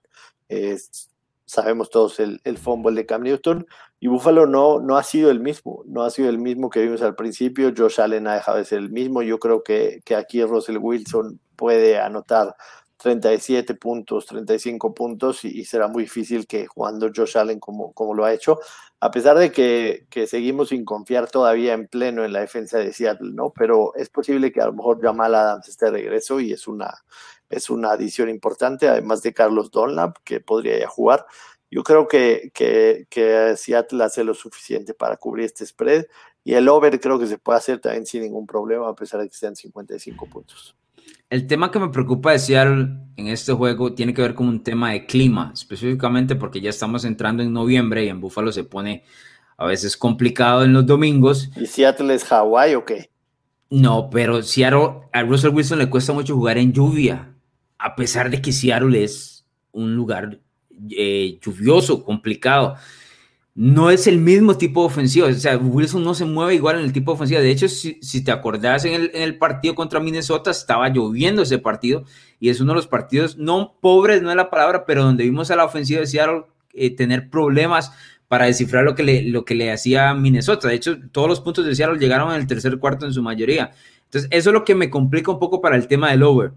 sabemos 1.45 1.89
todos 1.89 2.19
el, 2.19 2.39
el 2.43 2.59
fumble 2.59 2.95
de 2.95 3.05
Cam 3.07 3.23
Newton 3.23 3.65
y 3.99 4.07
Buffalo 4.07 4.45
no, 4.45 4.79
no 4.79 4.97
ha 4.97 5.03
sido 5.03 5.29
el 5.29 5.39
mismo, 5.39 5.83
no 5.85 6.03
ha 6.03 6.09
sido 6.09 6.29
el 6.29 6.37
mismo 6.37 6.69
que 6.69 6.81
vimos 6.81 7.01
al 7.01 7.15
principio. 7.15 7.73
Josh 7.75 7.99
Allen 7.99 8.27
ha 8.27 8.35
dejado 8.35 8.57
de 8.57 8.65
ser 8.65 8.79
el 8.79 8.91
mismo. 8.91 9.21
Yo 9.21 9.39
creo 9.39 9.61
que, 9.61 10.01
que 10.05 10.15
aquí 10.15 10.41
Russell 10.43 10.77
Wilson 10.77 11.39
puede 11.57 11.99
anotar 11.99 12.55
37 12.97 13.75
puntos, 13.75 14.25
35 14.25 14.93
puntos 14.93 15.43
y, 15.45 15.59
y, 15.59 15.65
será 15.65 15.87
muy 15.87 16.03
difícil 16.03 16.47
que 16.47 16.67
jugando 16.67 17.09
Josh 17.13 17.37
Allen 17.37 17.59
como, 17.59 17.93
como 17.93 18.13
lo 18.13 18.25
ha 18.25 18.33
hecho, 18.33 18.59
a 19.01 19.11
pesar 19.11 19.37
de 19.37 19.51
que, 19.51 20.05
que, 20.09 20.27
seguimos 20.27 20.69
sin 20.69 20.83
confiar 20.83 21.29
todavía 21.29 21.73
en 21.73 21.87
pleno 21.87 22.25
en 22.25 22.33
la 22.33 22.41
defensa 22.41 22.77
de 22.79 22.91
Seattle, 22.91 23.31
¿no? 23.33 23.53
Pero 23.55 23.95
es 23.95 24.09
posible 24.09 24.51
que 24.51 24.61
a 24.61 24.65
lo 24.65 24.73
mejor 24.73 25.01
Jamal 25.01 25.35
Adams 25.35 25.69
esté 25.69 25.85
de 25.85 25.91
regreso 25.91 26.41
y 26.41 26.51
es 26.51 26.67
una, 26.67 26.93
es 27.49 27.69
una 27.69 27.91
adición 27.91 28.29
importante, 28.29 28.89
además 28.89 29.21
de 29.21 29.33
Carlos 29.33 29.71
Dunlap, 29.71 30.17
que 30.25 30.41
podría 30.41 30.77
ya 30.79 30.87
jugar. 30.87 31.25
Yo 31.71 31.83
creo 31.83 32.07
que, 32.07 32.51
que, 32.53 33.05
que 33.09 33.55
Seattle 33.55 34.03
hace 34.03 34.23
lo 34.23 34.33
suficiente 34.33 34.93
para 34.93 35.17
cubrir 35.17 35.45
este 35.45 35.65
spread 35.65 36.05
y 36.43 36.53
el 36.53 36.67
over 36.67 36.99
creo 36.99 37.19
que 37.19 37.27
se 37.27 37.37
puede 37.37 37.59
hacer 37.59 37.79
también 37.79 38.05
sin 38.05 38.23
ningún 38.23 38.47
problema, 38.47 38.89
a 38.89 38.95
pesar 38.95 39.21
de 39.21 39.29
que 39.29 39.35
sean 39.35 39.55
55 39.55 40.25
puntos. 40.25 40.75
El 41.29 41.45
tema 41.45 41.69
que 41.69 41.79
me 41.79 41.89
preocupa 41.89 42.31
de 42.31 42.39
Seattle 42.39 42.87
en 43.15 43.27
este 43.27 43.53
juego 43.53 43.93
tiene 43.93 44.13
que 44.13 44.21
ver 44.23 44.33
con 44.33 44.47
un 44.47 44.63
tema 44.63 44.91
de 44.91 45.05
clima, 45.05 45.51
específicamente 45.53 46.35
porque 46.35 46.59
ya 46.59 46.71
estamos 46.71 47.05
entrando 47.05 47.43
en 47.43 47.53
noviembre 47.53 48.05
y 48.05 48.09
en 48.09 48.19
Buffalo 48.19 48.51
se 48.51 48.63
pone 48.63 49.03
a 49.57 49.67
veces 49.67 49.95
complicado 49.95 50.63
en 50.63 50.73
los 50.73 50.85
domingos. 50.85 51.51
¿Y 51.55 51.67
Seattle 51.67 52.13
es 52.15 52.23
Hawái 52.23 52.75
o 52.75 52.85
qué? 52.85 53.11
No, 53.69 54.09
pero 54.09 54.41
Seattle, 54.41 55.01
a 55.13 55.21
Russell 55.21 55.53
Wilson 55.53 55.77
le 55.77 55.89
cuesta 55.89 56.13
mucho 56.13 56.35
jugar 56.35 56.57
en 56.57 56.73
lluvia, 56.73 57.35
a 57.77 57.95
pesar 57.95 58.31
de 58.31 58.41
que 58.41 58.51
Seattle 58.51 59.03
es 59.03 59.45
un 59.71 59.95
lugar 59.95 60.39
eh, 60.91 61.37
lluvioso, 61.41 62.03
complicado 62.03 62.75
no 63.61 63.89
es 63.89 64.07
el 64.07 64.19
mismo 64.19 64.57
tipo 64.57 64.79
de 64.79 64.87
ofensiva. 64.87 65.27
O 65.27 65.33
sea, 65.33 65.57
Wilson 65.57 66.01
no 66.01 66.13
se 66.13 66.23
mueve 66.23 66.55
igual 66.55 66.77
en 66.77 66.85
el 66.85 66.93
tipo 66.93 67.11
de 67.11 67.15
ofensiva. 67.15 67.41
De 67.41 67.51
hecho, 67.51 67.67
si, 67.67 68.23
te 68.23 68.31
acordás 68.31 68.85
en 68.85 68.93
el, 68.93 69.11
en 69.13 69.21
el, 69.21 69.37
partido 69.37 69.75
contra 69.75 69.99
Minnesota, 69.99 70.49
estaba 70.49 70.87
lloviendo 70.87 71.41
ese 71.41 71.57
partido 71.57 72.05
y 72.39 72.47
es 72.47 72.61
uno 72.61 72.71
de 72.71 72.77
los 72.77 72.87
partidos, 72.87 73.37
no 73.37 73.75
pobres, 73.81 74.21
no 74.21 74.29
es 74.29 74.37
la 74.37 74.49
palabra, 74.49 74.85
pero 74.85 75.03
donde 75.03 75.25
vimos 75.25 75.51
a 75.51 75.57
la 75.57 75.65
ofensiva 75.65 75.99
de 75.99 76.07
Seattle 76.07 76.43
eh, 76.73 76.95
tener 76.95 77.29
problemas 77.29 77.91
para 78.29 78.45
descifrar 78.45 78.85
lo 78.85 78.95
que, 78.95 79.03
le, 79.03 79.23
lo 79.23 79.43
que 79.43 79.55
le 79.55 79.73
hacía 79.73 80.13
Minnesota. 80.13 80.69
De 80.69 80.75
hecho, 80.75 80.97
todos 81.11 81.27
los 81.27 81.41
puntos 81.41 81.65
de 81.65 81.75
Seattle 81.75 81.99
llegaron 81.99 82.29
en 82.29 82.39
el 82.39 82.47
tercer 82.47 82.77
cuarto 82.77 83.05
en 83.05 83.11
su 83.11 83.21
mayoría. 83.21 83.71
Entonces, 84.05 84.29
eso 84.31 84.51
es 84.51 84.53
lo 84.53 84.63
que 84.63 84.75
me 84.75 84.89
complica 84.89 85.31
un 85.31 85.39
poco 85.39 85.59
para 85.59 85.75
el 85.75 85.87
tema 85.87 86.11
del 86.11 86.23
over. 86.23 86.53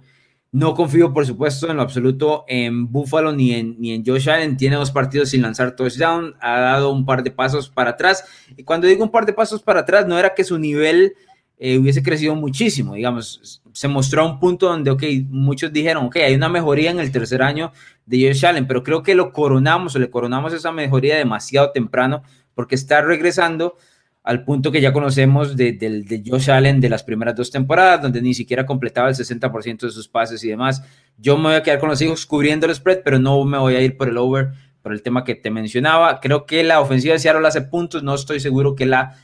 No 0.52 0.74
confío, 0.74 1.14
por 1.14 1.24
supuesto, 1.24 1.70
en 1.70 1.78
lo 1.78 1.82
absoluto 1.82 2.44
en 2.46 2.92
Buffalo 2.92 3.32
ni 3.32 3.54
en, 3.54 3.80
ni 3.80 3.92
en 3.92 4.04
Josh 4.04 4.28
Allen. 4.28 4.58
Tiene 4.58 4.76
dos 4.76 4.90
partidos 4.90 5.30
sin 5.30 5.40
lanzar 5.40 5.74
touchdown. 5.74 6.34
Ha 6.40 6.60
dado 6.60 6.92
un 6.92 7.06
par 7.06 7.22
de 7.22 7.30
pasos 7.30 7.70
para 7.70 7.90
atrás. 7.90 8.22
Y 8.54 8.62
cuando 8.62 8.86
digo 8.86 9.02
un 9.02 9.10
par 9.10 9.24
de 9.24 9.32
pasos 9.32 9.62
para 9.62 9.80
atrás, 9.80 10.06
no 10.06 10.18
era 10.18 10.34
que 10.34 10.44
su 10.44 10.58
nivel 10.58 11.14
eh, 11.58 11.78
hubiese 11.78 12.02
crecido 12.02 12.34
muchísimo. 12.34 12.94
Digamos, 12.94 13.62
se 13.72 13.88
mostró 13.88 14.22
a 14.22 14.26
un 14.26 14.38
punto 14.40 14.66
donde, 14.68 14.90
ok, 14.90 15.02
muchos 15.30 15.72
dijeron, 15.72 16.04
ok, 16.04 16.16
hay 16.16 16.34
una 16.34 16.50
mejoría 16.50 16.90
en 16.90 17.00
el 17.00 17.10
tercer 17.10 17.42
año 17.42 17.72
de 18.04 18.26
Josh 18.26 18.44
Allen, 18.44 18.66
pero 18.66 18.82
creo 18.82 19.02
que 19.02 19.14
lo 19.14 19.32
coronamos 19.32 19.96
o 19.96 19.98
le 19.98 20.10
coronamos 20.10 20.52
esa 20.52 20.70
mejoría 20.70 21.16
demasiado 21.16 21.70
temprano 21.70 22.24
porque 22.54 22.74
está 22.74 23.00
regresando 23.00 23.76
al 24.22 24.44
punto 24.44 24.70
que 24.70 24.80
ya 24.80 24.92
conocemos 24.92 25.56
de, 25.56 25.72
de, 25.72 26.22
Josh 26.24 26.50
Allen 26.50 26.80
de 26.80 26.88
las 26.88 27.02
primeras 27.02 27.34
dos 27.34 27.50
temporadas, 27.50 28.02
donde 28.02 28.22
ni 28.22 28.34
siquiera 28.34 28.64
completaba 28.64 29.08
el 29.08 29.14
60% 29.14 29.80
de 29.80 29.90
sus 29.90 30.08
pases 30.08 30.44
y 30.44 30.48
demás. 30.48 30.82
Yo 31.18 31.36
me 31.36 31.44
voy 31.44 31.54
a 31.54 31.62
quedar 31.62 31.80
con 31.80 31.88
los 31.88 32.00
hijos 32.00 32.24
cubriendo 32.24 32.66
el 32.66 32.74
spread, 32.74 33.00
pero 33.04 33.18
no 33.18 33.44
me 33.44 33.58
voy 33.58 33.74
a 33.74 33.80
ir 33.80 33.96
por 33.96 34.08
el 34.08 34.16
over, 34.16 34.52
por 34.80 34.92
el 34.92 35.02
tema 35.02 35.24
que 35.24 35.34
te 35.34 35.50
mencionaba. 35.50 36.20
Creo 36.20 36.46
que 36.46 36.62
la 36.62 36.80
ofensiva 36.80 37.14
de 37.14 37.18
Seattle 37.18 37.46
hace 37.46 37.62
puntos, 37.62 38.04
no 38.04 38.14
estoy 38.14 38.38
seguro 38.38 38.76
que 38.76 38.86
la, 38.86 39.16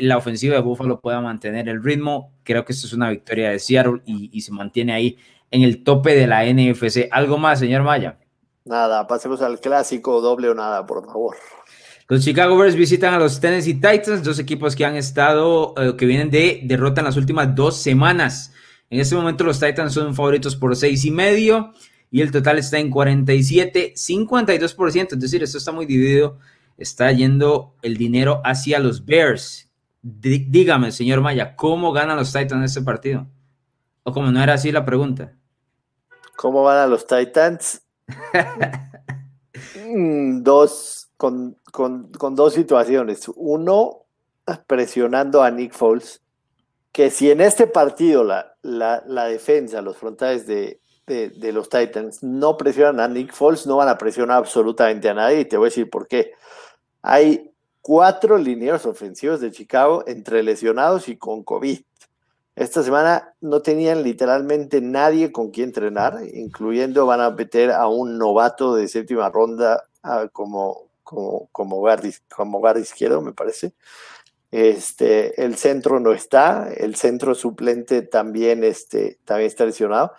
la 0.00 0.18
ofensiva 0.18 0.54
de 0.54 0.60
Buffalo 0.60 1.00
pueda 1.00 1.22
mantener 1.22 1.70
el 1.70 1.82
ritmo. 1.82 2.32
Creo 2.42 2.66
que 2.66 2.74
esto 2.74 2.86
es 2.86 2.92
una 2.92 3.08
victoria 3.08 3.50
de 3.50 3.58
Seattle 3.58 4.02
y, 4.04 4.28
y 4.32 4.42
se 4.42 4.52
mantiene 4.52 4.92
ahí 4.92 5.16
en 5.50 5.62
el 5.62 5.82
tope 5.82 6.14
de 6.14 6.26
la 6.26 6.44
NFC. 6.44 7.08
¿Algo 7.10 7.38
más, 7.38 7.58
señor 7.58 7.82
Maya? 7.84 8.18
Nada, 8.66 9.06
pasemos 9.06 9.40
al 9.40 9.60
clásico 9.60 10.20
doble 10.20 10.50
o 10.50 10.54
nada, 10.54 10.84
por 10.84 11.06
favor. 11.06 11.36
Los 12.08 12.24
Chicago 12.24 12.56
Bears 12.56 12.76
visitan 12.76 13.14
a 13.14 13.18
los 13.18 13.40
Tennessee 13.40 13.74
Titans, 13.74 14.22
dos 14.22 14.38
equipos 14.38 14.76
que 14.76 14.84
han 14.84 14.94
estado, 14.94 15.74
eh, 15.76 15.96
que 15.96 16.06
vienen 16.06 16.30
de 16.30 16.60
derrota 16.62 17.00
en 17.00 17.06
las 17.06 17.16
últimas 17.16 17.52
dos 17.52 17.78
semanas. 17.78 18.52
En 18.90 19.00
este 19.00 19.16
momento 19.16 19.42
los 19.42 19.58
Titans 19.58 19.92
son 19.92 20.14
favoritos 20.14 20.54
por 20.54 20.76
seis 20.76 21.04
y 21.04 21.10
medio 21.10 21.72
y 22.10 22.20
el 22.20 22.30
total 22.30 22.58
está 22.58 22.78
en 22.78 22.90
47, 22.90 23.94
52%. 23.96 25.12
Es 25.14 25.20
decir, 25.20 25.42
esto 25.42 25.58
está 25.58 25.72
muy 25.72 25.84
dividido. 25.84 26.38
Está 26.78 27.10
yendo 27.10 27.74
el 27.82 27.96
dinero 27.96 28.40
hacia 28.44 28.78
los 28.78 29.04
Bears. 29.04 29.68
dígame, 30.00 30.92
señor 30.92 31.20
Maya, 31.20 31.56
¿cómo 31.56 31.90
ganan 31.90 32.16
los 32.16 32.32
Titans 32.32 32.64
este 32.64 32.82
partido? 32.82 33.26
O 34.04 34.12
como 34.12 34.30
no 34.30 34.40
era 34.40 34.54
así 34.54 34.70
la 34.70 34.84
pregunta. 34.84 35.34
¿Cómo 36.36 36.62
van 36.62 36.78
a 36.78 36.86
los 36.86 37.04
Titans? 37.06 37.82
Mm, 39.88 40.42
dos 40.42 41.05
con, 41.16 41.56
con, 41.72 42.10
con, 42.12 42.34
dos 42.34 42.54
situaciones. 42.54 43.30
Uno, 43.34 44.04
presionando 44.66 45.42
a 45.42 45.50
Nick 45.50 45.72
Foles, 45.72 46.22
que 46.92 47.10
si 47.10 47.30
en 47.30 47.40
este 47.40 47.66
partido 47.66 48.24
la, 48.24 48.56
la, 48.62 49.02
la 49.06 49.26
defensa, 49.26 49.82
los 49.82 49.96
frontales 49.96 50.46
de, 50.46 50.80
de, 51.06 51.52
los 51.52 51.68
Titans 51.68 52.22
no 52.22 52.56
presionan 52.56 53.00
a 53.00 53.08
Nick 53.08 53.32
Foles, 53.32 53.66
no 53.66 53.76
van 53.76 53.88
a 53.88 53.98
presionar 53.98 54.38
absolutamente 54.38 55.08
a 55.08 55.14
nadie. 55.14 55.40
Y 55.40 55.44
te 55.44 55.56
voy 55.56 55.66
a 55.66 55.70
decir 55.70 55.88
por 55.90 56.08
qué. 56.08 56.32
Hay 57.02 57.52
cuatro 57.80 58.36
líneas 58.38 58.84
ofensivos 58.86 59.40
de 59.40 59.52
Chicago 59.52 60.04
entre 60.06 60.42
lesionados 60.42 61.08
y 61.08 61.16
con 61.16 61.44
COVID. 61.44 61.80
Esta 62.56 62.82
semana 62.82 63.34
no 63.40 63.60
tenían 63.60 64.02
literalmente 64.02 64.80
nadie 64.80 65.30
con 65.30 65.50
quien 65.50 65.68
entrenar, 65.68 66.18
incluyendo 66.32 67.04
van 67.04 67.20
a 67.20 67.30
meter 67.30 67.70
a 67.70 67.86
un 67.86 68.16
novato 68.16 68.74
de 68.74 68.88
séptima 68.88 69.28
ronda 69.28 69.84
como, 70.32 70.85
como, 71.06 71.48
como, 71.52 71.76
guardia, 71.76 72.12
como 72.34 72.58
guardia 72.58 72.82
izquierdo, 72.82 73.22
me 73.22 73.32
parece. 73.32 73.72
Este, 74.50 75.40
el 75.42 75.56
centro 75.56 76.00
no 76.00 76.12
está, 76.12 76.68
el 76.76 76.96
centro 76.96 77.34
suplente 77.34 78.02
también, 78.02 78.64
este, 78.64 79.20
también 79.24 79.46
está 79.46 79.64
lesionado, 79.64 80.12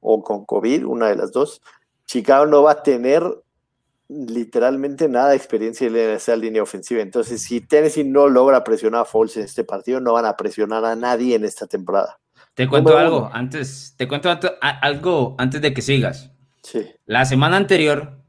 o 0.00 0.22
con 0.22 0.44
COVID, 0.44 0.86
una 0.86 1.08
de 1.08 1.16
las 1.16 1.30
dos. 1.30 1.62
Chicago 2.04 2.46
no 2.46 2.64
va 2.64 2.72
a 2.72 2.82
tener 2.82 3.22
literalmente 4.08 5.08
nada 5.08 5.30
de 5.30 5.36
experiencia 5.36 5.86
en 5.86 5.96
esa 5.96 6.34
línea 6.34 6.62
ofensiva. 6.62 7.00
Entonces, 7.00 7.42
si 7.42 7.60
Tennessee 7.60 8.04
no 8.04 8.28
logra 8.28 8.64
presionar 8.64 9.02
a 9.02 9.04
Foles 9.04 9.36
en 9.36 9.44
este 9.44 9.62
partido, 9.62 10.00
no 10.00 10.14
van 10.14 10.26
a 10.26 10.36
presionar 10.36 10.84
a 10.84 10.96
nadie 10.96 11.36
en 11.36 11.44
esta 11.44 11.68
temporada. 11.68 12.18
Te 12.54 12.68
cuento 12.68 12.98
algo 12.98 13.30
antes, 13.32 13.94
te 13.96 14.08
cuento 14.08 14.30
algo 14.60 15.36
antes 15.38 15.60
de 15.60 15.72
que 15.72 15.82
sigas. 15.82 16.30
Sí. 16.62 16.84
La 17.06 17.24
semana 17.24 17.56
anterior, 17.56 18.23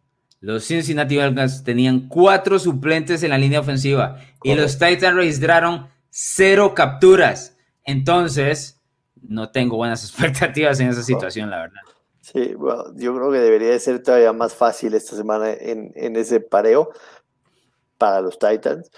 los 0.46 0.64
Cincinnati 0.64 1.18
Bengals 1.18 1.64
tenían 1.64 2.08
cuatro 2.08 2.60
suplentes 2.60 3.24
en 3.24 3.32
la 3.32 3.38
línea 3.40 3.60
ofensiva 3.60 4.20
y 4.44 4.54
los 4.54 4.78
Titans 4.78 5.16
registraron 5.16 5.88
cero 6.12 6.76
capturas. 6.76 7.58
Entonces, 7.84 8.80
no 9.24 9.50
tengo 9.50 9.76
buenas 9.76 10.04
expectativas 10.08 10.80
en 10.80 10.90
esa 10.90 11.02
situación, 11.02 11.50
la 11.50 11.62
verdad. 11.62 11.82
Sí, 12.22 12.54
bueno, 12.54 12.96
yo 12.96 13.16
creo 13.16 13.32
que 13.32 13.40
debería 13.40 13.80
ser 13.80 14.04
todavía 14.04 14.34
más 14.34 14.54
fácil 14.54 14.94
esta 14.94 15.16
semana 15.16 15.52
en, 15.52 15.92
en 15.96 16.16
ese 16.16 16.40
pareo 16.40 16.92
para 17.98 18.22
los 18.22 18.38
Titans, 18.38 18.92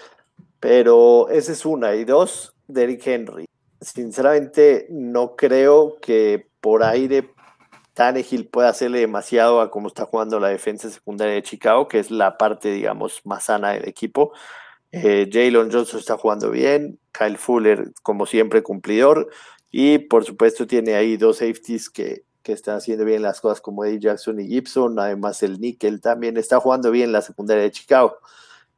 pero 0.60 1.30
esa 1.30 1.52
es 1.52 1.64
una. 1.64 1.94
Y 1.94 2.04
dos, 2.04 2.54
Derrick 2.66 3.06
Henry. 3.06 3.46
Sinceramente, 3.80 4.86
no 4.90 5.34
creo 5.34 5.96
que 5.98 6.46
por 6.60 6.82
aire 6.82 7.30
Tannehill 7.98 8.46
pueda 8.46 8.68
hacerle 8.68 9.00
demasiado 9.00 9.60
a 9.60 9.72
cómo 9.72 9.88
está 9.88 10.04
jugando 10.04 10.38
la 10.38 10.50
defensa 10.50 10.88
secundaria 10.88 11.34
de 11.34 11.42
Chicago, 11.42 11.88
que 11.88 11.98
es 11.98 12.12
la 12.12 12.38
parte, 12.38 12.70
digamos, 12.70 13.20
más 13.24 13.46
sana 13.46 13.72
del 13.72 13.88
equipo. 13.88 14.32
Eh, 14.92 15.28
Jalen 15.32 15.68
Johnson 15.72 15.98
está 15.98 16.16
jugando 16.16 16.52
bien, 16.52 17.00
Kyle 17.10 17.36
Fuller, 17.36 17.92
como 18.04 18.24
siempre, 18.24 18.62
cumplidor. 18.62 19.28
Y 19.72 19.98
por 19.98 20.24
supuesto, 20.24 20.64
tiene 20.64 20.94
ahí 20.94 21.16
dos 21.16 21.38
safeties 21.38 21.90
que, 21.90 22.22
que 22.44 22.52
están 22.52 22.76
haciendo 22.76 23.04
bien 23.04 23.20
las 23.20 23.40
cosas, 23.40 23.60
como 23.60 23.84
Eddie 23.84 23.98
Jackson 23.98 24.38
y 24.38 24.46
Gibson. 24.46 24.96
Además, 25.00 25.42
el 25.42 25.60
Nickel 25.60 26.00
también 26.00 26.36
está 26.36 26.60
jugando 26.60 26.92
bien 26.92 27.10
la 27.10 27.20
secundaria 27.20 27.64
de 27.64 27.72
Chicago. 27.72 28.18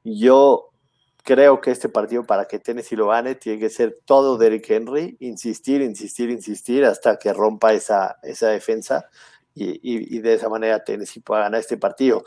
Yo 0.02 0.69
creo 1.24 1.60
que 1.60 1.70
este 1.70 1.88
partido, 1.88 2.24
para 2.24 2.46
que 2.46 2.58
Tennessee 2.58 2.96
lo 2.96 3.08
gane, 3.08 3.34
tiene 3.34 3.58
que 3.58 3.70
ser 3.70 3.98
todo 4.04 4.38
Derrick 4.38 4.70
Henry, 4.70 5.16
insistir, 5.20 5.82
insistir, 5.82 6.30
insistir 6.30 6.84
hasta 6.84 7.18
que 7.18 7.32
rompa 7.32 7.72
esa, 7.72 8.18
esa 8.22 8.48
defensa. 8.48 9.08
Y, 9.54 9.70
y, 9.82 10.16
y, 10.16 10.20
de 10.20 10.34
esa 10.34 10.48
manera 10.48 10.84
Tennessee 10.84 11.20
pueda 11.20 11.42
ganar 11.42 11.60
este 11.60 11.76
partido 11.76 12.22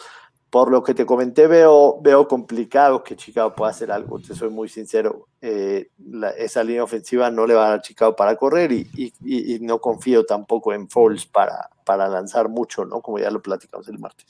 por 0.53 0.69
lo 0.69 0.83
que 0.83 0.93
te 0.93 1.03
comenté, 1.03 1.47
veo, 1.47 1.99
veo 1.99 2.27
complicado 2.27 3.03
que 3.03 3.15
Chicago 3.15 3.55
pueda 3.55 3.71
hacer 3.71 3.91
algo, 3.91 4.19
te 4.19 4.35
soy 4.35 4.51
muy 4.51 4.69
sincero. 4.69 5.29
Eh, 5.41 5.89
la, 5.97 6.29
esa 6.29 6.63
línea 6.63 6.83
ofensiva 6.83 7.31
no 7.31 7.47
le 7.47 7.55
va 7.55 7.65
a 7.65 7.69
dar 7.69 7.79
a 7.79 7.81
Chicago 7.81 8.15
para 8.15 8.35
correr 8.35 8.71
y, 8.71 8.87
y, 8.93 9.59
no 9.61 9.79
confío 9.79 10.27
tampoco 10.27 10.71
en 10.71 10.87
Foles 10.87 11.25
para, 11.25 11.71
para 11.83 12.07
lanzar 12.07 12.49
mucho, 12.49 12.85
¿no? 12.85 13.01
Como 13.01 13.17
ya 13.17 13.31
lo 13.31 13.41
platicamos 13.41 13.87
el 13.87 13.97
martes. 13.97 14.27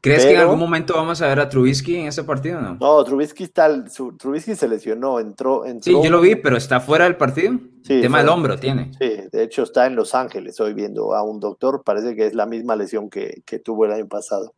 ¿Crees 0.00 0.22
Pero, 0.22 0.28
que 0.28 0.34
en 0.34 0.40
algún 0.42 0.60
momento 0.60 0.94
vamos 0.94 1.20
a 1.22 1.26
ver 1.26 1.40
a 1.40 1.48
Trubisky 1.48 1.96
en 1.96 2.06
ese 2.06 2.22
partido 2.22 2.60
no? 2.60 2.76
No, 2.80 3.04
Trubisky, 3.04 3.44
está, 3.44 3.88
su, 3.88 4.16
Trubisky 4.16 4.54
se 4.54 4.68
lesionó, 4.68 5.18
entró, 5.18 5.66
entró. 5.66 6.00
Sí, 6.00 6.04
yo 6.04 6.10
lo 6.10 6.20
vi, 6.20 6.36
pero 6.36 6.56
está 6.56 6.80
fuera 6.80 7.04
del 7.04 7.16
partido. 7.16 7.58
Sí, 7.82 7.94
El 7.94 8.02
tema 8.02 8.18
del 8.18 8.28
hombro 8.28 8.58
tiene. 8.58 8.92
Sí, 8.98 9.16
de 9.32 9.42
hecho 9.42 9.64
está 9.64 9.86
en 9.86 9.96
Los 9.96 10.14
Ángeles 10.14 10.60
hoy 10.60 10.74
viendo 10.74 11.14
a 11.14 11.22
un 11.22 11.40
doctor, 11.40 11.82
parece 11.84 12.14
que 12.14 12.26
es 12.26 12.34
la 12.34 12.46
misma 12.46 12.76
lesión 12.76 13.10
que, 13.10 13.42
que 13.44 13.58
tuvo 13.58 13.86
el 13.86 13.92
año 13.92 14.06
pasado 14.06 14.54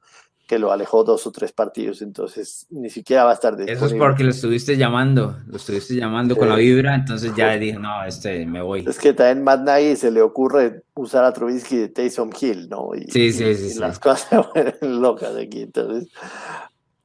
que 0.51 0.59
lo 0.59 0.73
alejó 0.73 1.05
dos 1.05 1.29
o 1.29 1.31
tres 1.31 1.53
partidos, 1.53 2.03
entonces 2.03 2.67
ni 2.71 2.91
siquiera 2.91 3.23
va 3.23 3.31
a 3.31 3.35
estar 3.35 3.53
disponible. 3.57 3.87
Eso 3.87 3.95
es 3.95 4.01
porque 4.01 4.25
lo 4.25 4.31
estuviste 4.31 4.77
llamando, 4.77 5.39
lo 5.47 5.57
estuviste 5.57 5.95
llamando 5.95 6.35
sí. 6.35 6.41
con 6.41 6.49
la 6.49 6.57
vibra, 6.57 6.97
entonces 6.97 7.33
ya 7.37 7.57
dije, 7.57 7.79
no, 7.79 8.05
este, 8.05 8.45
me 8.47 8.61
voy. 8.61 8.85
Es 8.85 8.99
que 8.99 9.13
también 9.13 9.45
Matt 9.45 9.63
Nagy 9.63 9.95
se 9.95 10.11
le 10.11 10.21
ocurre 10.21 10.83
usar 10.95 11.25
a 11.25 11.33
Trubisky 11.33 11.77
de 11.77 11.89
Taysom 11.91 12.31
Hill, 12.41 12.69
¿no? 12.69 12.91
Y, 12.97 13.03
sí, 13.03 13.33
sí, 13.33 13.55
sí, 13.55 13.67
y 13.67 13.71
sí. 13.71 13.79
las 13.79 13.99
cosas 14.01 14.27
se 14.29 14.39
vuelven 14.39 15.01
locas 15.01 15.37
aquí, 15.37 15.63
entonces. 15.63 16.09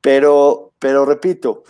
Pero, 0.01 0.73
pero 0.79 1.05
repito, 1.05 1.65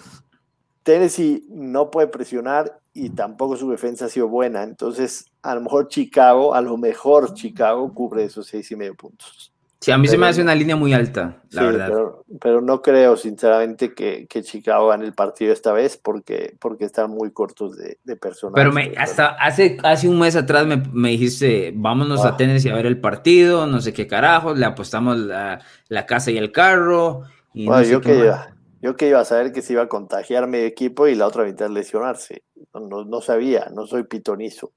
Tennessee 0.83 1.45
no 1.49 1.91
puede 1.91 2.07
presionar 2.07 2.79
y 2.93 3.09
tampoco 3.09 3.57
su 3.57 3.69
defensa 3.69 4.05
ha 4.05 4.09
sido 4.09 4.29
buena, 4.29 4.63
entonces 4.63 5.25
a 5.41 5.55
lo 5.55 5.59
mejor 5.59 5.89
Chicago, 5.89 6.55
a 6.55 6.61
lo 6.61 6.77
mejor 6.77 7.33
Chicago 7.33 7.93
cubre 7.93 8.23
esos 8.23 8.47
seis 8.47 8.71
y 8.71 8.77
medio 8.77 8.95
puntos. 8.95 9.51
Sí, 9.85 9.91
a 9.91 9.99
mí 9.99 10.07
pero, 10.07 10.13
se 10.13 10.17
me 10.17 10.25
hace 10.25 10.41
una 10.41 10.55
línea 10.55 10.75
muy 10.75 10.93
alta, 10.93 11.43
la 11.51 11.61
sí, 11.61 11.67
verdad. 11.67 11.87
Pero, 11.89 12.25
pero, 12.41 12.61
no 12.61 12.81
creo, 12.81 13.15
sinceramente, 13.15 13.93
que, 13.93 14.25
que, 14.25 14.41
Chicago 14.41 14.87
gane 14.87 15.05
el 15.05 15.13
partido 15.13 15.53
esta 15.53 15.73
vez 15.73 15.95
porque, 15.95 16.57
porque 16.59 16.85
están 16.85 17.11
muy 17.11 17.29
cortos 17.29 17.77
de, 17.77 17.99
de 18.03 18.15
personal. 18.15 18.55
Pero 18.55 18.71
me, 18.71 18.93
hasta 18.97 19.27
hace, 19.35 19.77
hace 19.83 20.09
un 20.09 20.17
mes 20.17 20.35
atrás 20.35 20.65
me, 20.65 20.77
me 20.91 21.09
dijiste, 21.09 21.71
vámonos 21.75 22.25
ah. 22.25 22.29
a 22.29 22.35
Tennessee 22.35 22.71
a 22.71 22.73
ver 22.73 22.87
el 22.87 22.99
partido, 22.99 23.67
no 23.67 23.79
sé 23.79 23.93
qué 23.93 24.07
carajo, 24.07 24.55
le 24.55 24.65
apostamos 24.65 25.19
la, 25.19 25.61
la 25.87 26.07
casa 26.07 26.31
y 26.31 26.39
el 26.39 26.51
carro. 26.51 27.21
Y 27.53 27.67
bueno, 27.67 27.81
no 27.81 27.85
sé 27.85 27.91
yo, 27.91 28.01
que 28.01 28.17
iba, 28.17 28.55
yo 28.81 28.95
que 28.95 29.09
iba 29.09 29.19
a 29.19 29.25
saber 29.25 29.51
que 29.51 29.61
se 29.61 29.73
iba 29.73 29.83
a 29.83 29.87
contagiar 29.87 30.47
mi 30.47 30.57
equipo 30.57 31.07
y 31.07 31.13
la 31.13 31.27
otra 31.27 31.43
mitad 31.43 31.69
lesionarse. 31.69 32.41
No, 32.73 32.79
no, 32.79 33.05
no 33.05 33.21
sabía, 33.21 33.67
no 33.71 33.85
soy 33.85 34.01
pitonizo. 34.05 34.71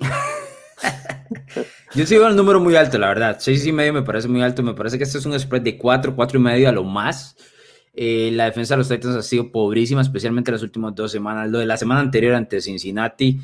Yo 1.94 2.06
sigo 2.06 2.26
el 2.26 2.36
número 2.36 2.60
muy 2.60 2.76
alto, 2.76 2.98
la 2.98 3.08
verdad. 3.08 3.36
Seis 3.40 3.66
y 3.66 3.72
medio 3.72 3.92
me 3.92 4.02
parece 4.02 4.28
muy 4.28 4.42
alto. 4.42 4.62
Me 4.62 4.74
parece 4.74 4.98
que 4.98 5.04
este 5.04 5.18
es 5.18 5.26
un 5.26 5.38
spread 5.38 5.62
de 5.62 5.76
cuatro, 5.76 6.14
cuatro 6.14 6.38
y 6.38 6.42
medio 6.42 6.68
a 6.68 6.72
lo 6.72 6.84
más. 6.84 7.36
Eh, 7.94 8.30
la 8.32 8.44
defensa 8.44 8.74
de 8.74 8.78
los 8.78 8.88
Titans 8.88 9.16
ha 9.16 9.22
sido 9.22 9.50
pobrísima, 9.50 10.00
especialmente 10.00 10.52
las 10.52 10.62
últimas 10.62 10.94
dos 10.94 11.10
semanas. 11.10 11.50
Lo 11.50 11.58
de 11.58 11.66
la 11.66 11.76
semana 11.76 12.00
anterior 12.00 12.34
ante 12.34 12.60
Cincinnati, 12.60 13.40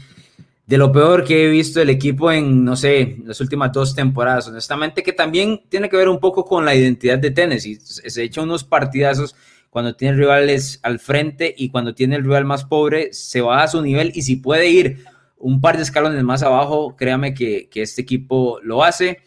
de 0.66 0.78
lo 0.78 0.92
peor 0.92 1.24
que 1.24 1.46
he 1.46 1.50
visto 1.50 1.80
el 1.80 1.90
equipo 1.90 2.30
en, 2.30 2.64
no 2.64 2.76
sé, 2.76 3.16
las 3.24 3.40
últimas 3.40 3.72
dos 3.72 3.94
temporadas. 3.94 4.48
Honestamente, 4.48 5.02
que 5.02 5.12
también 5.12 5.62
tiene 5.68 5.88
que 5.88 5.96
ver 5.96 6.08
un 6.08 6.20
poco 6.20 6.44
con 6.44 6.64
la 6.64 6.74
identidad 6.74 7.18
de 7.18 7.30
Tennessee. 7.30 7.78
Se 7.80 8.22
echa 8.22 8.42
unos 8.42 8.62
partidazos 8.62 9.34
cuando 9.70 9.96
tiene 9.96 10.16
rivales 10.16 10.78
al 10.84 11.00
frente 11.00 11.52
y 11.56 11.68
cuando 11.70 11.94
tiene 11.94 12.14
el 12.14 12.22
rival 12.22 12.44
más 12.44 12.64
pobre, 12.64 13.12
se 13.12 13.40
va 13.40 13.64
a 13.64 13.66
su 13.66 13.82
nivel 13.82 14.12
y 14.14 14.22
si 14.22 14.36
puede 14.36 14.68
ir 14.68 15.04
un 15.44 15.60
par 15.60 15.76
de 15.76 15.82
escalones 15.82 16.22
más 16.24 16.42
abajo, 16.42 16.96
créame 16.96 17.34
que, 17.34 17.68
que 17.68 17.82
este 17.82 18.00
equipo 18.00 18.58
lo 18.62 18.82
hace. 18.82 19.18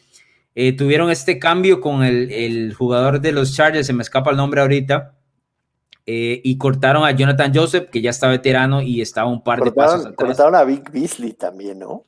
Eh, 0.56 0.76
tuvieron 0.76 1.12
este 1.12 1.38
cambio 1.38 1.80
con 1.80 2.04
el, 2.04 2.32
el, 2.32 2.74
jugador 2.74 3.22
de 3.22 3.32
los 3.32 3.56
Chargers, 3.56 3.86
se 3.86 3.94
me 3.94 4.02
escapa 4.02 4.32
el 4.32 4.38
nombre 4.38 4.62
ahorita, 4.62 5.14
eh, 6.08 6.42
y 6.44 6.58
cortaron 6.58 7.06
a 7.06 7.12
Jonathan 7.12 7.54
Joseph, 7.54 7.90
que 7.92 8.02
ya 8.02 8.10
está 8.10 8.28
veterano 8.28 8.82
y 8.82 9.02
estaba 9.02 9.30
un 9.30 9.44
par 9.44 9.60
cortaron, 9.60 9.76
de 9.76 9.92
pasos 9.92 10.06
atrás. 10.08 10.28
Cortaron 10.28 10.56
a 10.56 10.64
Vic 10.64 10.92
Beasley 10.92 11.34
también, 11.34 11.80
¿no? 11.80 12.06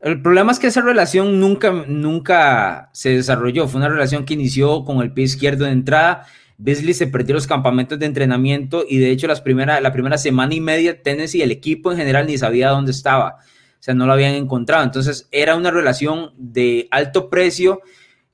El 0.00 0.20
problema 0.20 0.52
es 0.52 0.58
que 0.58 0.66
esa 0.66 0.82
relación 0.82 1.40
nunca, 1.40 1.72
nunca 1.72 2.90
se 2.92 3.10
desarrolló. 3.10 3.66
Fue 3.66 3.78
una 3.78 3.88
relación 3.88 4.26
que 4.26 4.34
inició 4.34 4.84
con 4.84 5.00
el 5.00 5.14
pie 5.14 5.24
izquierdo 5.24 5.64
de 5.64 5.72
entrada. 5.72 6.26
Beasley 6.58 6.94
se 6.94 7.06
perdió 7.06 7.34
los 7.34 7.46
campamentos 7.46 7.98
de 7.98 8.06
entrenamiento 8.06 8.84
y 8.88 8.98
de 8.98 9.10
hecho 9.10 9.26
las 9.26 9.40
primera, 9.40 9.80
la 9.80 9.92
primera 9.92 10.18
semana 10.18 10.54
y 10.54 10.60
media 10.60 11.02
Tennessee, 11.02 11.42
el 11.42 11.50
equipo 11.50 11.92
en 11.92 11.98
general 11.98 12.26
ni 12.26 12.38
sabía 12.38 12.70
dónde 12.70 12.92
estaba. 12.92 13.36
O 13.78 13.82
sea, 13.86 13.94
no 13.94 14.06
lo 14.06 14.12
habían 14.12 14.34
encontrado. 14.34 14.84
Entonces 14.84 15.28
era 15.30 15.54
una 15.54 15.70
relación 15.70 16.32
de 16.36 16.88
alto 16.90 17.28
precio 17.28 17.80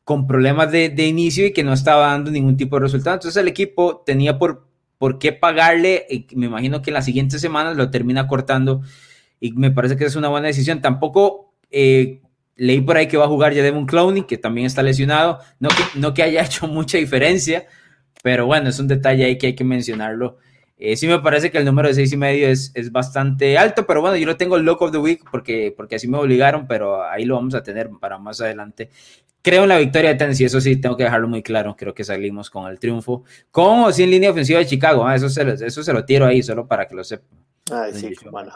con 0.05 0.27
problemas 0.27 0.71
de, 0.71 0.89
de 0.89 1.07
inicio 1.07 1.47
y 1.47 1.53
que 1.53 1.65
no 1.65 1.73
estaba 1.73 2.09
dando 2.09 2.31
ningún 2.31 2.57
tipo 2.57 2.77
de 2.77 2.83
resultado. 2.83 3.15
Entonces 3.15 3.41
el 3.41 3.49
equipo 3.49 4.03
tenía 4.07 4.39
por, 4.39 4.67
por 4.99 5.19
qué 5.19 5.33
pagarle 5.33 6.07
y 6.09 6.27
me 6.37 6.47
imagino 6.47 6.81
que 6.81 6.91
en 6.91 6.95
las 6.95 7.05
siguientes 7.05 7.41
semanas 7.41 7.77
lo 7.77 7.91
termina 7.91 8.29
cortando 8.29 8.83
y 9.41 9.53
me 9.53 9.73
parece 9.73 9.97
que 9.97 10.05
es 10.05 10.15
una 10.15 10.29
buena 10.29 10.47
decisión. 10.47 10.81
Tampoco 10.81 11.53
eh, 11.69 12.23
leí 12.55 12.81
por 12.81 12.97
ahí 12.97 13.09
que 13.09 13.17
va 13.17 13.25
a 13.25 13.29
jugar 13.29 13.53
ya 13.53 13.63
Devon 13.63 13.87
Clowney, 13.87 14.23
que 14.23 14.39
también 14.39 14.69
está 14.69 14.85
lesionado. 14.85 15.41
No 15.59 15.69
que, 15.69 15.99
no 15.99 16.15
que 16.15 16.23
haya 16.23 16.43
hecho 16.45 16.69
mucha 16.69 16.99
diferencia, 16.99 17.67
pero 18.23 18.47
bueno, 18.47 18.71
es 18.71 18.79
un 18.79 18.89
detalle 18.89 19.25
ahí 19.25 19.37
que 19.37 19.49
hay 19.49 19.55
que 19.55 19.65
mencionarlo. 19.65 20.39
Eh, 20.79 20.97
sí 20.97 21.07
me 21.07 21.21
parece 21.21 21.51
que 21.51 21.59
el 21.59 21.65
número 21.65 21.89
de 21.89 21.95
seis 21.95 22.13
y 22.13 22.17
medio 22.17 22.49
es, 22.49 22.73
es 22.75 22.91
bastante 22.91 23.57
alto, 23.57 23.87
pero 23.87 24.01
bueno, 24.01 24.17
yo 24.17 24.27
lo 24.27 24.37
tengo 24.37 24.57
el 24.57 24.65
lock 24.65 24.83
of 24.83 24.91
the 24.91 24.99
week 24.99 25.23
porque, 25.31 25.73
porque 25.77 25.97
así 25.97 26.09
me 26.09 26.19
obligaron, 26.19 26.67
pero 26.67 27.05
ahí 27.05 27.25
lo 27.25 27.37
vamos 27.37 27.55
a 27.55 27.63
tener 27.63 27.89
para 28.01 28.19
más 28.19 28.41
adelante. 28.41 28.91
Creo 29.43 29.65
en 29.65 29.69
la 29.69 29.79
victoria 29.79 30.11
de 30.11 30.17
Tennessee, 30.17 30.45
eso 30.45 30.61
sí, 30.61 30.77
tengo 30.81 30.97
que 30.97 31.05
dejarlo 31.05 31.29
muy 31.29 31.43
claro. 31.43 31.77
Creo 31.77 31.95
que 31.95 32.05
salimos 32.05 32.49
con 32.49 32.71
el 32.71 32.79
triunfo. 32.79 33.25
Con 33.51 33.81
o 33.81 33.93
sin 33.93 34.11
línea 34.11 34.31
ofensiva 34.31 34.61
de 34.61 34.67
Chicago, 34.67 35.07
ah, 35.07 35.17
eso, 35.17 35.29
se 35.29 35.45
lo, 35.45 35.53
eso 35.53 35.83
se 35.83 35.93
lo 35.93 36.05
tiro 36.05 36.27
ahí, 36.27 36.43
solo 36.43 36.67
para 36.67 36.87
que 36.87 36.95
lo 36.95 37.05
sepan. 37.05 37.39
Ay, 37.71 37.93
sí, 37.93 38.15
bueno. 38.31 38.53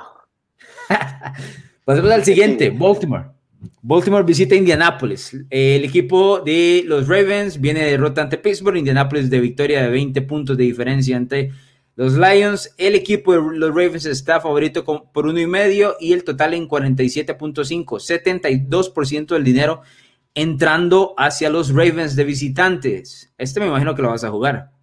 Pasemos 1.84 2.10
al 2.10 2.24
siguiente, 2.24 2.70
Baltimore. 2.70 3.35
Baltimore 3.82 4.24
visita 4.24 4.54
Indianapolis. 4.54 5.36
El 5.50 5.84
equipo 5.84 6.40
de 6.40 6.84
los 6.86 7.08
Ravens 7.08 7.60
viene 7.60 7.80
de 7.80 7.92
derrota 7.92 8.22
ante 8.22 8.38
Pittsburgh. 8.38 8.76
Indianapolis 8.76 9.30
de 9.30 9.40
victoria 9.40 9.82
de 9.82 9.88
20 9.88 10.22
puntos 10.22 10.56
de 10.56 10.64
diferencia 10.64 11.16
ante 11.16 11.52
los 11.94 12.14
Lions. 12.16 12.74
El 12.78 12.94
equipo 12.94 13.32
de 13.32 13.58
los 13.58 13.70
Ravens 13.70 14.06
está 14.06 14.40
favorito 14.40 14.84
con, 14.84 15.10
por 15.12 15.26
uno 15.26 15.40
y 15.40 15.46
medio 15.46 15.96
y 15.98 16.12
el 16.12 16.24
total 16.24 16.54
en 16.54 16.68
47.5. 16.68 17.84
72% 17.84 19.26
del 19.26 19.44
dinero 19.44 19.82
entrando 20.34 21.14
hacia 21.16 21.48
los 21.48 21.70
Ravens 21.70 22.14
de 22.14 22.24
visitantes. 22.24 23.32
Este 23.38 23.58
me 23.58 23.66
imagino 23.66 23.94
que 23.94 24.02
lo 24.02 24.10
vas 24.10 24.22
a 24.22 24.30
jugar. 24.30 24.75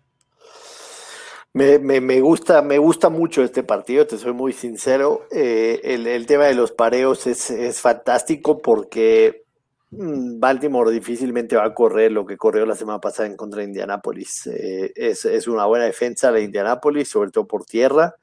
Me, 1.56 1.78
me, 1.78 2.02
me, 2.02 2.20
gusta, 2.20 2.64
me 2.64 2.80
gusta 2.80 3.10
mucho 3.10 3.44
este 3.44 3.62
partido, 3.62 4.08
te 4.08 4.18
soy 4.18 4.34
muy 4.34 4.54
sincero. 4.54 5.28
Eh, 5.30 5.82
el, 5.84 6.08
el, 6.08 6.26
tema 6.26 6.46
de 6.46 6.56
los 6.56 6.72
pareos 6.72 7.28
es, 7.28 7.52
es 7.52 7.80
fantástico 7.80 8.60
porque 8.60 9.46
mmm, 9.92 10.40
Baltimore 10.40 10.92
difícilmente 10.92 11.56
va 11.56 11.66
a 11.66 11.74
correr 11.76 12.12
lo 12.12 12.26
que 12.26 12.38
corrió 12.38 12.66
la 12.66 12.76
semana 12.76 13.00
pasada 13.00 13.28
en 13.30 13.38
contra 13.38 13.60
de 13.60 13.68
Indianapolis. 13.68 14.48
Eh, 14.48 14.94
es, 14.96 15.26
es, 15.26 15.48
una 15.48 15.66
buena 15.68 15.86
defensa 15.86 16.32
de 16.32 16.42
Indianapolis, 16.42 17.10
sobre 17.10 17.30
todo 17.30 17.46
por 17.46 17.66
tierra. 17.66 18.16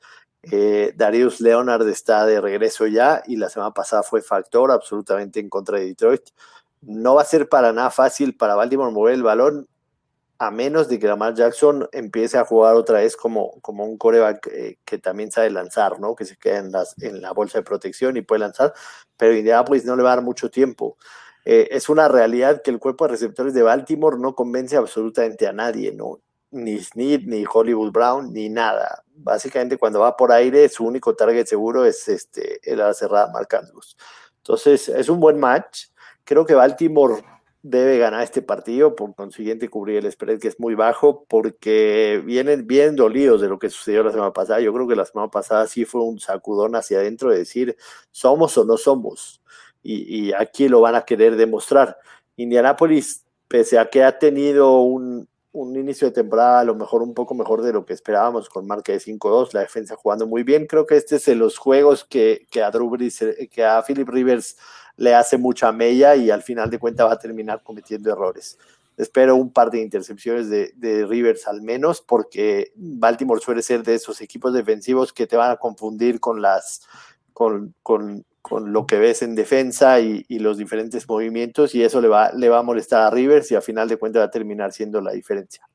Eh, 0.42 0.92
Darius 0.96 1.40
Leonard 1.40 1.88
está 1.88 2.26
de 2.26 2.40
regreso 2.40 2.88
ya 2.88 3.22
y 3.26 3.36
la 3.36 3.48
semana 3.48 3.72
pasada 3.72 4.02
fue 4.02 4.22
factor 4.22 4.72
absolutamente 4.72 5.38
en 5.38 5.48
contra 5.48 5.78
de 5.78 5.86
Detroit. 5.86 6.22
No 6.82 7.14
va 7.14 7.22
a 7.22 7.26
ser 7.26 7.48
para 7.48 7.72
nada 7.72 7.90
fácil 7.90 8.36
para 8.36 8.56
Baltimore 8.56 8.92
mover 8.92 9.14
el 9.14 9.22
balón 9.22 9.68
a 10.40 10.50
menos 10.50 10.88
de 10.88 10.98
que 10.98 11.06
Lamar 11.06 11.34
Jackson 11.34 11.86
empiece 11.92 12.38
a 12.38 12.46
jugar 12.46 12.74
otra 12.74 13.00
vez 13.00 13.14
como, 13.14 13.60
como 13.60 13.84
un 13.84 13.98
coreback 13.98 14.46
eh, 14.46 14.78
que 14.86 14.96
también 14.96 15.30
sabe 15.30 15.50
lanzar, 15.50 16.00
¿no? 16.00 16.14
Que 16.14 16.24
se 16.24 16.38
queda 16.38 16.58
en, 16.58 16.72
en 17.02 17.20
la 17.20 17.32
bolsa 17.32 17.58
de 17.58 17.62
protección 17.62 18.16
y 18.16 18.22
puede 18.22 18.38
lanzar, 18.38 18.72
pero 19.18 19.36
Indianapolis 19.36 19.84
no 19.84 19.96
le 19.96 20.02
va 20.02 20.12
a 20.12 20.16
dar 20.16 20.24
mucho 20.24 20.50
tiempo. 20.50 20.96
Eh, 21.44 21.68
es 21.70 21.90
una 21.90 22.08
realidad 22.08 22.62
que 22.62 22.70
el 22.70 22.78
cuerpo 22.78 23.04
de 23.04 23.10
receptores 23.10 23.52
de 23.52 23.62
Baltimore 23.62 24.16
no 24.18 24.34
convence 24.34 24.78
absolutamente 24.78 25.46
a 25.46 25.52
nadie, 25.52 25.92
¿no? 25.92 26.20
Ni 26.52 26.78
Snead, 26.78 27.20
ni 27.26 27.44
Hollywood 27.44 27.92
Brown, 27.92 28.32
ni 28.32 28.48
nada. 28.48 29.04
Básicamente 29.12 29.76
cuando 29.76 30.00
va 30.00 30.16
por 30.16 30.32
aire, 30.32 30.70
su 30.70 30.86
único 30.86 31.14
target 31.14 31.44
seguro 31.44 31.84
es 31.84 32.08
este, 32.08 32.60
el 32.62 32.82
cerrada 32.94 33.30
Mark 33.30 33.54
Andrews. 33.54 33.94
Entonces, 34.38 34.88
es 34.88 35.10
un 35.10 35.20
buen 35.20 35.38
match. 35.38 35.88
Creo 36.24 36.46
que 36.46 36.54
Baltimore 36.54 37.22
debe 37.62 37.98
ganar 37.98 38.22
este 38.22 38.42
partido, 38.42 38.96
por 38.96 39.14
consiguiente 39.14 39.68
cubrir 39.68 39.98
el 39.98 40.10
spread 40.10 40.40
que 40.40 40.48
es 40.48 40.58
muy 40.58 40.74
bajo, 40.74 41.24
porque 41.28 42.22
vienen 42.24 42.66
bien 42.66 42.96
dolidos 42.96 43.40
de 43.40 43.48
lo 43.48 43.58
que 43.58 43.68
sucedió 43.68 44.02
la 44.02 44.12
semana 44.12 44.32
pasada. 44.32 44.60
Yo 44.60 44.72
creo 44.72 44.88
que 44.88 44.96
la 44.96 45.04
semana 45.04 45.30
pasada 45.30 45.66
sí 45.66 45.84
fue 45.84 46.02
un 46.02 46.18
sacudón 46.20 46.74
hacia 46.74 46.98
adentro 46.98 47.30
de 47.30 47.38
decir, 47.38 47.76
somos 48.10 48.56
o 48.56 48.64
no 48.64 48.76
somos, 48.76 49.42
y, 49.82 50.32
aquí 50.34 50.68
lo 50.68 50.80
van 50.82 50.94
a 50.94 51.04
querer 51.04 51.36
demostrar. 51.36 51.98
Indianapolis, 52.36 53.24
pese 53.48 53.78
a 53.78 53.88
que 53.88 54.04
ha 54.04 54.18
tenido 54.18 54.80
un, 54.80 55.28
inicio 55.52 56.08
de 56.08 56.14
temporada 56.14 56.60
a 56.60 56.64
lo 56.64 56.74
mejor 56.74 57.02
un 57.02 57.14
poco 57.14 57.34
mejor 57.34 57.62
de 57.62 57.72
lo 57.72 57.84
que 57.84 57.92
esperábamos 57.92 58.48
con 58.48 58.66
marca 58.66 58.92
de 58.92 59.00
5-2, 59.00 59.52
la 59.52 59.60
defensa 59.60 59.96
jugando 59.96 60.26
muy 60.26 60.42
bien, 60.42 60.66
creo 60.66 60.86
que 60.86 60.96
este 60.96 61.16
es 61.16 61.24
de 61.24 61.34
los 61.34 61.58
juegos 61.58 62.04
que, 62.04 62.46
que 62.50 62.62
a 62.62 62.70
Drew 62.70 62.90
que 63.50 63.64
a 63.64 63.82
Philip 63.82 64.08
Rivers 64.08 64.56
le 65.00 65.14
hace 65.14 65.38
mucha 65.38 65.72
mella 65.72 66.14
y 66.14 66.30
al 66.30 66.42
final 66.42 66.68
de 66.68 66.78
cuentas 66.78 67.06
va 67.06 67.14
a 67.14 67.18
terminar 67.18 67.62
cometiendo 67.62 68.12
errores. 68.12 68.58
Espero 68.98 69.34
un 69.34 69.50
par 69.50 69.70
de 69.70 69.80
intercepciones 69.80 70.50
de, 70.50 71.06
Rivers 71.08 71.48
al 71.48 71.62
menos, 71.62 72.02
porque 72.02 72.70
Baltimore 72.76 73.40
suele 73.40 73.62
ser 73.62 73.82
de 73.82 73.94
esos 73.94 74.20
equipos 74.20 74.52
defensivos 74.52 75.14
que 75.14 75.26
te 75.26 75.38
van 75.38 75.52
a 75.52 75.56
confundir 75.56 76.20
con 76.20 76.42
las 76.42 76.82
con, 77.32 77.74
con, 77.82 78.26
con 78.42 78.74
lo 78.74 78.86
que 78.86 78.98
ves 78.98 79.22
en 79.22 79.34
defensa 79.34 80.00
y, 80.00 80.26
y, 80.28 80.38
los 80.38 80.58
diferentes 80.58 81.08
movimientos, 81.08 81.74
y 81.74 81.82
eso 81.82 82.02
le 82.02 82.08
va, 82.08 82.32
le 82.32 82.50
va 82.50 82.58
a 82.58 82.62
molestar 82.62 83.00
a 83.00 83.10
Rivers 83.10 83.50
y 83.50 83.54
al 83.54 83.62
final 83.62 83.88
de 83.88 83.96
cuentas 83.96 84.20
va 84.20 84.26
a 84.26 84.30
terminar 84.30 84.70
siendo 84.70 85.00
la 85.00 85.12
diferencia. 85.12 85.66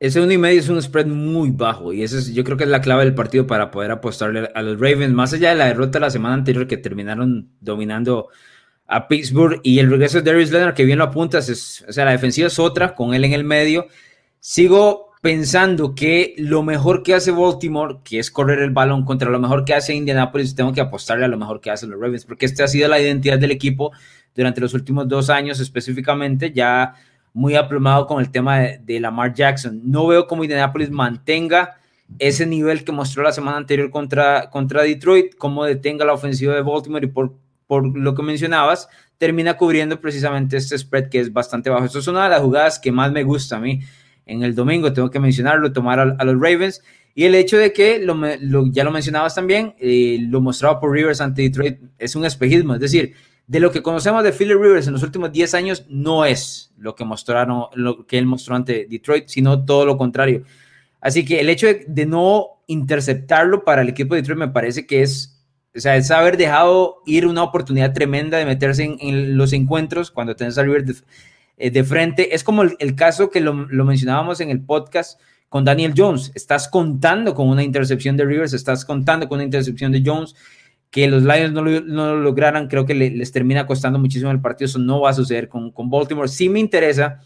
Ese 0.00 0.18
uno 0.18 0.32
y 0.32 0.38
medio 0.38 0.58
es 0.58 0.68
un 0.70 0.80
spread 0.80 1.06
muy 1.06 1.50
bajo 1.50 1.92
y 1.92 2.02
eso 2.02 2.16
es, 2.16 2.32
yo 2.32 2.42
creo 2.42 2.56
que 2.56 2.64
es 2.64 2.70
la 2.70 2.80
clave 2.80 3.04
del 3.04 3.14
partido 3.14 3.46
para 3.46 3.70
poder 3.70 3.90
apostarle 3.90 4.50
a 4.54 4.62
los 4.62 4.80
Ravens, 4.80 5.12
más 5.12 5.34
allá 5.34 5.50
de 5.50 5.56
la 5.56 5.66
derrota 5.66 6.00
la 6.00 6.08
semana 6.08 6.34
anterior 6.34 6.66
que 6.66 6.78
terminaron 6.78 7.50
dominando 7.60 8.28
a 8.86 9.08
Pittsburgh 9.08 9.60
y 9.62 9.78
el 9.78 9.90
regreso 9.90 10.22
de 10.22 10.30
Darius 10.30 10.50
Leonard 10.50 10.74
que 10.74 10.86
bien 10.86 10.96
lo 10.96 11.04
apuntas, 11.04 11.50
es, 11.50 11.84
o 11.86 11.92
sea, 11.92 12.06
la 12.06 12.12
defensiva 12.12 12.46
es 12.46 12.58
otra 12.58 12.94
con 12.94 13.12
él 13.12 13.24
en 13.24 13.34
el 13.34 13.44
medio. 13.44 13.88
Sigo 14.38 15.10
pensando 15.20 15.94
que 15.94 16.34
lo 16.38 16.62
mejor 16.62 17.02
que 17.02 17.12
hace 17.12 17.30
Baltimore, 17.30 17.98
que 18.02 18.20
es 18.20 18.30
correr 18.30 18.60
el 18.60 18.70
balón 18.70 19.04
contra 19.04 19.28
lo 19.28 19.38
mejor 19.38 19.66
que 19.66 19.74
hace 19.74 19.94
Indianapolis, 19.94 20.54
tengo 20.54 20.72
que 20.72 20.80
apostarle 20.80 21.26
a 21.26 21.28
lo 21.28 21.36
mejor 21.36 21.60
que 21.60 21.70
hacen 21.70 21.90
los 21.90 22.00
Ravens, 22.00 22.24
porque 22.24 22.46
esta 22.46 22.64
ha 22.64 22.68
sido 22.68 22.88
la 22.88 22.98
identidad 22.98 23.38
del 23.38 23.50
equipo 23.50 23.92
durante 24.34 24.62
los 24.62 24.72
últimos 24.72 25.06
dos 25.08 25.28
años 25.28 25.60
específicamente, 25.60 26.52
ya 26.52 26.94
muy 27.32 27.54
aplomado 27.54 28.06
con 28.06 28.20
el 28.20 28.30
tema 28.30 28.60
de, 28.60 29.00
Lamar 29.00 29.34
Jackson. 29.34 29.80
No 29.84 30.06
veo 30.06 30.26
cómo 30.26 30.44
Indianapolis 30.44 30.90
mantenga 30.90 31.76
ese 32.18 32.44
nivel 32.46 32.84
que 32.84 32.92
mostró 32.92 33.22
la 33.22 33.32
semana 33.32 33.56
anterior 33.56 33.90
contra, 33.90 34.50
contra 34.50 34.82
Detroit, 34.82 35.36
cómo 35.36 35.64
detenga 35.64 36.04
la 36.04 36.12
ofensiva 36.12 36.54
de 36.54 36.62
Baltimore 36.62 37.06
y 37.06 37.08
por, 37.08 37.34
por 37.66 37.96
lo 37.96 38.14
que 38.14 38.22
mencionabas, 38.22 38.88
termina 39.16 39.56
cubriendo 39.56 40.00
precisamente 40.00 40.56
este 40.56 40.76
spread 40.76 41.08
que 41.08 41.20
es 41.20 41.32
bastante 41.32 41.70
bajo. 41.70 41.84
Eso 41.84 42.00
es 42.00 42.08
una 42.08 42.24
de 42.24 42.30
las 42.30 42.40
jugadas 42.40 42.78
que 42.78 42.90
más 42.90 43.12
me 43.12 43.22
gusta 43.22 43.56
a 43.56 43.60
mí 43.60 43.80
en 44.26 44.42
el 44.42 44.54
domingo, 44.54 44.92
tengo 44.92 45.10
que 45.10 45.20
mencionarlo, 45.20 45.72
tomar 45.72 45.98
a, 46.00 46.24
los 46.24 46.34
Ravens. 46.34 46.82
Y 47.14 47.24
el 47.24 47.34
hecho 47.34 47.58
de 47.58 47.72
que, 47.72 47.98
lo, 47.98 48.16
ya 48.70 48.84
lo 48.84 48.90
mencionabas 48.92 49.34
también, 49.34 49.74
eh, 49.78 50.18
lo 50.22 50.40
mostrado 50.40 50.80
por 50.80 50.92
Rivers 50.92 51.20
ante 51.20 51.42
Detroit, 51.42 51.78
es 51.98 52.14
un 52.14 52.24
espejismo. 52.24 52.74
Es 52.74 52.80
decir, 52.80 53.14
de 53.50 53.58
lo 53.58 53.72
que 53.72 53.82
conocemos 53.82 54.22
de 54.22 54.30
Philly 54.30 54.54
Rivers 54.54 54.86
en 54.86 54.92
los 54.92 55.02
últimos 55.02 55.32
10 55.32 55.54
años 55.54 55.84
no 55.88 56.24
es 56.24 56.72
lo 56.78 56.94
que 56.94 57.04
mostraron, 57.04 57.64
lo 57.74 58.06
que 58.06 58.16
él 58.16 58.24
mostró 58.24 58.54
ante 58.54 58.86
Detroit, 58.88 59.26
sino 59.26 59.64
todo 59.64 59.84
lo 59.84 59.98
contrario. 59.98 60.44
Así 61.00 61.24
que 61.24 61.40
el 61.40 61.48
hecho 61.48 61.66
de, 61.66 62.06
no 62.06 62.62
interceptarlo 62.68 63.64
para 63.64 63.82
el 63.82 63.88
equipo 63.88 64.14
de 64.14 64.20
Detroit 64.20 64.38
me 64.38 64.46
parece 64.46 64.86
que 64.86 65.02
es, 65.02 65.42
o 65.74 65.80
sea, 65.80 65.96
es 65.96 66.12
haber 66.12 66.36
dejado 66.36 66.98
ir 67.06 67.26
una 67.26 67.42
oportunidad 67.42 67.92
tremenda 67.92 68.38
de 68.38 68.46
meterse 68.46 68.96
en, 69.00 69.36
los 69.36 69.52
encuentros 69.52 70.12
cuando 70.12 70.36
tenés 70.36 70.56
a 70.56 70.62
Rivers 70.62 71.02
eh, 71.56 71.72
de, 71.72 71.82
frente. 71.82 72.32
Es 72.32 72.44
como 72.44 72.62
el, 72.62 72.94
caso 72.94 73.30
que 73.30 73.40
lo, 73.40 73.52
mencionábamos 73.52 74.40
en 74.40 74.50
el 74.50 74.60
podcast 74.60 75.20
con 75.48 75.64
Daniel 75.64 75.94
Jones. 75.96 76.30
Estás 76.36 76.68
contando 76.68 77.34
con 77.34 77.48
una 77.48 77.64
intercepción 77.64 78.16
de 78.16 78.26
Rivers, 78.26 78.52
estás 78.52 78.84
contando 78.84 79.28
con 79.28 79.38
una 79.38 79.44
intercepción 79.44 79.90
de 79.90 80.04
Jones 80.06 80.36
que 80.90 81.06
los 81.06 81.22
Lions 81.22 81.52
no 81.52 81.62
lo, 81.62 82.20
lograran, 82.20 82.66
creo 82.66 82.84
que 82.84 82.94
les 82.94 83.32
termina 83.32 83.66
costando 83.66 83.98
muchísimo 83.98 84.30
el 84.30 84.40
partido. 84.40 84.66
Eso 84.66 84.78
no 84.78 85.00
va 85.00 85.10
a 85.10 85.14
suceder 85.14 85.48
con, 85.48 85.70
con, 85.70 85.88
Baltimore. 85.88 86.28
Sí 86.28 86.48
me 86.48 86.58
interesa, 86.58 87.20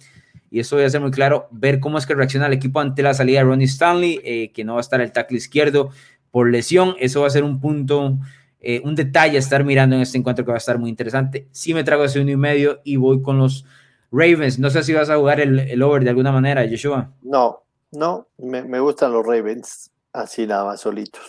y 0.51 0.61
eso 0.61 0.77
voy 0.77 0.85
a 0.85 0.91
ser 0.91 1.01
muy 1.01 1.11
claro, 1.11 1.49
ver 1.51 1.81
cómo 1.81 1.97
es 1.97 2.07
que 2.07 2.15
reacciona 2.15 2.47
el 2.47 2.53
equipo 2.53 2.81
ante 2.81 3.03
la 3.03 3.15
salida 3.15 3.39
de 3.39 3.45
Ronnie 3.45 3.67
Stanley, 3.67 4.21
eh, 4.23 4.53
que 4.53 4.65
no 4.65 4.75
va 4.75 4.81
a 4.81 4.83
estar 4.83 5.01
el 5.01 5.13
tackle 5.13 5.39
izquierdo 5.39 5.91
por 6.31 6.51
lesión. 6.51 6.95
Eso 6.99 7.23
va 7.23 7.29
a 7.29 7.31
ser 7.31 7.43
un 7.43 7.59
punto, 7.59 8.19
eh, 8.61 8.83
un 8.85 8.95
detalle 8.95 9.37
a 9.37 9.41
estar 9.41 9.65
mirando 9.65 9.97
en 9.97 10.03
este 10.03 10.19
encuentro 10.19 10.45
que 10.45 10.51
va 10.51 10.57
a 10.57 10.59
estar 10.59 10.79
muy 10.79 10.91
interesante. 10.91 11.49
Sí 11.51 11.73
me 11.73 11.85
trago 11.85 12.05
ese 12.05 12.21
uno 12.21 12.31
y 12.31 12.37
medio 12.37 12.83
y 12.85 12.97
voy 12.97 13.23
con 13.23 13.39
los 13.39 13.65
Ravens. 14.13 14.59
No 14.59 14.69
sé 14.69 14.85
si 14.85 14.93
vas 14.93 15.09
a 15.09 15.17
jugar 15.17 15.41
el, 15.41 15.83
over 15.83 16.05
de 16.05 16.11
alguna 16.11 16.33
manera, 16.33 16.67
Joshua. 16.69 17.11
No, 17.23 17.63
no, 17.93 18.29
me 18.37 18.79
gustan 18.81 19.13
los 19.13 19.27
Ravens, 19.27 19.91
así 20.13 20.47
nada 20.47 20.67
más 20.67 20.83
solitos. 20.83 21.23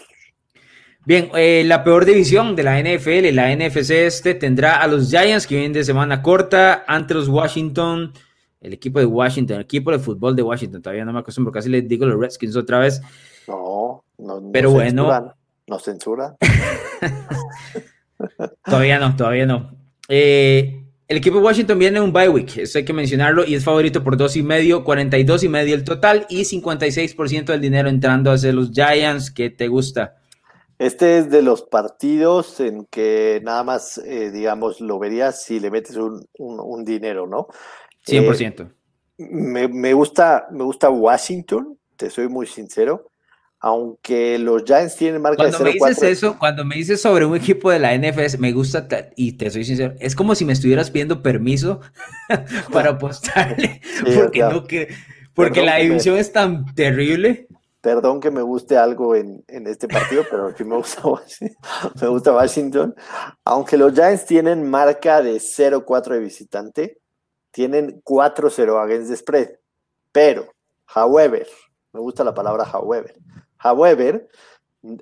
Bien, 1.05 1.29
eh, 1.35 1.63
la 1.65 1.83
peor 1.83 2.03
división 2.03 2.55
de 2.55 2.63
la 2.63 2.79
NFL, 2.79 3.31
la 3.33 3.55
NFC 3.55 3.91
este, 3.91 4.33
tendrá 4.33 4.77
a 4.77 4.87
los 4.87 5.11
Giants 5.11 5.45
que 5.45 5.55
vienen 5.55 5.73
de 5.73 5.83
semana 5.83 6.23
corta 6.23 6.83
ante 6.87 7.13
los 7.13 7.27
Washington, 7.27 8.11
el 8.59 8.73
equipo 8.73 8.97
de 8.97 9.05
Washington, 9.05 9.57
el 9.57 9.63
equipo 9.63 9.91
de 9.91 9.99
fútbol 9.99 10.35
de 10.35 10.41
Washington. 10.41 10.81
Todavía 10.81 11.05
no 11.05 11.13
me 11.13 11.19
acostumbro, 11.19 11.53
casi 11.53 11.69
les 11.69 11.87
digo 11.87 12.07
los 12.07 12.19
Redskins 12.19 12.55
otra 12.55 12.79
vez. 12.79 13.01
No, 13.47 14.03
no, 14.17 14.49
pero 14.51 14.71
bueno. 14.71 15.35
¿No 15.67 15.79
censura? 15.79 16.35
todavía 18.65 18.97
no, 18.97 19.15
todavía 19.15 19.45
no. 19.45 19.75
Eh, 20.09 20.85
el 21.07 21.17
equipo 21.17 21.37
de 21.37 21.43
Washington 21.43 21.77
viene 21.77 21.99
en 21.99 22.03
un 22.03 22.13
bye 22.13 22.29
week, 22.29 22.57
eso 22.57 22.79
hay 22.79 22.85
que 22.85 22.93
mencionarlo, 22.93 23.45
y 23.45 23.53
es 23.53 23.63
favorito 23.63 24.03
por 24.03 24.17
dos 24.17 24.35
y 24.35 24.41
medio, 24.41 24.83
42 24.83 25.43
y 25.43 25.49
medio 25.49 25.75
el 25.75 25.83
total 25.83 26.25
y 26.29 26.41
56% 26.41 27.45
del 27.45 27.61
dinero 27.61 27.89
entrando 27.89 28.31
hacia 28.31 28.51
los 28.51 28.71
Giants. 28.71 29.29
¿Qué 29.29 29.51
te 29.51 29.67
gusta? 29.67 30.15
Este 30.77 31.19
es 31.19 31.29
de 31.29 31.41
los 31.41 31.61
partidos 31.61 32.59
en 32.59 32.85
que 32.85 33.41
nada 33.43 33.63
más, 33.63 33.97
eh, 33.99 34.31
digamos, 34.31 34.81
lo 34.81 34.99
verías 34.99 35.41
si 35.43 35.59
le 35.59 35.71
metes 35.71 35.95
un, 35.95 36.27
un, 36.37 36.83
dinero, 36.83 37.27
¿no? 37.27 37.47
100%. 38.05 38.61
Eh, 38.61 38.71
me, 39.17 39.69
me, 39.69 39.93
gusta, 39.93 40.47
me 40.51 40.63
gusta 40.63 40.89
Washington, 40.89 41.77
te 41.95 42.09
soy 42.09 42.27
muy 42.27 42.45
sincero, 42.45 43.09
aunque 43.59 44.37
los 44.37 44.65
Giants 44.65 44.97
tienen 44.97 45.21
marca 45.21 45.37
cuando 45.37 45.57
de 45.59 45.63
0 45.71 45.77
me 45.81 45.89
dices 45.89 46.03
eso, 46.03 46.37
cuando 46.37 46.65
me 46.65 46.75
dices 46.75 47.01
sobre 47.01 47.25
un 47.25 47.37
equipo 47.37 47.71
de 47.71 47.79
la 47.79 47.97
NFS, 47.97 48.37
me 48.37 48.51
gusta, 48.51 48.87
y 49.15 49.33
te 49.33 49.49
soy 49.49 49.63
sincero, 49.63 49.95
es 49.99 50.13
como 50.13 50.35
si 50.35 50.43
me 50.43 50.51
estuvieras 50.51 50.91
pidiendo 50.91 51.23
permiso 51.23 51.79
para 52.73 52.91
apostarle, 52.91 53.81
porque, 54.13 54.41
no 54.41 54.65
que, 54.65 54.93
porque 55.33 55.61
la 55.61 55.77
división 55.77 56.17
es 56.17 56.33
tan 56.33 56.75
terrible 56.75 57.47
Perdón 57.85 58.19
que 58.19 58.31
me 58.31 58.41
guste 58.41 58.79
algo 58.79 59.13
en, 59.13 59.45
este 59.47 59.87
partido, 59.87 60.23
pero 60.27 60.47
aquí 60.47 60.63
me 60.63 60.75
gusta, 60.75 61.03
me 62.01 62.07
gusta 62.07 62.33
Washington. 62.33 62.95
Aunque 63.43 63.77
los 63.77 63.93
Giants 63.93 64.25
tienen 64.25 64.67
marca 64.67 65.21
de 65.21 65.35
0-4 65.35 66.13
de 66.13 66.19
visitante, 66.19 66.97
tienen 67.51 68.01
4-0 68.01 68.83
against 68.83 69.11
the 69.11 69.15
spread. 69.15 69.59
Pero, 70.11 70.47
however, 70.95 71.47
me 71.93 71.99
gusta 71.99 72.23
la 72.23 72.33
palabra 72.33 72.63
however. 72.63 73.13
However, 73.63 74.29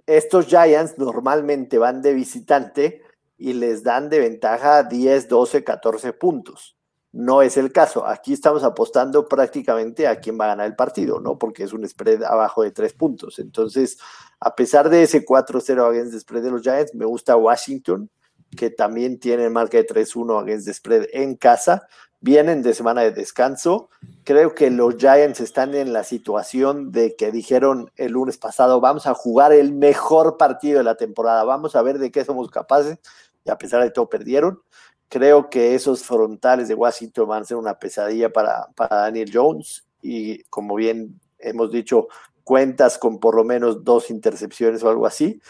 estos 0.05 0.47
Giants 0.47 0.97
normalmente 0.97 1.77
van 1.77 2.01
de 2.01 2.13
visitante 2.13 3.01
y 3.37 3.53
les 3.53 3.83
dan 3.83 4.09
de 4.09 4.19
ventaja 4.19 4.83
10, 4.83 5.29
12, 5.29 5.63
14 5.63 6.11
puntos. 6.11 6.75
No 7.13 7.43
es 7.43 7.57
el 7.57 7.71
caso. 7.71 8.07
Aquí 8.07 8.33
estamos 8.33 8.63
apostando 8.63 9.27
prácticamente 9.27 10.07
a 10.07 10.19
quién 10.19 10.39
va 10.39 10.45
a 10.45 10.47
ganar 10.49 10.65
el 10.65 10.75
partido, 10.75 11.19
¿no? 11.19 11.37
Porque 11.37 11.63
es 11.63 11.71
un 11.71 11.87
spread 11.87 12.23
abajo 12.23 12.63
de 12.63 12.71
tres 12.71 12.93
puntos. 12.93 13.37
Entonces, 13.37 13.99
a 14.39 14.55
pesar 14.55 14.89
de 14.89 15.03
ese 15.03 15.23
4-0 15.23 15.87
against 15.87 16.13
the 16.13 16.19
spread 16.19 16.41
de 16.41 16.49
los 16.49 16.63
Giants, 16.63 16.95
me 16.95 17.05
gusta 17.05 17.37
Washington, 17.37 18.09
que 18.57 18.71
también 18.71 19.19
tiene 19.19 19.47
marca 19.51 19.77
de 19.77 19.85
3-1 19.85 20.41
against 20.41 20.65
the 20.65 20.73
spread 20.73 21.05
en 21.13 21.35
casa. 21.35 21.87
Vienen 22.19 22.63
de 22.63 22.73
semana 22.73 23.01
de 23.01 23.11
descanso. 23.11 23.89
Creo 24.23 24.55
que 24.55 24.71
los 24.71 24.95
Giants 24.95 25.39
están 25.39 25.75
en 25.75 25.93
la 25.93 26.03
situación 26.03 26.91
de 26.91 27.15
que 27.15 27.31
dijeron 27.31 27.91
el 27.95 28.13
lunes 28.13 28.39
pasado, 28.39 28.81
vamos 28.81 29.05
a 29.05 29.13
jugar 29.13 29.53
el 29.53 29.71
mejor 29.71 30.37
partido 30.37 30.79
de 30.79 30.83
la 30.83 30.95
temporada, 30.95 31.43
vamos 31.43 31.75
a 31.75 31.83
ver 31.83 31.99
de 31.99 32.09
qué 32.09 32.25
somos 32.25 32.49
capaces. 32.49 32.97
Y 33.45 33.51
a 33.51 33.57
pesar 33.59 33.83
de 33.83 33.91
todo, 33.91 34.09
perdieron. 34.09 34.63
Creo 35.09 35.49
que 35.49 35.75
esos 35.75 36.03
frontales 36.03 36.67
de 36.67 36.75
Washington 36.75 37.27
van 37.27 37.43
a 37.43 37.45
ser 37.45 37.57
una 37.57 37.77
pesadilla 37.77 38.31
para, 38.31 38.67
para 38.75 38.97
Daniel 38.97 39.29
Jones. 39.31 39.85
Y 40.01 40.43
como 40.45 40.75
bien 40.75 41.19
hemos 41.39 41.71
dicho, 41.71 42.07
cuentas 42.43 42.97
con 42.97 43.19
por 43.19 43.35
lo 43.35 43.43
menos 43.43 43.83
dos 43.83 44.09
intercepciones 44.09 44.83
o 44.83 44.89
algo 44.89 45.05
así. 45.05 45.41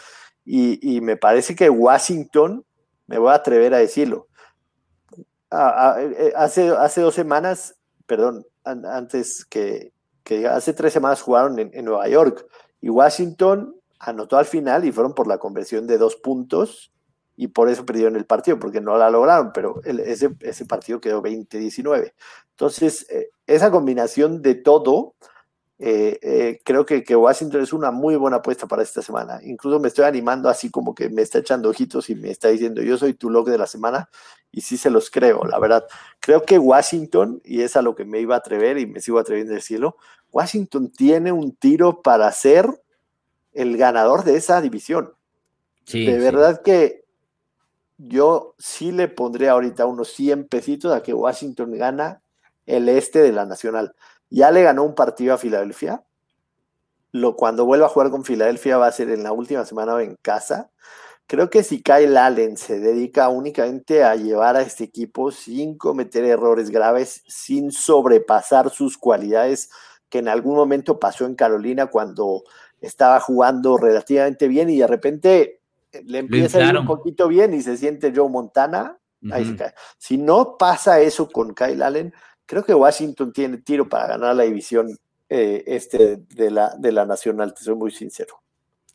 Y, 0.46 1.00
me 1.00 1.16
parece 1.16 1.56
que 1.56 1.70
Washington, 1.70 2.64
me 3.06 3.18
voy 3.18 3.30
a 3.30 3.36
atrever 3.36 3.72
a 3.72 3.78
decirlo, 3.78 4.28
eh, 5.50 6.32
hace, 6.36 6.68
hace 6.68 7.00
dos 7.00 7.14
semanas, 7.14 7.76
perdón, 8.06 8.46
antes 8.64 9.46
que, 9.46 9.94
que 10.22 10.46
hace 10.46 10.74
tres 10.74 10.92
semanas 10.92 11.22
jugaron 11.22 11.58
en, 11.58 11.84
Nueva 11.84 12.08
York. 12.08 12.46
Y 12.82 12.90
Washington 12.90 13.74
anotó 13.98 14.36
al 14.36 14.44
final 14.44 14.84
y 14.84 14.92
fueron 14.92 15.14
por 15.14 15.26
la 15.26 15.38
conversión 15.38 15.86
de 15.86 15.96
dos 15.96 16.16
puntos 16.16 16.92
y 17.36 17.48
por 17.48 17.68
eso 17.68 17.84
perdieron 17.84 18.16
el 18.16 18.26
partido, 18.26 18.58
porque 18.58 18.80
no 18.80 18.96
la 18.96 19.10
lograron, 19.10 19.52
pero 19.52 19.80
ese, 19.84 20.30
ese 20.40 20.66
partido 20.66 21.00
quedó 21.00 21.22
20-19. 21.22 22.12
Entonces, 22.50 23.06
eh, 23.10 23.30
esa 23.46 23.70
combinación 23.70 24.42
de 24.42 24.54
todo 24.54 25.14
eh, 25.78 26.18
eh, 26.22 26.60
creo 26.64 26.86
que, 26.86 27.02
que, 27.02 27.16
Washington 27.16 27.60
es 27.60 27.72
una 27.72 27.90
muy 27.90 28.14
buena 28.14 28.36
apuesta 28.36 28.66
para 28.66 28.82
esta 28.82 29.02
semana. 29.02 29.40
Incluso 29.42 29.80
me 29.80 29.88
estoy 29.88 30.04
animando 30.04 30.48
así 30.48 30.70
como 30.70 30.94
que 30.94 31.08
me 31.08 31.22
está 31.22 31.38
echando 31.38 31.68
ojitos 31.68 32.08
y 32.10 32.14
me 32.14 32.30
está 32.30 32.48
diciendo 32.48 32.80
yo 32.80 32.96
soy 32.96 33.14
tu 33.14 33.28
log 33.28 33.50
de 33.50 33.58
la 33.58 33.66
semana 33.66 34.08
y 34.52 34.60
sí 34.60 34.76
se 34.76 34.88
los 34.88 35.10
creo, 35.10 35.44
la 35.44 35.58
verdad. 35.58 35.84
Creo 36.20 36.42
que 36.44 36.58
Washington, 36.58 37.42
y 37.44 37.62
es 37.62 37.76
a 37.76 37.82
lo 37.82 37.96
que 37.96 38.04
me 38.04 38.20
iba 38.20 38.36
a 38.36 38.38
atrever 38.38 38.78
y 38.78 38.86
me 38.86 39.00
sigo 39.00 39.18
atreviendo 39.18 39.52
a 39.52 39.56
decirlo, 39.56 39.96
Washington 40.30 40.90
tiene 40.90 41.32
un 41.32 41.56
tiro 41.56 42.02
para 42.02 42.30
ser 42.30 42.68
el 43.52 43.76
ganador 43.76 44.24
de 44.24 44.36
esa 44.36 44.60
división. 44.60 45.12
de 45.92 46.18
verdad 46.18 46.62
que 46.62 47.03
yo 48.08 48.54
sí 48.58 48.92
le 48.92 49.08
pondría 49.08 49.52
ahorita 49.52 49.86
unos 49.86 50.08
100 50.12 50.48
pesitos 50.48 50.92
a 50.92 51.02
que 51.02 51.14
Washington 51.14 51.72
gana 51.72 52.22
el 52.66 52.88
este 52.88 53.20
de 53.20 53.32
la 53.32 53.46
Nacional. 53.46 53.94
Ya 54.30 54.50
le 54.50 54.62
ganó 54.62 54.84
un 54.84 54.94
partido 54.94 55.34
a 55.34 55.38
Filadelfia. 55.38 56.04
Lo, 57.12 57.36
cuando 57.36 57.64
vuelva 57.64 57.86
a 57.86 57.88
jugar 57.88 58.10
con 58.10 58.24
Filadelfia 58.24 58.76
va 58.76 58.88
a 58.88 58.92
ser 58.92 59.10
en 59.10 59.22
la 59.22 59.32
última 59.32 59.64
semana 59.64 60.02
en 60.02 60.16
casa. 60.20 60.70
Creo 61.26 61.48
que 61.48 61.62
si 61.62 61.82
Kyle 61.82 62.16
Allen 62.18 62.58
se 62.58 62.78
dedica 62.78 63.28
únicamente 63.30 64.04
a 64.04 64.16
llevar 64.16 64.56
a 64.56 64.62
este 64.62 64.84
equipo 64.84 65.30
sin 65.30 65.78
cometer 65.78 66.24
errores 66.24 66.68
graves, 66.70 67.22
sin 67.26 67.70
sobrepasar 67.70 68.68
sus 68.68 68.98
cualidades, 68.98 69.70
que 70.10 70.18
en 70.18 70.28
algún 70.28 70.56
momento 70.56 70.98
pasó 70.98 71.24
en 71.24 71.34
Carolina 71.34 71.86
cuando 71.86 72.44
estaba 72.80 73.20
jugando 73.20 73.78
relativamente 73.78 74.48
bien 74.48 74.68
y 74.68 74.78
de 74.78 74.86
repente 74.86 75.63
le 76.02 76.18
empieza 76.18 76.58
a 76.58 76.70
ir 76.70 76.76
un 76.76 76.86
poquito 76.86 77.28
bien 77.28 77.54
y 77.54 77.62
se 77.62 77.76
siente 77.76 78.12
Joe 78.14 78.28
Montana. 78.28 78.98
Si 79.98 80.18
no 80.18 80.56
pasa 80.58 81.00
eso 81.00 81.28
con 81.28 81.54
Kyle 81.54 81.82
Allen, 81.82 82.12
creo 82.46 82.64
que 82.64 82.74
Washington 82.74 83.32
tiene 83.32 83.58
tiro 83.58 83.88
para 83.88 84.08
ganar 84.08 84.36
la 84.36 84.42
división 84.42 84.98
eh, 85.28 85.64
este 85.66 86.18
de 86.28 86.50
la, 86.50 86.74
de 86.78 86.92
la 86.92 87.06
Nacional, 87.06 87.54
te 87.54 87.64
soy 87.64 87.74
muy 87.74 87.90
sincero. 87.90 88.40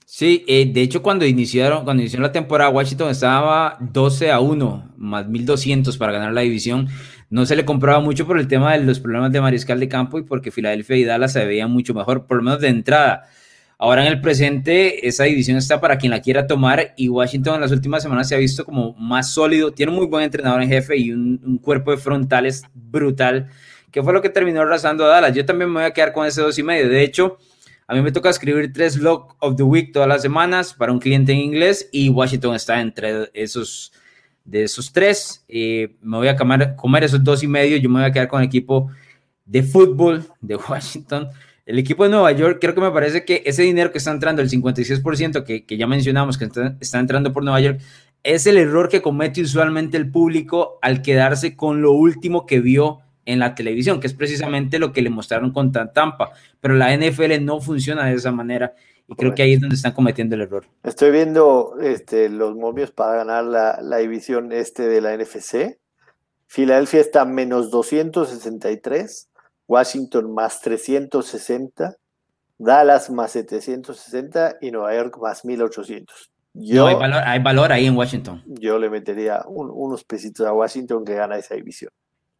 Sí, 0.05 0.43
eh, 0.47 0.71
de 0.71 0.81
hecho 0.81 1.03
cuando 1.03 1.25
iniciaron, 1.25 1.83
cuando 1.83 2.01
inició 2.01 2.19
la 2.19 2.31
temporada, 2.31 2.71
Washington 2.71 3.09
estaba 3.09 3.77
12 3.79 4.31
a 4.31 4.39
1, 4.39 4.93
más 4.97 5.27
1200 5.27 5.97
para 5.97 6.11
ganar 6.11 6.33
la 6.33 6.41
división. 6.41 6.87
No 7.29 7.45
se 7.45 7.55
le 7.55 7.63
compraba 7.63 7.99
mucho 7.99 8.25
por 8.25 8.39
el 8.39 8.47
tema 8.47 8.73
de 8.73 8.83
los 8.83 8.99
problemas 8.99 9.31
de 9.31 9.41
mariscal 9.41 9.79
de 9.79 9.87
campo 9.87 10.17
y 10.17 10.23
porque 10.23 10.49
Filadelfia 10.49 10.95
y 10.95 11.03
Dallas 11.03 11.33
se 11.33 11.45
veían 11.45 11.69
mucho 11.69 11.93
mejor, 11.93 12.25
por 12.25 12.37
lo 12.37 12.43
menos 12.43 12.59
de 12.59 12.69
entrada. 12.69 13.29
Ahora 13.81 14.05
en 14.05 14.11
el 14.11 14.19
presente, 14.19 15.07
esa 15.07 15.23
división 15.23 15.55
está 15.55 15.79
para 15.79 15.97
quien 15.97 16.11
la 16.11 16.21
quiera 16.21 16.47
tomar 16.47 16.93
y 16.97 17.07
Washington 17.07 17.55
en 17.55 17.61
las 17.61 17.71
últimas 17.71 18.03
semanas 18.03 18.27
se 18.27 18.35
ha 18.35 18.37
visto 18.37 18.65
como 18.65 18.93
más 18.95 19.31
sólido. 19.31 19.71
Tiene 19.71 19.93
un 19.93 19.99
muy 19.99 20.07
buen 20.07 20.25
entrenador 20.25 20.61
en 20.61 20.67
jefe 20.67 20.97
y 20.97 21.13
un, 21.13 21.57
cuerpo 21.63 21.91
de 21.91 21.97
frontales 21.97 22.63
brutal, 22.73 23.47
que 23.89 24.03
fue 24.03 24.11
lo 24.11 24.21
que 24.21 24.27
terminó 24.27 24.59
arrasando 24.59 25.05
a 25.05 25.07
Dallas. 25.07 25.33
Yo 25.33 25.45
también 25.45 25.69
me 25.69 25.79
voy 25.79 25.85
a 25.85 25.91
quedar 25.91 26.11
con 26.11 26.27
ese 26.27 26.41
dos 26.41 26.59
y 26.59 26.63
medio. 26.63 26.89
De 26.89 27.01
hecho, 27.01 27.37
a 27.87 27.93
mí 27.93 28.01
me 28.01 28.11
toca 28.11 28.29
escribir 28.29 28.73
tres 28.73 28.97
Lock 28.97 29.37
of 29.39 29.55
the 29.55 29.63
Week 29.63 29.93
todas 29.93 30.09
las 30.09 30.21
semanas 30.23 30.73
para 30.73 30.91
un 30.91 30.99
cliente 30.99 31.31
en 31.31 31.39
inglés 31.39 31.87
y 31.93 32.09
Washington 32.09 32.55
está 32.55 32.81
entre 32.81 33.31
esos 33.33 33.93
de 34.43 34.63
esos 34.63 34.91
tres. 34.91 35.45
Eh, 35.47 35.95
me 36.01 36.17
voy 36.17 36.27
a 36.27 36.35
comer, 36.35 36.75
comer 36.75 37.05
esos 37.05 37.23
dos 37.23 37.43
y 37.43 37.47
medio. 37.47 37.77
Yo 37.77 37.89
me 37.89 38.01
voy 38.01 38.09
a 38.09 38.11
quedar 38.11 38.27
con 38.27 38.41
el 38.41 38.47
equipo 38.47 38.91
de 39.45 39.63
fútbol 39.63 40.25
de 40.41 40.55
Washington 40.69 41.29
el 41.69 41.77
equipo 41.77 42.03
de 42.03 42.09
Nueva 42.09 42.31
York, 42.31 42.57
creo 42.59 42.73
que 42.73 42.81
me 42.81 42.89
parece 42.89 43.25
que 43.25 43.43
ese 43.45 43.61
dinero 43.61 43.91
que 43.91 43.99
está 43.99 44.09
entrando, 44.09 44.41
el 44.41 44.49
56% 44.49 45.43
que, 45.43 45.77
ya 45.77 45.85
mencionamos 45.85 46.39
que 46.39 46.45
está, 46.45 46.99
entrando 46.99 47.31
por 47.31 47.43
Nueva 47.43 47.59
York, 47.59 47.79
es 48.23 48.47
el 48.47 48.57
error 48.57 48.89
que 48.89 49.03
comete 49.03 49.43
usualmente 49.43 49.95
el 49.95 50.09
público 50.09 50.79
al 50.81 51.03
quedarse 51.03 51.55
con 51.55 51.83
lo 51.83 51.91
último 51.91 52.47
que 52.47 52.59
vio 52.59 53.01
en 53.25 53.37
la 53.37 53.53
televisión, 53.53 53.99
que 53.99 54.07
es 54.07 54.15
precisamente 54.15 54.79
lo 54.79 54.91
que 54.91 55.03
le 55.03 55.11
mostraron 55.11 55.51
con 55.51 55.71
Tampa. 55.71 56.31
Pero 56.59 56.73
la 56.73 56.91
NFL 56.97 57.45
no 57.45 57.61
funciona 57.61 58.07
de 58.07 58.15
esa 58.15 58.31
manera 58.31 58.73
y 59.07 59.13
creo 59.13 59.35
que 59.35 59.43
ahí 59.43 59.53
es 59.53 59.61
donde 59.61 59.75
están 59.75 59.91
cometiendo 59.91 60.33
el 60.33 60.41
error. 60.41 60.65
Estoy 60.83 61.11
viendo 61.11 61.75
este, 61.83 62.29
los 62.29 62.55
momios 62.55 62.89
para 62.89 63.17
ganar 63.17 63.43
la, 63.43 63.79
la 63.83 63.97
división 63.97 64.51
este 64.53 64.87
de 64.87 65.01
la 65.01 65.15
NFC. 65.15 65.77
Filadelfia 66.47 66.99
está 66.99 67.25
menos 67.25 67.69
263. 67.69 69.28
Washington 69.69 70.33
más 70.33 70.59
360, 70.61 71.95
Dallas 72.57 73.09
más 73.11 73.31
760 73.31 74.57
y 74.61 74.71
Nueva 74.71 74.95
York 74.95 75.17
más 75.21 75.45
1800. 75.45 76.31
Yo, 76.55 76.87
hay, 76.87 76.95
valor, 76.95 77.21
hay, 77.23 77.39
valor, 77.39 77.71
ahí 77.71 77.85
en 77.85 77.95
Washington. 77.95 78.43
Yo 78.47 78.79
le 78.79 78.89
metería 78.89 79.43
unos 79.47 80.03
pesitos 80.03 80.47
a 80.47 80.53
Washington 80.53 81.05
que 81.05 81.13
gana 81.13 81.37
esa 81.37 81.53
división. 81.53 81.91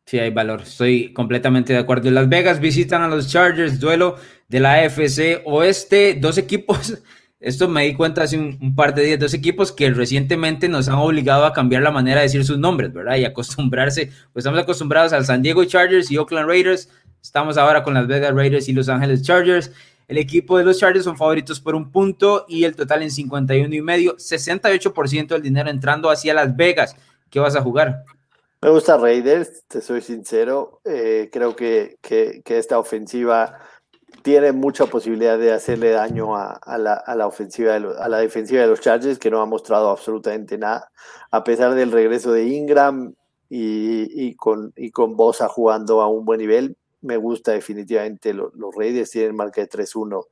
Sí, 0.08 0.18
hay 0.18 0.32
valor. 0.32 0.62
Estoy 0.64 1.14
completamente 1.14 1.72
de 1.72 1.80
acuerdo. 1.80 2.10
Las 2.10 2.28
Vegas 2.28 2.60
visitan 2.60 3.04
a 3.04 3.08
los 3.08 3.30
Chargers, 3.30 3.80
duelo 3.80 4.16
de 4.48 4.60
la 4.60 4.74
AFC 4.74 5.44
Oeste. 5.46 6.18
Dos 6.20 6.40
equipos, 6.40 7.00
esto 7.40 7.68
me 7.68 7.84
di 7.84 7.94
cuenta 7.94 8.24
hace 8.24 8.40
un, 8.40 8.74
par 8.76 8.96
de 8.96 9.04
días, 9.04 9.20
dos 9.20 9.36
equipos 9.36 9.72
que 9.72 9.92
recientemente 9.92 10.68
nos 10.68 10.90
han 10.90 10.96
obligado 10.96 11.46
a 11.46 11.54
cambiar 11.54 11.84
la 11.84 11.92
manera 11.92 12.22
de 12.22 12.24
decir 12.24 12.44
sus 12.44 12.58
nombres, 12.58 12.92
¿verdad? 12.92 13.18
Y 13.18 13.26
acostumbrarse, 13.26 14.08
pues 14.34 14.44
estamos 14.44 14.60
acostumbrados 14.60 15.14
al 15.14 15.26
San 15.26 15.44
Diego 15.44 15.64
Chargers 15.64 16.10
y 16.10 16.18
Oakland 16.18 16.48
Raiders 16.48 16.90
Estamos 17.22 17.58
ahora 17.58 17.84
con 17.84 17.94
las 17.94 18.08
Vegas 18.08 18.34
Raiders 18.34 18.70
y 18.70 18.74
Los 18.74 18.90
Ángeles 18.90 19.22
Chargers. 19.24 19.72
El 20.08 20.18
equipo 20.18 20.58
de 20.58 20.64
los 20.64 20.80
Chargers 20.80 21.06
son 21.06 21.18
favoritos 21.18 21.60
por 21.60 21.76
un 21.76 21.92
punto 21.92 22.46
y 22.48 22.64
el 22.64 22.76
total 22.76 23.04
en 23.04 23.12
51 23.12 23.76
y 23.76 23.82
medio, 23.82 24.16
68% 24.16 25.28
del 25.28 25.42
dinero 25.42 25.70
entrando 25.70 26.10
hacia 26.10 26.34
Las 26.34 26.56
Vegas. 26.56 26.96
¿Qué 27.30 27.40
vas 27.40 27.56
a 27.56 27.62
jugar? 27.62 28.04
Me 28.62 28.72
gusta 28.72 28.98
Raiders, 28.98 29.64
te 29.68 29.82
soy 29.82 30.02
sincero. 30.02 30.82
Eh, 30.84 31.30
creo 31.32 31.56
que, 31.56 31.98
que, 32.02 32.42
esta 32.46 32.80
ofensiva 32.80 33.60
tiene 34.24 34.52
mucha 34.52 34.88
posibilidad 34.88 35.38
de 35.38 35.54
hacerle 35.54 35.92
daño 35.92 36.36
a, 36.36 36.60
la, 36.78 37.28
ofensiva 37.28 37.76
a 37.76 38.10
la 38.10 38.18
defensiva 38.18 38.62
de 38.62 38.68
los 38.68 38.82
Chargers, 38.82 39.20
que 39.20 39.30
no 39.30 39.42
ha 39.42 39.46
mostrado 39.46 39.90
absolutamente 39.90 40.58
nada. 40.58 40.90
A 41.30 41.44
pesar 41.44 41.76
del 41.76 41.92
regreso 41.92 42.32
de 42.32 42.46
Ingram 42.48 43.14
y 43.48 44.34
con, 44.36 44.74
y 44.76 44.92
con 44.92 45.16
Bosa 45.16 45.48
jugando 45.48 46.02
a 46.02 46.08
un 46.08 46.26
buen 46.26 46.40
nivel, 46.40 46.76
me 47.02 47.18
gusta 47.18 47.52
definitivamente 47.52 48.34
los 48.34 48.52
Raiders, 48.76 49.12
tienen 49.12 49.36
marca 49.36 49.62
de 49.62 49.70
3-1 49.70 50.26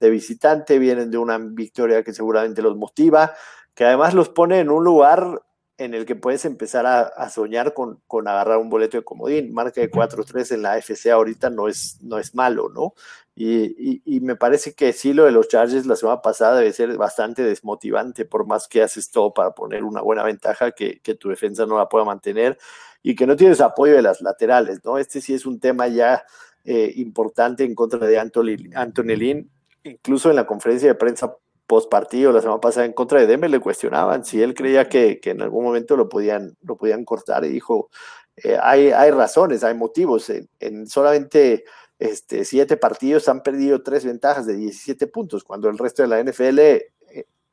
de 0.00 0.10
visitante, 0.10 0.78
vienen 0.78 1.10
de 1.10 1.18
una 1.18 1.38
victoria 1.38 2.02
que 2.02 2.12
seguramente 2.12 2.62
los 2.62 2.76
motiva, 2.76 3.34
que 3.74 3.84
además 3.84 4.14
los 4.14 4.28
pone 4.28 4.60
en 4.60 4.70
un 4.70 4.84
lugar 4.84 5.42
en 5.78 5.94
el 5.94 6.06
que 6.06 6.14
puedes 6.14 6.44
empezar 6.44 6.86
a, 6.86 7.28
soñar 7.30 7.74
con, 7.74 8.00
con, 8.06 8.28
agarrar 8.28 8.58
un 8.58 8.68
boleto 8.68 8.96
de 8.96 9.04
comodín. 9.04 9.52
Marca 9.52 9.80
de 9.80 9.90
4-3 9.90 10.54
en 10.54 10.62
la 10.62 10.78
FC 10.78 11.10
ahorita 11.10 11.50
no 11.50 11.66
es, 11.66 11.98
no 12.02 12.18
es 12.18 12.34
malo, 12.34 12.68
¿no? 12.68 12.94
Y, 13.34 14.02
y, 14.04 14.20
me 14.20 14.36
parece 14.36 14.74
que 14.74 14.92
sí, 14.92 15.14
lo 15.14 15.24
de 15.24 15.32
los 15.32 15.48
Chargers 15.48 15.86
la 15.86 15.96
semana 15.96 16.20
pasada 16.20 16.58
debe 16.58 16.72
ser 16.72 16.94
bastante 16.98 17.42
desmotivante, 17.42 18.26
por 18.26 18.46
más 18.46 18.68
que 18.68 18.82
haces 18.82 19.10
todo 19.10 19.32
para 19.32 19.54
poner 19.54 19.84
una 19.84 20.02
buena 20.02 20.22
ventaja, 20.22 20.72
que, 20.72 21.00
que 21.00 21.14
tu 21.14 21.30
defensa 21.30 21.64
no 21.64 21.78
la 21.78 21.88
pueda 21.88 22.04
mantener 22.04 22.58
y 23.02 23.14
que 23.14 23.26
no 23.26 23.34
tienes 23.34 23.62
apoyo 23.62 23.94
de 23.94 24.02
las 24.02 24.20
laterales, 24.20 24.84
¿no? 24.84 24.98
Este 24.98 25.22
sí 25.22 25.32
es 25.32 25.46
un 25.46 25.60
tema 25.60 25.88
ya 25.88 26.24
eh, 26.64 26.92
importante 26.96 27.64
en 27.64 27.74
contra 27.74 28.06
de 28.06 28.18
Anthony, 28.18 28.70
Anthony 28.74 29.16
Lynn, 29.16 29.50
incluso 29.82 30.28
en 30.28 30.36
la 30.36 30.46
conferencia 30.46 30.88
de 30.88 30.94
prensa 30.94 31.34
post 31.66 31.90
partido 31.90 32.32
la 32.32 32.42
semana 32.42 32.60
pasada 32.60 32.84
en 32.84 32.92
contra 32.92 33.18
de 33.18 33.26
Deme 33.26 33.48
le 33.48 33.58
cuestionaban 33.58 34.24
si 34.24 34.42
él 34.42 34.52
creía 34.54 34.88
que, 34.88 35.20
que 35.20 35.30
en 35.30 35.40
algún 35.40 35.64
momento 35.64 35.96
lo 35.96 36.08
podían, 36.08 36.56
lo 36.62 36.76
podían 36.76 37.04
cortar 37.04 37.44
y 37.44 37.48
dijo, 37.48 37.88
eh, 38.36 38.58
hay, 38.60 38.90
hay 38.90 39.10
razones, 39.10 39.64
hay 39.64 39.74
motivos, 39.74 40.30
en, 40.30 40.86
solamente 40.86 41.64
este, 42.02 42.44
siete 42.44 42.76
partidos 42.76 43.28
han 43.28 43.42
perdido 43.42 43.82
tres 43.82 44.04
ventajas 44.04 44.46
de 44.46 44.54
17 44.54 45.06
puntos, 45.06 45.44
cuando 45.44 45.68
el 45.68 45.78
resto 45.78 46.02
de 46.02 46.08
la 46.08 46.22
NFL 46.22 46.60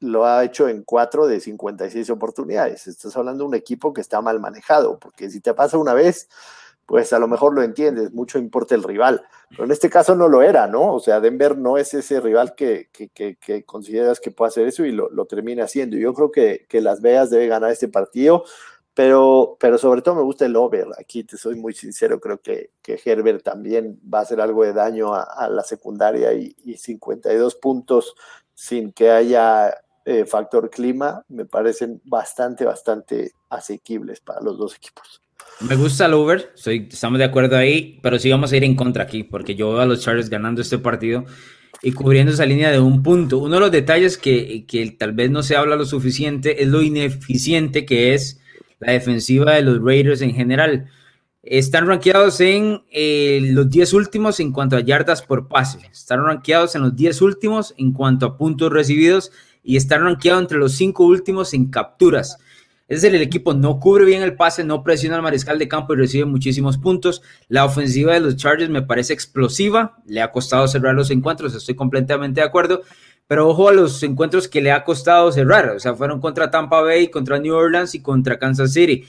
lo 0.02 0.26
ha 0.26 0.44
hecho 0.44 0.68
en 0.70 0.84
4 0.84 1.28
de 1.28 1.40
56 1.40 2.10
oportunidades. 2.10 2.88
Estás 2.88 3.16
hablando 3.18 3.44
de 3.44 3.50
un 3.50 3.56
equipo 3.56 3.94
que 3.94 4.02
está 4.02 4.22
mal 4.22 4.40
manejado, 4.40 4.98
porque 5.00 5.30
si 5.30 5.42
te 5.42 5.54
pasa 5.54 5.78
una 5.78 5.94
vez, 5.94 6.30
pues 6.86 7.14
a 7.14 7.20
lo 7.20 7.28
mejor 7.28 7.54
lo 7.54 7.62
entiendes, 7.62 8.14
mucho 8.14 8.40
importa 8.40 8.76
el 8.76 8.84
rival. 8.84 9.24
Pero 9.50 9.66
en 9.66 9.72
este 9.72 9.90
caso 9.90 10.16
no 10.16 10.28
lo 10.28 10.42
era, 10.42 10.68
¿no? 10.68 10.94
O 10.94 11.00
sea, 11.00 11.20
Denver 11.20 11.58
no 11.58 11.78
es 11.78 11.94
ese 11.94 12.20
rival 12.22 12.56
que, 12.56 12.90
que, 12.92 13.64
consideras 13.66 14.20
que 14.20 14.32
puede 14.32 14.50
hacer 14.50 14.68
eso 14.68 14.86
y 14.86 14.92
lo, 14.92 15.10
lo 15.10 15.26
termina 15.26 15.66
haciendo. 15.66 15.98
Yo 15.98 16.14
creo 16.14 16.32
que, 16.32 16.66
que 16.70 16.82
Las 16.82 17.02
Vegas 17.02 17.30
debe 17.30 17.48
ganar 17.48 17.72
este 17.72 17.90
partido 17.90 18.44
pero, 19.00 19.56
pero 19.58 19.78
sobre 19.78 20.02
todo 20.02 20.16
me 20.16 20.24
gusta 20.24 20.46
el 20.46 20.58
over. 20.58 20.88
Aquí 21.00 21.24
te 21.24 21.38
soy 21.38 21.56
muy 21.56 21.74
sincero, 21.74 22.20
creo 22.20 22.42
que, 22.42 22.72
que 22.82 23.00
Herbert 23.02 23.42
también 23.42 23.98
va 24.14 24.20
a 24.20 24.22
hacer 24.24 24.42
algo 24.42 24.66
de 24.66 24.74
daño 24.74 25.14
a, 25.14 25.48
la 25.50 25.64
secundaria 25.64 26.34
y, 26.34 26.54
52 26.76 27.56
puntos 27.56 28.14
sin 28.54 28.92
que 28.92 29.10
haya 29.10 29.74
eh, 30.04 30.26
factor 30.26 30.70
clima 30.70 31.24
me 31.30 31.46
parecen 31.46 32.02
bastante, 32.04 32.66
bastante 32.66 33.32
asequibles 33.50 34.20
para 34.20 34.42
los 34.42 34.58
dos 34.58 34.76
equipos. 34.76 35.22
Me 35.62 35.78
gusta 35.78 36.08
el 36.08 36.16
over, 36.16 36.52
estamos 36.58 37.20
de 37.20 37.24
acuerdo 37.24 37.56
ahí, 37.56 38.02
pero 38.04 38.20
sí 38.20 38.30
vamos 38.30 38.52
a 38.52 38.58
ir 38.58 38.66
en 38.66 38.76
contra 38.76 39.04
aquí, 39.04 39.24
porque 39.24 39.56
yo 39.56 39.72
veo 39.72 39.80
a 39.80 39.86
los 39.86 40.02
Chargers 40.02 40.30
ganando 40.30 40.62
este 40.62 40.78
partido 40.78 41.24
y 41.82 41.94
cubriendo 41.94 42.34
esa 42.34 42.46
línea 42.46 42.70
de 42.70 42.82
un 42.82 43.02
punto. 43.02 43.38
Uno 43.38 43.56
de 43.56 43.62
los 43.62 43.72
detalles 43.72 44.18
que, 44.18 44.66
que 44.68 44.92
tal 44.92 45.14
vez 45.14 45.32
no 45.32 45.42
se 45.42 45.56
habla 45.56 45.78
lo 45.78 45.86
suficiente 45.86 46.62
es 46.62 46.68
lo 46.68 46.82
ineficiente 46.82 47.86
que 47.86 48.14
es 48.14 48.42
la 48.80 48.94
defensiva 48.94 49.54
de 49.54 49.62
los 49.62 49.82
Raiders 49.82 50.22
en 50.22 50.34
general. 50.34 50.90
Están 51.44 51.88
rankeados 51.88 52.42
en 52.42 52.84
eh, 52.92 53.40
los 53.42 53.70
10 53.70 53.94
últimos 53.94 54.40
en 54.40 54.52
cuanto 54.52 54.76
a 54.76 54.82
yardas 54.82 55.22
por 55.22 55.48
pase. 55.48 55.80
Están 55.92 56.24
rankeados 56.24 56.76
en 56.76 56.82
los 56.82 56.96
10 56.96 57.22
últimos 57.22 57.74
en 57.78 57.94
cuanto 57.94 58.26
a 58.26 58.38
puntos 58.38 58.72
recibidos 58.72 59.32
y 59.64 59.78
están 59.78 60.04
rankeados 60.04 60.42
entre 60.42 60.58
los 60.58 60.74
5 60.74 61.04
últimos 61.04 61.54
en 61.54 61.68
capturas. 61.68 62.38
Es 62.90 63.04
decir, 63.04 63.16
el 63.16 63.22
equipo 63.22 63.54
no 63.54 63.80
cubre 63.80 64.04
bien 64.04 64.24
el 64.24 64.36
pase, 64.36 64.64
no 64.64 64.84
presiona 64.84 65.16
al 65.16 65.22
mariscal 65.22 65.60
de 65.60 65.68
campo 65.68 65.94
y 65.94 65.98
recibe 65.98 66.26
muchísimos 66.26 66.80
puntos. 66.80 67.22
La 67.48 67.64
ofensiva 67.64 68.14
de 68.14 68.20
los 68.20 68.36
Chargers 68.36 68.72
me 68.72 68.82
parece 68.82 69.14
explosiva, 69.14 69.98
le 70.08 70.24
ha 70.24 70.32
costado 70.32 70.68
cerrar 70.68 70.96
los 70.96 71.12
encuentros, 71.12 71.54
estoy 71.54 71.76
completamente 71.76 72.42
de 72.42 72.48
acuerdo, 72.48 72.82
pero 73.30 73.48
ojo 73.48 73.70
a 73.70 73.74
los 73.74 74.02
encuentros 74.02 74.48
que 74.48 74.60
le 74.60 74.72
ha 74.72 74.84
costado 74.84 75.32
cerrar, 75.32 75.70
o 75.70 75.80
sea, 75.80 75.94
fueron 75.94 76.20
contra 76.20 76.50
Tampa 76.50 76.82
Bay, 76.82 77.10
contra 77.10 77.38
New 77.38 77.54
Orleans 77.54 77.94
y 77.94 78.02
contra 78.02 78.40
Kansas 78.40 78.74
City, 78.74 79.06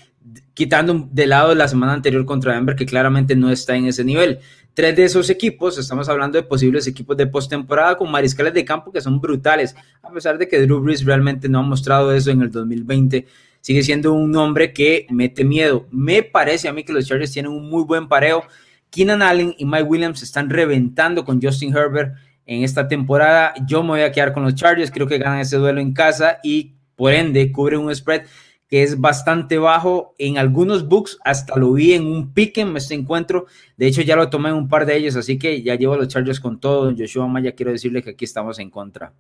quitando 0.52 1.08
de 1.10 1.26
lado 1.26 1.54
la 1.54 1.66
semana 1.68 1.94
anterior 1.94 2.26
contra 2.26 2.52
Denver, 2.52 2.76
que 2.76 2.84
claramente 2.84 3.34
no 3.34 3.50
está 3.50 3.76
en 3.76 3.86
ese 3.86 4.04
nivel. 4.04 4.40
Tres 4.74 4.94
de 4.94 5.04
esos 5.04 5.30
equipos, 5.30 5.78
estamos 5.78 6.10
hablando 6.10 6.36
de 6.36 6.42
posibles 6.42 6.86
equipos 6.86 7.16
de 7.16 7.28
postemporada 7.28 7.96
con 7.96 8.10
mariscales 8.10 8.52
de 8.52 8.62
campo 8.62 8.92
que 8.92 9.00
son 9.00 9.22
brutales, 9.22 9.74
a 10.02 10.10
pesar 10.10 10.36
de 10.36 10.46
que 10.46 10.60
Drew 10.60 10.80
Brees 10.80 11.02
realmente 11.02 11.48
no 11.48 11.60
ha 11.60 11.62
mostrado 11.62 12.12
eso 12.12 12.30
en 12.30 12.42
el 12.42 12.50
2020 12.50 13.26
sigue 13.62 13.82
siendo 13.82 14.12
un 14.12 14.30
nombre 14.30 14.74
que 14.74 15.06
mete 15.08 15.44
miedo. 15.44 15.86
Me 15.90 16.22
parece 16.22 16.68
a 16.68 16.74
mí 16.74 16.84
que 16.84 16.92
los 16.92 17.06
Chargers 17.06 17.32
tienen 17.32 17.52
un 17.52 17.70
muy 17.70 17.84
buen 17.84 18.06
pareo. 18.06 18.44
Keenan 18.90 19.22
Allen 19.22 19.54
y 19.56 19.64
Mike 19.64 19.84
Williams 19.84 20.22
están 20.22 20.50
reventando 20.50 21.24
con 21.24 21.40
Justin 21.40 21.74
Herbert 21.74 22.14
en 22.50 22.64
esta 22.64 22.88
temporada. 22.88 23.54
Yo 23.64 23.82
me 23.82 23.90
voy 23.90 24.00
a 24.00 24.10
quedar 24.10 24.32
con 24.32 24.42
los 24.42 24.56
Chargers, 24.56 24.90
creo 24.90 25.06
que 25.06 25.18
ganan 25.18 25.38
ese 25.38 25.56
duelo 25.56 25.80
en 25.80 25.94
casa 25.94 26.38
y 26.42 26.74
por 26.96 27.12
ende 27.12 27.52
cubren 27.52 27.80
un 27.80 27.94
spread 27.94 28.22
que 28.68 28.82
es 28.82 29.00
bastante 29.00 29.56
bajo. 29.56 30.14
En 30.18 30.36
algunos 30.36 30.88
books 30.88 31.18
hasta 31.24 31.56
lo 31.56 31.72
vi 31.72 31.94
en 31.94 32.04
un 32.04 32.34
pick 32.34 32.58
en 32.58 32.76
este 32.76 32.94
encuentro. 32.94 33.46
De 33.76 33.86
hecho, 33.86 34.02
ya 34.02 34.16
lo 34.16 34.30
tomé 34.30 34.48
en 34.48 34.56
un 34.56 34.68
par 34.68 34.84
de 34.84 34.96
ellos, 34.96 35.14
así 35.14 35.38
que 35.38 35.62
ya 35.62 35.76
llevo 35.76 35.96
los 35.96 36.08
Chargers 36.08 36.40
con 36.40 36.58
todo. 36.58 36.92
Joshua 36.96 37.28
Maya, 37.28 37.52
quiero 37.52 37.70
decirle 37.70 38.02
que 38.02 38.10
aquí 38.10 38.24
estamos 38.24 38.58
en 38.58 38.70
contra. 38.70 39.12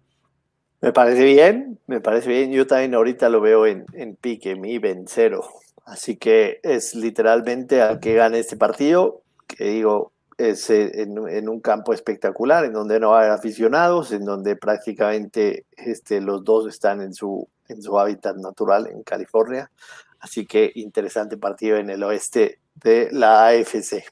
Me 0.80 0.92
parece 0.92 1.24
bien, 1.24 1.78
me 1.86 2.00
parece 2.00 2.30
bien. 2.30 2.50
Yo 2.50 2.66
también 2.66 2.96
ahorita 2.96 3.28
lo 3.28 3.40
veo 3.40 3.64
en, 3.64 3.84
en 3.92 4.16
pique, 4.16 4.56
mi 4.56 4.78
ven 4.78 5.04
cero. 5.06 5.44
Así 5.84 6.16
que 6.16 6.58
es 6.64 6.96
literalmente 6.96 7.80
al 7.80 8.00
que 8.00 8.14
gane 8.14 8.40
este 8.40 8.56
partido, 8.56 9.22
que 9.46 9.64
digo, 9.66 10.12
es 10.40 10.70
eh, 10.70 11.02
en, 11.02 11.48
un 11.48 11.60
campo 11.60 11.92
espectacular, 11.92 12.64
en 12.64 12.72
donde 12.72 12.98
no 12.98 13.14
hay 13.14 13.28
aficionados, 13.28 14.10
en 14.12 14.24
donde 14.24 14.56
prácticamente 14.56 15.66
este, 15.76 16.20
los 16.20 16.42
dos 16.44 16.66
están 16.66 17.02
en 17.02 17.12
su, 17.12 17.46
en 17.68 17.82
su 17.82 17.98
hábitat 17.98 18.36
natural 18.36 18.86
en 18.86 19.02
California. 19.02 19.70
Así 20.18 20.46
que 20.46 20.72
interesante 20.74 21.36
partido 21.36 21.76
en 21.76 21.90
el 21.90 22.02
oeste 22.02 22.58
de 22.74 23.08
la 23.12 23.48
AFC. 23.48 24.04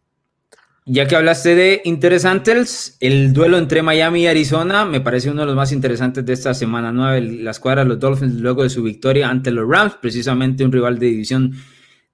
Ya 0.91 1.07
que 1.07 1.16
hablaste 1.16 1.55
de 1.55 1.83
interesantes, 1.85 2.97
el 3.01 3.35
duelo 3.35 3.59
entre 3.59 3.83
Miami 3.83 4.22
y 4.22 4.26
Arizona 4.26 4.87
me 4.87 5.03
parece 5.03 5.31
uno 5.31 5.43
de 5.43 5.47
los 5.47 5.57
más 5.57 5.70
interesantes 5.70 6.24
de 6.24 6.33
esta 6.33 6.55
semana 6.55 6.93
9. 6.93 7.20
La 7.43 7.51
escuadra 7.51 7.83
de 7.83 7.91
los 7.91 8.01
Dolphins 8.01 8.37
luego 8.37 8.62
de 8.62 8.70
su 8.70 8.83
victoria 8.83 9.29
ante 9.29 9.51
los 9.51 9.68
Rams, 9.68 9.97
precisamente 10.01 10.64
un 10.64 10.72
rival 10.72 10.99
de 10.99 11.07
división 11.07 11.53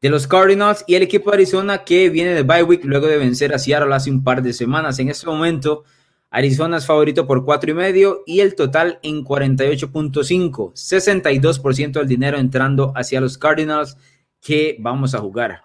de 0.04 0.10
los 0.10 0.26
Cardinals, 0.26 0.84
y 0.86 0.96
el 0.96 1.02
equipo 1.02 1.30
de 1.30 1.36
Arizona 1.36 1.82
que 1.82 2.10
viene 2.10 2.34
de 2.34 2.42
bye 2.42 2.62
week 2.62 2.84
luego 2.84 3.06
de 3.06 3.16
vencer 3.16 3.54
a 3.54 3.58
Seattle 3.58 3.94
hace 3.94 4.10
un 4.10 4.22
par 4.22 4.42
de 4.42 4.52
semanas. 4.52 4.98
En 4.98 5.08
este 5.08 5.24
momento, 5.24 5.84
Arizona 6.28 6.76
es 6.76 6.84
favorito 6.84 7.26
por 7.26 7.42
cuatro 7.46 7.70
y 7.70 7.74
medio 7.74 8.22
y 8.26 8.40
el 8.40 8.54
total 8.54 8.98
en 9.02 9.24
48.5, 9.24 10.74
62% 10.74 11.92
del 11.92 12.06
dinero 12.06 12.36
entrando 12.36 12.92
hacia 12.94 13.18
los 13.22 13.38
Cardinals 13.38 13.96
que 14.42 14.76
vamos 14.78 15.14
a 15.14 15.20
jugar. 15.20 15.62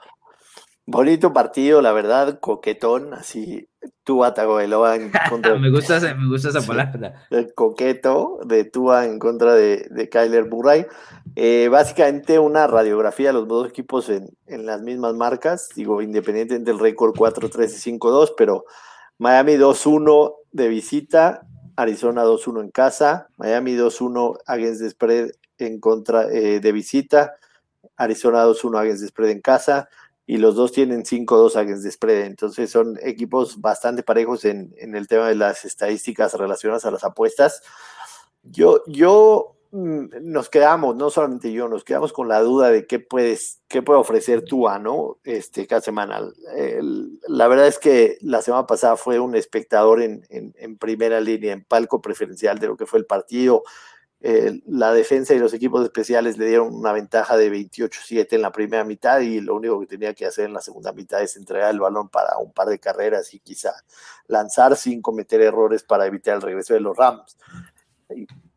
Bonito 0.92 1.34
partido, 1.34 1.84
la 1.84 1.92
verdad, 1.92 2.40
coquetón, 2.40 3.14
así 3.14 3.70
Tua 4.04 4.34
Tagovailoa 4.34 4.96
en 4.96 5.12
contra 5.30 5.56
me 5.60 5.70
gusta 5.70 6.00
me 6.16 6.28
gusta 6.28 6.50
esa 6.50 6.64
palabra. 6.66 7.28
El 7.30 7.54
coqueto 7.54 8.40
de 8.44 8.64
Tua 8.64 9.06
en 9.06 9.20
contra 9.20 9.54
de, 9.54 9.88
de 9.92 10.10
Kyler 10.10 10.50
Murray. 10.50 10.88
Eh, 11.36 11.68
básicamente 11.70 12.40
una 12.40 12.66
radiografía 12.66 13.28
de 13.28 13.34
los 13.34 13.48
dos 13.48 13.70
equipos 13.70 14.10
en, 14.10 14.32
en 14.48 14.66
las 14.66 14.82
mismas 14.82 15.14
marcas, 15.14 15.70
digo, 15.76 16.02
independientemente 16.02 16.72
del 16.72 16.80
récord 16.80 17.14
4-3 17.14 17.66
y 17.66 18.00
5-2, 18.00 18.34
pero 18.36 18.66
Miami 19.20 19.58
2-1 19.58 20.34
de 20.52 20.68
visita, 20.70 21.46
Arizona 21.76 22.24
2-1 22.24 22.64
en 22.64 22.72
casa, 22.72 23.28
Miami 23.38 23.76
2-1 23.76 24.40
against 24.48 24.82
the 24.82 24.90
spread 24.90 25.30
en 25.60 25.80
contra 25.80 26.24
eh, 26.32 26.60
de 26.60 26.72
visita, 26.72 27.36
Arizona 27.96 28.44
2-1 28.44 28.80
against 28.80 29.02
the 29.04 29.08
spread 29.10 29.30
en 29.30 29.42
casa, 29.42 29.88
y 30.30 30.38
los 30.38 30.54
dos 30.54 30.72
tienen 30.72 31.06
5-2 31.06 31.56
against 31.56 31.84
the 31.84 31.92
spread. 31.92 32.26
Entonces 32.26 32.70
son 32.70 33.00
equipos 33.02 33.60
bastante 33.60 34.04
parejos 34.04 34.46
en, 34.46 34.76
el 34.78 35.08
tema 35.08 35.28
de 35.28 35.34
las 35.34 35.66
estadísticas 35.66 36.36
relacionadas 36.36 36.86
a 36.86 36.92
las 36.92 37.04
apuestas. 37.04 37.64
Yo, 38.44 38.84
yo 38.86 39.56
mm, 39.72 40.06
nos 40.22 40.50
quedamos, 40.50 40.96
no 40.96 41.10
solamente 41.10 41.52
yo, 41.52 41.68
nos 41.68 41.84
quedamos 41.84 42.14
con 42.14 42.28
la 42.28 42.42
duda 42.42 42.70
de 42.70 42.86
qué 42.86 43.00
puedes, 43.00 43.64
qué 43.68 43.82
puede 43.82 44.02
ofrecer 44.02 44.44
Tua, 44.44 44.78
¿no? 44.78 45.18
Este, 45.24 45.66
cada 45.66 45.82
semana. 45.82 46.22
la 47.28 47.48
verdad 47.48 47.66
es 47.66 47.80
que 47.80 48.20
la 48.22 48.44
semana 48.44 48.68
pasada 48.68 48.98
fue 48.98 49.20
un 49.20 49.36
espectador 49.36 50.00
en, 50.00 50.28
en 50.30 50.78
primera 50.78 51.22
línea, 51.22 51.54
en 51.54 51.64
palco 51.64 52.04
preferencial 52.04 52.60
de 52.60 52.68
lo 52.68 52.78
que 52.78 52.86
fue 52.86 53.00
el 53.00 53.08
partido. 53.08 53.64
Eh, 54.22 54.62
la 54.68 54.92
defensa 54.92 55.34
y 55.34 55.40
los 55.40 55.54
equipos 55.54 55.82
especiales 55.84 56.38
le 56.38 56.48
dieron 56.48 56.76
una 56.76 56.92
ventaja 56.92 57.38
de 57.38 57.50
28-7 57.50 58.28
en 58.34 58.42
la 58.42 58.52
primera 58.52 58.84
mitad 58.84 59.22
y 59.22 59.40
lo 59.40 59.56
único 59.56 59.80
que 59.80 59.88
tenía 59.88 60.14
que 60.14 60.26
hacer 60.26 60.46
en 60.46 60.54
la 60.54 60.62
segunda 60.62 60.92
mitad 60.92 61.22
es 61.22 61.38
entregar 61.38 61.72
el 61.72 61.80
balón 61.80 62.10
para 62.10 62.38
un 62.38 62.52
par 62.52 62.68
de 62.68 62.80
carreras 62.80 63.34
y 63.34 63.40
quizá 63.40 63.74
lanzar 64.28 64.76
sin 64.76 65.02
cometer 65.02 65.40
errores 65.42 65.84
para 65.84 66.06
evitar 66.06 66.36
el 66.36 66.42
regreso 66.42 66.74
de 66.74 66.82
los 66.82 66.98
Rams. 66.98 67.38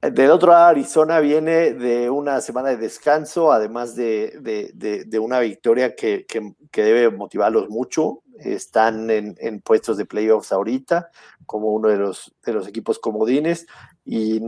Del 0.00 0.30
otro 0.30 0.50
lado, 0.50 0.66
Arizona 0.66 1.20
viene 1.20 1.74
de 1.74 2.10
una 2.10 2.40
semana 2.40 2.70
de 2.70 2.78
descanso, 2.78 3.52
además 3.52 3.94
de, 3.94 4.38
de, 4.74 5.18
una 5.20 5.38
victoria 5.40 5.94
que, 5.94 6.26
que, 6.26 6.54
que, 6.70 6.82
debe 6.82 7.14
motivarlos 7.14 7.68
mucho. 7.68 8.22
Están 8.38 9.10
en, 9.10 9.36
en, 9.38 9.60
puestos 9.60 9.98
de 9.98 10.06
playoffs 10.06 10.52
ahorita, 10.52 11.10
como 11.46 11.68
uno 11.68 11.88
de 11.88 11.98
los, 11.98 12.34
de 12.44 12.52
los 12.52 12.66
equipos 12.66 12.98
comodines, 12.98 13.66
y 14.04 14.40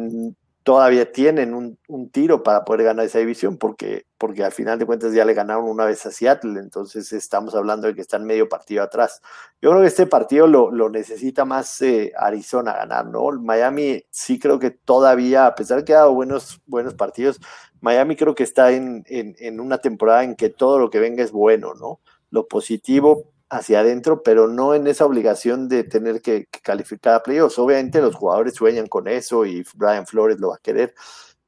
todavía 0.65 1.13
tienen 1.13 1.55
un, 1.55 1.79
tiro 2.11 2.43
para 2.43 2.65
poder 2.65 2.85
ganar 2.87 3.05
esa 3.05 3.19
división, 3.19 3.59
porque, 3.59 4.07
porque 4.17 4.43
al 4.43 4.53
final 4.53 4.79
de 4.79 4.87
cuentas 4.87 5.13
ya 5.13 5.25
le 5.25 5.35
ganaron 5.35 5.65
una 5.67 5.85
vez 5.85 6.07
a 6.07 6.11
Seattle, 6.11 6.59
entonces 6.59 7.13
estamos 7.13 7.55
hablando 7.55 7.87
de 7.87 7.95
que 7.95 8.01
están 8.01 8.25
medio 8.25 8.49
partido 8.49 8.83
atrás. 8.83 9.21
Yo 9.61 9.71
creo 9.71 9.83
que 9.83 9.89
este 9.89 10.07
partido 10.07 10.47
lo, 10.47 10.89
necesita 10.89 11.45
más 11.45 11.83
eh, 11.83 12.13
Arizona 12.17 12.73
ganar, 12.73 13.07
¿no? 13.07 13.31
Miami 13.33 14.05
sí 14.11 14.39
creo 14.39 14.59
que 14.59 14.71
todavía, 14.71 15.47
a 15.47 15.55
pesar 15.55 15.85
que 15.85 15.93
ha 15.93 15.99
dado 15.99 16.15
buenos, 16.15 16.63
buenos 16.67 16.95
partidos, 16.95 17.41
Miami 17.81 18.17
creo 18.17 18.35
que 18.35 18.45
está 18.45 18.73
en, 18.73 19.05
en, 19.07 19.37
en 19.39 19.61
una 19.61 19.79
temporada 19.79 20.25
en 20.25 20.35
que 20.35 20.49
todo 20.49 20.79
lo 20.79 20.89
que 20.89 20.99
venga 20.99 21.23
es 21.23 21.31
bueno, 21.31 21.75
¿no? 21.75 22.01
Lo 22.31 22.49
positivo 22.49 23.34
hacia 23.51 23.81
adentro, 23.81 24.23
pero 24.23 24.49
no 24.49 24.75
en 24.75 24.87
esa 24.87 25.07
obligación 25.07 25.69
de 25.69 25.85
tener 25.85 26.23
que, 26.23 26.47
calificar 26.63 27.15
a 27.15 27.23
playoffs. 27.23 27.59
Obviamente 27.59 28.01
los 28.01 28.15
jugadores 28.15 28.55
sueñan 28.55 28.87
con 28.87 29.09
eso 29.09 29.45
y 29.47 29.65
Brian 29.75 30.07
Flores 30.07 30.41
lo 30.41 30.51
va 30.51 30.57
a 30.57 30.59
querer, 30.59 30.95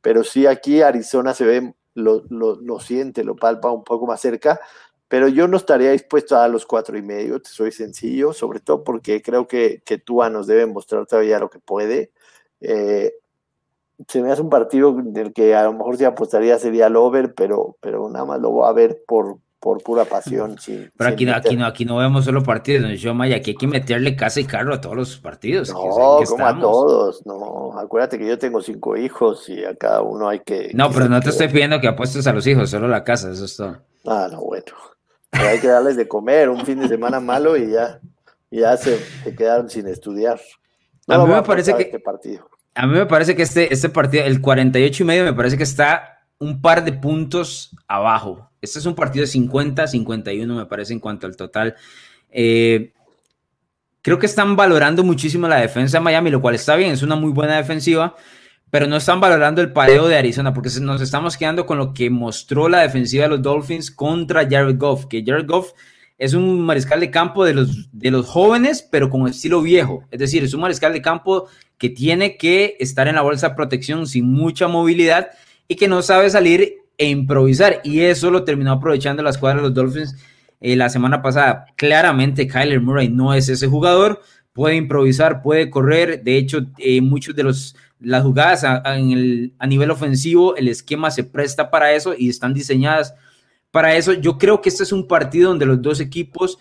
pero 0.01 0.25
sí 0.25 0.47
aquí 0.47 0.83
Arizona 0.83 1.35
se 1.35 1.45
ve, 1.45 1.75
lo, 1.95 2.25
lo, 2.31 2.81
siente, 2.81 3.25
lo 3.25 3.37
palpa 3.37 3.71
un 3.71 3.85
poco 3.85 4.07
más 4.07 4.21
cerca, 4.21 4.61
pero 5.09 5.29
yo 5.29 5.49
no 5.49 5.57
estaría 5.57 5.93
dispuesto 5.93 6.37
a 6.37 6.41
dar 6.41 6.51
los 6.51 6.67
cuatro 6.67 6.99
y 6.99 7.03
medio, 7.03 7.41
te 7.41 7.49
soy 7.51 7.73
sencillo, 7.73 8.33
sobre 8.33 8.61
todo 8.61 8.85
porque 8.85 9.23
creo 9.23 9.47
que, 9.47 9.83
que 9.85 9.99
Tua 9.99 10.31
nos 10.31 10.47
debe 10.47 10.67
mostrar 10.67 11.07
todavía 11.07 11.39
lo 11.39 11.51
que 11.51 11.61
puede. 11.61 12.13
Eh, 12.61 13.15
se 14.09 14.23
me 14.23 14.31
hace 14.31 14.43
un 14.43 14.51
partido 14.51 14.91
en 14.99 15.17
el 15.17 15.33
que 15.33 15.55
a 15.55 15.65
lo 15.65 15.73
mejor 15.73 15.97
se 15.97 16.07
apostaría 16.07 16.59
sería 16.59 16.89
el 16.89 16.97
over, 16.97 17.35
pero, 17.35 17.77
pero 17.81 18.09
nada 18.11 18.25
más 18.25 18.41
lo 18.41 18.51
voy 18.51 18.69
a 18.69 18.73
ver 18.73 19.03
por, 19.07 19.39
por 19.67 19.83
pura 19.83 20.05
pasión. 20.05 20.55
Pero 20.97 21.11
aquí, 21.11 21.29
aquí, 21.29 21.57
no, 21.57 21.67
aquí 21.67 21.85
no 21.85 21.97
vemos 21.97 22.25
solo 22.25 22.45
partidos, 22.45 23.01
yo 23.01 23.15
Maya, 23.15 23.39
aquí 23.39 23.51
hay 23.51 23.57
que 23.57 23.67
meterle 23.67 24.15
casa 24.15 24.39
y 24.39 24.45
carro 24.45 24.73
a 24.73 24.81
todos 24.81 24.95
los 24.95 25.17
partidos. 25.19 25.71
No, 25.71 26.21
como 26.25 26.47
a 26.47 26.61
todos, 26.61 27.27
no. 27.27 27.77
Acuérdate 27.77 28.17
que 28.17 28.29
yo 28.29 28.39
tengo 28.39 28.63
cinco 28.63 28.97
hijos 28.97 29.49
y 29.49 29.65
a 29.65 29.75
cada 29.75 30.03
uno 30.03 30.29
hay 30.29 30.39
que. 30.39 30.71
No, 30.73 30.89
pero 30.93 31.09
no 31.09 31.19
te 31.19 31.31
estoy 31.31 31.49
pidiendo 31.49 31.81
que 31.81 31.89
apuestes 31.89 32.29
a 32.29 32.33
los 32.33 32.47
hijos, 32.47 32.71
solo 32.71 32.87
la 32.87 33.03
casa, 33.03 33.33
eso 33.33 33.45
es 33.45 33.57
todo. 33.57 33.77
Ah, 34.07 34.29
no, 34.31 34.41
bueno. 34.41 34.67
hay 35.33 35.59
que 35.59 35.67
darles 35.67 35.97
de 35.97 36.07
comer 36.07 36.49
un 36.49 36.65
fin 36.65 36.79
de 36.79 36.87
semana 36.87 37.19
malo 37.19 37.57
y 37.57 37.73
ya, 37.73 37.99
ya 38.53 38.77
se, 38.77 39.01
quedaron 39.37 39.69
sin 39.69 39.89
estudiar. 39.89 40.41
a 41.09 41.19
mí 41.19 41.33
me 41.33 41.43
parece 41.43 41.75
que 41.75 41.83
este 41.83 41.99
partido. 41.99 42.49
A 42.73 42.87
mí 42.87 42.93
me 42.93 43.07
parece 43.07 43.35
que 43.35 43.43
este, 43.43 43.75
este 43.75 43.89
partido, 43.89 44.23
el 44.27 44.41
48 44.41 45.03
y 45.03 45.07
medio, 45.07 45.25
me 45.25 45.33
parece 45.33 45.57
que 45.57 45.65
está 45.65 46.17
un 46.39 46.61
par 46.61 46.85
de 46.85 46.93
puntos 46.93 47.75
abajo. 47.89 48.49
Este 48.67 48.79
es 48.81 48.87
un 48.87 48.95
partido 48.95 49.25
de 49.25 49.33
50-51, 49.33 50.47
me 50.47 50.67
parece, 50.67 50.93
en 50.93 51.01
cuanto 51.01 51.27
al 51.27 51.37
total. 51.37 51.75
Eh, 52.31 52.93
creo 54.03 54.19
que 54.19 54.27
están 54.27 54.57
valorando 54.57 55.03
muchísimo 55.03 55.49
la 55.49 55.61
defensa 55.61 55.99
de 55.99 56.05
Miami, 56.05 56.31
lo 56.31 56.41
cual 56.41 56.55
está 56.55 56.77
bien, 56.77 56.93
es 56.93 57.03
una 57.03 57.17
muy 57.17 57.33
buena 57.33 57.57
defensiva 57.57 58.15
pero 58.71 58.87
no 58.87 58.97
están 58.97 59.21
valorando 59.21 59.63
el 59.63 59.73
pareo 59.73 60.09
de 60.09 60.19
Arizona, 60.19 60.53
porque 60.53 60.71
nos 60.81 61.01
estamos 61.01 61.37
quedando 61.37 61.67
con 61.67 61.79
lo 61.79 61.95
que 61.95 62.11
mostró 62.11 62.69
la 62.69 62.81
defensiva 62.81 63.25
de 63.25 63.31
los 63.31 63.43
Dolphins 63.43 63.91
contra 63.91 64.43
Jared 64.43 64.77
Goff, 64.77 65.07
que 65.07 65.23
Jared 65.25 65.47
Goff 65.47 65.73
es 66.19 66.35
un 66.35 66.61
mariscal 66.63 66.99
de 67.01 67.11
campo 67.11 67.45
de 67.45 67.55
los, 67.55 67.89
de 67.93 68.11
los 68.11 68.27
jóvenes, 68.27 68.87
pero 68.91 69.11
con 69.11 69.27
estilo 69.29 69.63
viejo. 69.63 70.05
Es 70.11 70.19
decir, 70.19 70.43
es 70.43 70.55
un 70.55 70.63
mariscal 70.63 70.93
de 70.93 71.03
campo 71.03 71.49
que 71.79 71.91
tiene 71.91 72.37
que 72.37 72.77
estar 72.81 73.07
en 73.07 73.15
la 73.15 73.23
bolsa 73.23 73.51
de 73.51 73.55
protección 73.55 74.07
sin 74.07 74.31
mucha 74.31 74.67
movilidad 74.67 75.31
y 75.69 75.77
que 75.77 75.89
no 75.89 76.03
sabe 76.03 76.31
salir 76.31 76.79
e 76.99 77.09
improvisar. 77.09 77.81
Y 77.85 78.01
eso 78.01 78.31
lo 78.31 78.45
terminó 78.45 78.73
aprovechando 78.73 79.23
la 79.23 79.31
escuadra 79.31 79.59
de 79.59 79.69
los 79.69 79.75
Dolphins 79.75 80.17
eh, 80.61 80.77
la 80.77 80.89
semana 80.89 81.23
pasada. 81.23 81.67
Claramente, 81.77 82.47
Kyler 82.47 82.81
Murray 82.81 83.09
no 83.09 83.35
es 83.35 83.49
ese 83.49 83.67
jugador. 83.67 84.23
Puede 84.53 84.77
improvisar, 84.77 85.43
puede 85.43 85.71
correr. 85.71 86.23
De 86.23 86.37
hecho, 86.39 86.67
eh, 86.79 87.01
muchos 87.01 87.35
de 87.35 87.43
los 87.43 87.77
las 88.01 88.23
jugadas 88.23 88.65
a, 88.65 88.83
el, 88.97 89.55
a, 89.59 89.67
nivel 89.67 89.91
ofensivo, 89.91 90.57
el 90.57 90.69
esquema 90.69 91.11
se 91.11 91.25
presta 91.25 91.71
para 91.71 91.93
eso 91.93 92.15
y 92.17 92.29
están 92.29 92.53
diseñadas 92.53 93.15
para 93.71 93.97
eso. 93.97 94.13
Yo 94.13 94.39
creo 94.39 94.61
que 94.61 94.69
este 94.69 94.83
es 94.83 94.93
un 94.93 95.09
partido 95.09 95.49
donde 95.49 95.67
los 95.67 95.81
dos 95.81 96.01
equipos 96.01 96.59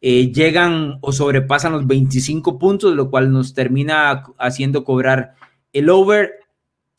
eh, 0.00 0.32
llegan 0.32 0.98
o 1.00 1.12
sobrepasan 1.12 1.72
los 1.72 1.86
25 1.86 2.58
puntos, 2.58 2.94
lo 2.94 3.10
cual 3.10 3.30
nos 3.32 3.54
termina 3.54 4.24
haciendo 4.38 4.84
cobrar 4.84 5.34
el 5.72 5.90
over. 5.90 6.32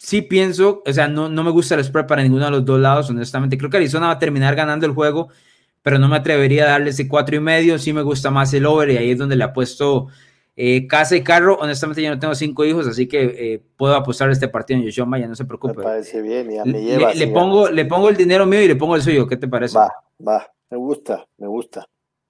Sí 0.02 0.22
pienso, 0.22 0.82
o 0.86 0.94
sea, 0.94 1.10
no, 1.10 1.28
no 1.28 1.44
me 1.44 1.52
gusta 1.52 1.76
el 1.76 1.84
spread 1.84 2.08
para 2.08 2.24
ninguno 2.24 2.46
de 2.46 2.52
los 2.52 2.64
dos 2.64 2.80
lados, 2.80 3.10
honestamente. 3.10 3.58
Creo 3.58 3.70
que 3.70 3.76
Arizona 3.76 4.08
va 4.08 4.14
a 4.14 4.20
terminar 4.20 4.56
ganando 4.56 4.86
el 4.86 4.94
juego, 4.94 5.28
pero 5.82 6.00
no 6.00 6.08
me 6.08 6.16
atrevería 6.16 6.64
a 6.64 6.70
darle 6.70 6.92
ese 6.92 7.10
cuatro 7.10 7.36
y 7.36 7.42
medio. 7.42 7.78
Sí 7.78 7.92
me 7.92 8.02
gusta 8.02 8.32
más 8.32 8.54
el 8.54 8.66
over 8.66 8.90
y 8.92 8.98
ahí 8.98 9.12
es 9.12 9.18
donde 9.18 9.36
le 9.36 9.44
apuesto 9.44 10.08
eh, 10.56 10.88
casa 10.88 11.18
y 11.18 11.22
carro, 11.22 11.58
honestamente 11.60 12.02
yo 12.02 12.10
no 12.10 12.20
tengo 12.20 12.34
cinco 12.34 12.64
hijos, 12.64 12.88
así 12.88 13.08
que 13.08 13.24
eh, 13.24 13.64
puedo 13.76 13.94
apostar 13.96 14.30
este 14.30 14.48
partido 14.48 14.80
en 14.80 14.86
Yoshua 14.86 15.20
ya 15.20 15.28
no 15.28 15.36
se 15.36 15.44
preocupe. 15.44 15.78
Me 15.78 15.84
parece 15.84 16.22
bien, 16.22 16.50
ya 16.50 16.64
me 16.64 16.82
lleva. 16.82 17.14
Le, 17.14 17.28
pongo, 17.28 17.70
le 17.70 17.86
pongo 17.86 18.08
el 18.08 18.16
dinero 18.16 18.46
mío 18.46 18.62
y 18.62 18.68
le 18.68 18.76
pongo 18.76 18.96
el 18.96 19.02
suyo, 19.02 19.28
¿qué 19.28 19.36
te 19.38 19.48
parece? 19.48 19.78
Va, 19.78 19.92
va, 20.26 20.48
me 20.70 20.78
gusta, 20.78 21.26
me 21.38 21.48
gusta. 21.48 21.86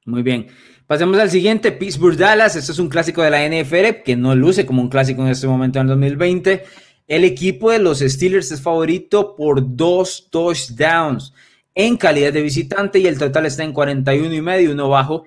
Muy 0.06 0.24
bien. 0.24 0.48
Pasemos 0.86 1.18
al 1.20 1.30
siguiente, 1.30 1.72
Pittsburgh 1.72 2.18
Dallas. 2.18 2.56
Este 2.56 2.72
es 2.72 2.80
un 2.80 2.90
clásico 2.90 3.22
de 3.22 3.30
la 3.30 3.48
NFL 3.48 4.04
que 4.04 4.16
no 4.16 4.36
luce 4.36 4.66
como 4.66 4.82
un 4.82 4.90
clásico 4.90 5.24
en 5.24 5.30
este 5.30 5.48
momento 5.48 5.80
en 5.80 5.86
el 5.86 5.90
2020. 5.90 6.64
El 7.10 7.26
equipo 7.26 7.72
de 7.72 7.80
los 7.80 8.00
Steelers 8.00 8.52
es 8.52 8.62
favorito 8.62 9.36
por 9.36 9.76
dos 9.76 10.30
touchdowns 10.32 11.34
en 11.76 11.98
calidad 11.98 12.32
de 12.32 12.42
visitante 12.42 13.00
y 13.00 13.08
el 13.08 13.18
total 13.18 13.46
está 13.46 13.64
en 13.64 13.74
41 13.74 14.34
y 14.34 14.42
medio, 14.42 14.72
uno 14.72 14.88
bajo 14.88 15.26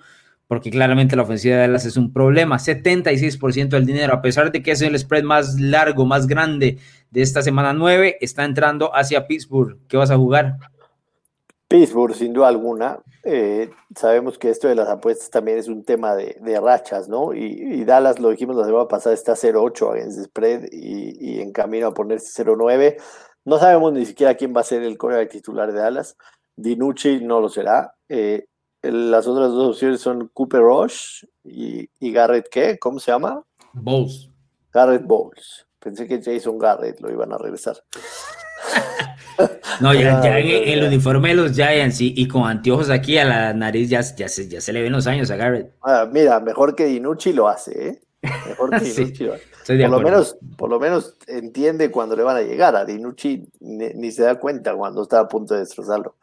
porque 0.53 0.71
claramente 0.71 1.17
la 1.17 1.23
ofensiva 1.23 1.55
de 1.57 1.63
Dallas 1.63 1.87
es 1.87 1.97
un 1.97 2.13
problema. 2.13 2.59
76% 2.59 3.69
del 3.69 3.87
dinero, 3.87 4.13
a 4.13 4.21
pesar 4.21 4.53
de 4.53 4.63
que 4.63 4.73
es 4.73 4.83
el 4.83 4.99
spread 4.99 5.23
más 5.23 5.59
largo, 5.59 6.05
más 6.05 6.27
grande 6.27 6.77
de 7.11 7.23
esta 7.23 7.41
semana 7.41 7.73
9, 7.73 8.19
está 8.21 8.45
entrando 8.45 8.95
hacia 8.95 9.27
Pittsburgh. 9.27 9.79
¿Qué 9.89 9.97
vas 9.97 10.11
a 10.11 10.19
jugar? 10.19 10.59
Pittsburgh, 11.73 12.15
sin 12.15 12.35
duda 12.35 12.49
alguna. 12.49 13.03
Eh, 13.25 13.71
sabemos 13.97 14.39
que 14.39 14.51
esto 14.51 14.69
de 14.69 14.75
las 14.75 14.89
apuestas 14.89 15.31
también 15.31 15.57
es 15.57 15.69
un 15.69 15.85
tema 15.85 16.15
de, 16.15 16.61
rachas, 16.61 17.09
¿no? 17.09 17.33
Y, 17.33 17.83
Dallas, 17.85 18.21
lo 18.21 18.29
dijimos 18.29 18.57
la 18.57 18.67
semana 18.67 18.89
pasada, 18.89 19.15
está 19.15 19.33
0-8 19.33 20.03
en 20.03 20.13
spread 20.13 20.67
y, 20.71 21.41
en 21.41 21.51
camino 21.51 21.87
a 21.87 21.95
ponerse 21.95 22.45
0-9. 22.45 23.01
No 23.47 23.59
sabemos 23.59 23.95
ni 23.95 24.05
siquiera 24.05 24.35
quién 24.35 24.55
va 24.55 24.61
a 24.61 24.65
ser 24.65 24.83
el 24.83 24.99
coreback 24.99 25.31
titular 25.31 25.73
de 25.73 25.79
Dallas. 25.79 26.19
Dinucci 26.57 27.21
no 27.23 27.41
lo 27.41 27.49
será. 27.49 27.95
Eh, 28.07 28.45
las 28.83 29.27
otras 29.27 29.53
dos 29.53 29.77
opciones 29.77 30.01
son 30.03 30.29
Cooper 30.35 30.61
Rush 30.61 31.25
y, 31.43 31.89
Garrett, 32.13 32.49
¿qué? 32.51 32.79
¿Cómo 32.79 32.99
se 32.99 33.13
llama? 33.13 33.43
Bowles. 33.73 34.29
Garrett 34.73 35.05
Bowles. 35.05 35.67
Pensé 35.79 36.07
que 36.07 36.21
Jason 36.23 36.59
Garrett 36.59 37.01
lo 37.01 37.11
iban 37.11 37.33
a 37.33 37.39
regresar. 37.39 37.83
no, 39.81 39.95
ya, 39.95 40.21
en 40.39 40.79
el 40.79 40.85
uniforme 40.85 41.31
de 41.31 41.35
los 41.35 41.53
Giants 41.53 42.01
y, 42.01 42.29
con 42.29 42.45
anteojos 42.45 42.91
aquí 42.91 43.19
a 43.19 43.25
la 43.25 43.53
nariz 43.53 43.89
ya, 43.91 44.01
ya, 44.01 44.29
se, 44.29 44.49
ya 44.49 44.61
se 44.61 44.73
le 44.73 44.83
ven 44.83 44.93
los 44.93 45.07
años 45.07 45.31
a 45.31 45.37
Garrett. 45.37 45.73
Ah, 45.83 46.09
mira, 46.11 46.41
mejor 46.41 46.75
que 46.75 46.87
Dinucci 46.87 47.33
lo 47.33 47.49
hace, 47.49 47.89
¿eh? 47.89 48.03
Mejor 48.49 48.71
que 48.71 48.81
Dinucci 48.81 49.25
lo 49.25 49.35
hace. 49.35 49.53
Por 49.67 49.91
lo, 49.91 50.01
menos, 50.01 50.37
por 50.57 50.71
lo 50.71 50.81
menos 50.81 51.17
entiende 51.29 51.91
cuando 51.91 52.17
le 52.17 52.23
van 52.23 52.37
a 52.37 52.43
llegar. 52.43 52.75
A 52.75 52.85
Dinucci 52.85 53.49
ni, 53.61 54.11
se 54.11 54.25
da 54.25 54.39
cuenta 54.39 54.75
cuando 54.75 55.03
está 55.03 55.21
a 55.21 55.29
punto 55.29 55.55
de 55.55 55.61
destrozarlo. 55.61 56.17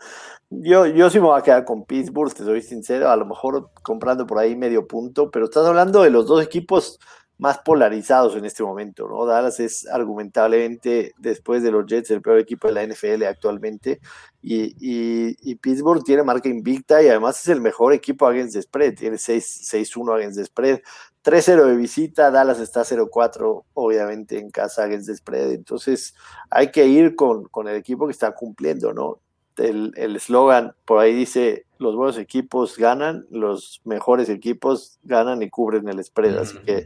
Yo, 0.49 0.87
yo 0.87 1.09
sí 1.09 1.19
me 1.19 1.27
voy 1.27 1.39
a 1.39 1.43
quedar 1.43 1.63
con 1.63 1.85
Pittsburgh, 1.85 2.33
te 2.33 2.43
soy 2.43 2.61
sincero, 2.61 3.09
a 3.09 3.15
lo 3.15 3.25
mejor 3.25 3.69
comprando 3.83 4.25
por 4.25 4.39
ahí 4.39 4.55
medio 4.55 4.87
punto, 4.87 5.29
pero 5.29 5.45
estás 5.45 5.65
hablando 5.65 6.01
de 6.01 6.09
los 6.09 6.25
dos 6.25 6.43
equipos 6.43 6.99
más 7.39 7.57
polarizados 7.59 8.35
en 8.35 8.43
este 8.43 8.63
momento, 8.63 9.07
¿no? 9.07 9.25
Dallas 9.25 9.61
es 9.61 9.87
argumentablemente, 9.87 11.13
después 11.17 11.63
de 11.63 11.71
los 11.71 11.85
Jets, 11.85 12.11
el 12.11 12.21
peor 12.21 12.37
equipo 12.37 12.67
de 12.67 12.73
la 12.73 12.85
NFL 12.85 13.23
actualmente, 13.23 14.01
y, 14.41 14.75
y, 14.79 15.55
Pittsburgh 15.55 16.03
tiene 16.03 16.23
marca 16.23 16.49
invicta 16.49 17.01
y 17.01 17.07
además 17.07 17.39
es 17.41 17.47
el 17.47 17.61
mejor 17.61 17.93
equipo 17.93 18.27
against 18.27 18.55
the 18.55 18.61
spread, 18.61 18.95
tiene 18.95 19.15
6-1 19.15 20.15
against 20.15 20.37
the 20.37 20.45
spread, 20.45 20.81
3-0 21.23 21.65
de 21.65 21.77
visita, 21.77 22.29
Dallas 22.29 22.59
está 22.59 22.81
0-4, 22.81 23.63
obviamente, 23.73 24.37
en 24.37 24.51
casa 24.51 24.83
against 24.83 25.07
the 25.07 25.15
spread, 25.15 25.51
entonces 25.53 26.15
hay 26.49 26.71
que 26.71 26.87
ir 26.87 27.15
con, 27.15 27.45
con 27.45 27.69
el 27.69 27.77
equipo 27.77 28.05
que 28.05 28.11
está 28.11 28.33
cumpliendo, 28.33 28.93
¿no? 28.93 29.19
el 29.57 30.15
eslogan 30.15 30.73
por 30.85 30.99
ahí 30.99 31.13
dice, 31.13 31.65
los 31.79 31.95
buenos 31.95 32.17
equipos 32.17 32.77
ganan, 32.77 33.25
los 33.31 33.81
mejores 33.85 34.29
equipos 34.29 34.99
ganan 35.03 35.41
y 35.41 35.49
cubren 35.49 35.87
el 35.87 36.03
spread, 36.03 36.37
así 36.37 36.57
que 36.59 36.85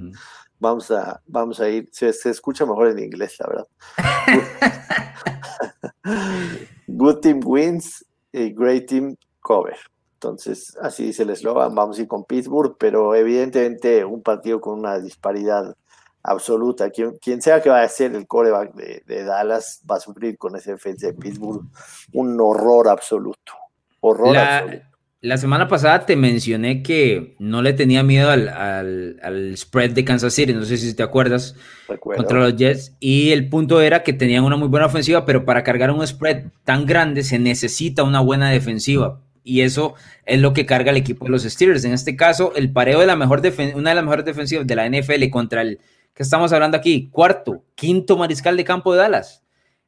vamos 0.63 0.89
a, 0.89 1.21
vamos 1.27 1.59
a 1.59 1.69
ir, 1.69 1.89
se, 1.91 2.09
escucha 2.09 2.65
mejor 2.65 2.87
en 2.87 2.99
inglés, 2.99 3.35
la 3.39 3.47
verdad. 3.47 3.67
Good 6.87 7.19
team 7.19 7.41
wins, 7.45 8.03
a 8.33 8.49
great 8.49 8.87
team 8.87 9.15
cover. 9.41 9.77
Entonces, 10.13 10.75
así 10.81 11.03
dice 11.03 11.23
el 11.23 11.31
eslogan, 11.31 11.75
vamos 11.75 11.99
a 11.99 12.01
ir 12.01 12.07
con 12.07 12.23
Pittsburgh, 12.23 12.77
pero 12.79 13.13
evidentemente 13.13 14.05
un 14.05 14.23
partido 14.23 14.61
con 14.61 14.79
una 14.79 14.99
disparidad 14.99 15.75
absoluta. 16.23 16.89
Quien, 16.89 17.41
sea 17.41 17.61
que 17.61 17.69
vaya 17.69 17.83
a 17.83 17.89
ser 17.89 18.15
el 18.15 18.25
coreback 18.25 18.73
de, 18.73 19.23
Dallas 19.25 19.83
va 19.89 19.97
a 19.97 19.99
sufrir 19.99 20.37
con 20.37 20.55
ese 20.55 20.71
defensa 20.71 21.07
de 21.07 21.13
Pittsburgh 21.13 21.65
un 22.13 22.39
horror 22.39 22.87
absoluto. 22.87 23.51
Horror 23.99 24.33
la, 24.33 24.57
absoluto. 24.59 24.92
La 25.23 25.37
semana 25.37 25.69
pasada 25.69 26.05
te 26.05 26.17
mencioné 26.17 26.83
que 26.83 27.37
no 27.39 27.61
le 27.61 27.71
tenía 27.71 28.03
miedo 28.03 28.29
al, 28.29 29.53
spread 29.55 29.91
de 29.91 30.03
Kansas 30.03 30.33
City, 30.33 30.53
no 30.53 30.65
sé 30.65 30.75
si 30.75 30.93
te 30.93 31.01
acuerdas, 31.01 31.55
contra 32.01 32.39
los 32.39 32.57
Jets. 32.57 32.93
Y 32.99 33.31
el 33.31 33.47
punto 33.47 33.79
era 33.79 34.03
que 34.03 34.11
tenían 34.11 34.43
una 34.43 34.57
muy 34.57 34.67
buena 34.67 34.87
ofensiva, 34.87 35.25
pero 35.25 35.45
para 35.45 35.63
cargar 35.63 35.91
un 35.91 36.05
spread 36.05 36.47
tan 36.65 36.85
grande 36.85 37.23
se 37.23 37.39
necesita 37.39 38.03
una 38.03 38.19
buena 38.19 38.49
defensiva. 38.49 39.21
Y 39.45 39.61
eso 39.61 39.93
es 40.25 40.41
lo 40.41 40.51
que 40.51 40.65
carga 40.65 40.91
el 40.91 40.97
equipo 40.97 41.23
de 41.23 41.31
los 41.31 41.43
Steelers. 41.43 41.85
En 41.85 41.93
este 41.93 42.17
caso, 42.17 42.51
el 42.57 42.73
pareo 42.73 42.99
de 42.99 43.05
la 43.05 43.15
mejor 43.15 43.41
una 43.75 43.91
de 43.91 43.95
las 43.95 44.03
mejores 44.03 44.25
defensivas 44.25 44.67
de 44.67 44.75
la 44.75 44.89
NFL 44.89 45.29
contra 45.29 45.61
el 45.61 45.79
que 46.13 46.23
estamos 46.23 46.51
hablando 46.51 46.75
aquí, 46.75 47.07
cuarto, 47.13 47.63
quinto 47.75 48.17
mariscal 48.17 48.57
de 48.57 48.65
campo 48.65 48.91
de 48.91 48.99
Dallas 48.99 49.42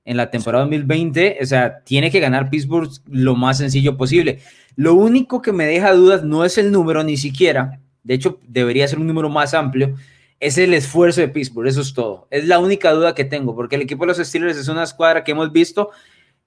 en 0.05 0.17
la 0.17 0.29
temporada 0.29 0.63
2020, 0.63 1.39
o 1.41 1.45
sea, 1.45 1.79
tiene 1.79 2.11
que 2.11 2.19
ganar 2.19 2.49
Pittsburgh 2.49 2.89
lo 3.09 3.35
más 3.35 3.57
sencillo 3.57 3.97
posible. 3.97 4.39
Lo 4.75 4.93
único 4.93 5.41
que 5.41 5.51
me 5.51 5.65
deja 5.65 5.93
dudas 5.93 6.23
no 6.23 6.45
es 6.45 6.57
el 6.57 6.71
número 6.71 7.03
ni 7.03 7.17
siquiera, 7.17 7.79
de 8.03 8.13
hecho 8.13 8.39
debería 8.47 8.87
ser 8.87 8.99
un 8.99 9.07
número 9.07 9.29
más 9.29 9.53
amplio, 9.53 9.95
es 10.39 10.57
el 10.57 10.73
esfuerzo 10.73 11.21
de 11.21 11.29
Pittsburgh, 11.29 11.67
eso 11.67 11.81
es 11.81 11.93
todo. 11.93 12.27
Es 12.29 12.45
la 12.45 12.59
única 12.59 12.91
duda 12.91 13.15
que 13.15 13.25
tengo, 13.25 13.55
porque 13.55 13.77
el 13.77 13.81
equipo 13.81 14.03
de 14.03 14.07
los 14.07 14.17
Steelers 14.17 14.57
es 14.57 14.67
una 14.67 14.83
escuadra 14.83 15.23
que 15.23 15.31
hemos 15.31 15.51
visto 15.51 15.89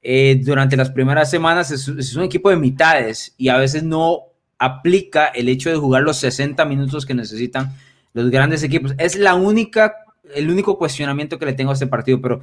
eh, 0.03 0.41
durante 0.41 0.77
las 0.77 0.91
primeras 0.91 1.31
semanas, 1.31 1.71
es, 1.73 1.89
es 1.89 2.15
un 2.15 2.23
equipo 2.23 2.51
de 2.51 2.57
mitades 2.57 3.35
y 3.37 3.49
a 3.49 3.57
veces 3.57 3.83
no 3.83 4.27
aplica 4.59 5.27
el 5.27 5.49
hecho 5.49 5.71
de 5.71 5.77
jugar 5.77 6.03
los 6.03 6.19
60 6.19 6.65
minutos 6.65 7.07
que 7.07 7.15
necesitan 7.15 7.73
los 8.13 8.31
grandes 8.31 8.63
equipos. 8.63 8.95
Es 8.99 9.17
la 9.17 9.35
única, 9.35 9.97
el 10.35 10.51
único 10.51 10.79
cuestionamiento 10.79 11.39
que 11.39 11.47
le 11.47 11.53
tengo 11.53 11.71
a 11.71 11.75
este 11.75 11.87
partido, 11.87 12.21
pero 12.21 12.41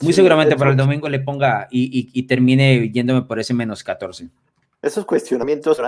muy 0.00 0.12
seguramente 0.12 0.56
para 0.56 0.70
el 0.70 0.76
domingo 0.76 1.08
le 1.08 1.20
ponga 1.20 1.68
y, 1.70 2.22
termine 2.26 2.90
yéndome 2.90 3.22
por 3.22 3.38
ese 3.38 3.54
menos 3.54 3.84
14. 3.84 4.28
Esos 4.80 5.04
cuestionamientos 5.04 5.80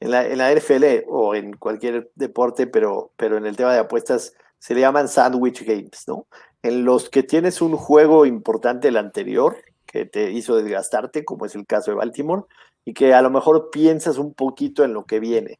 en 0.00 0.10
la, 0.10 0.26
en 0.26 0.38
la 0.38 0.54
NFL 0.54 1.04
o 1.08 1.34
en 1.34 1.56
cualquier 1.56 2.10
deporte, 2.14 2.66
pero, 2.66 3.12
pero 3.16 3.36
en 3.36 3.46
el 3.46 3.56
tema 3.56 3.72
de 3.72 3.80
apuestas 3.80 4.34
se 4.58 4.74
le 4.74 4.80
llaman 4.80 5.08
sandwich 5.08 5.64
games, 5.64 6.04
¿no? 6.06 6.26
En 6.62 6.84
los 6.84 7.10
que 7.10 7.22
tienes 7.22 7.60
un 7.60 7.76
juego 7.76 8.26
importante 8.26 8.88
el 8.88 8.96
anterior 8.96 9.56
que 9.86 10.04
te 10.04 10.30
hizo 10.30 10.56
desgastarte, 10.56 11.24
como 11.24 11.46
es 11.46 11.54
el 11.54 11.66
caso 11.66 11.90
de 11.90 11.96
Baltimore, 11.96 12.42
y 12.84 12.92
que 12.92 13.14
a 13.14 13.22
lo 13.22 13.30
mejor 13.30 13.70
piensas 13.70 14.18
un 14.18 14.34
poquito 14.34 14.84
en 14.84 14.92
lo 14.92 15.04
que 15.06 15.20
viene. 15.20 15.58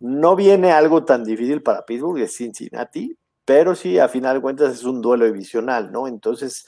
No 0.00 0.36
viene 0.36 0.72
algo 0.72 1.04
tan 1.04 1.24
difícil 1.24 1.62
para 1.62 1.84
Pittsburgh, 1.84 2.18
es 2.18 2.36
Cincinnati, 2.36 3.16
pero 3.44 3.74
sí, 3.74 3.98
a 3.98 4.08
final 4.08 4.36
de 4.36 4.42
cuentas 4.42 4.74
es 4.74 4.84
un 4.84 5.00
duelo 5.00 5.24
divisional, 5.26 5.92
¿no? 5.92 6.08
Entonces, 6.08 6.66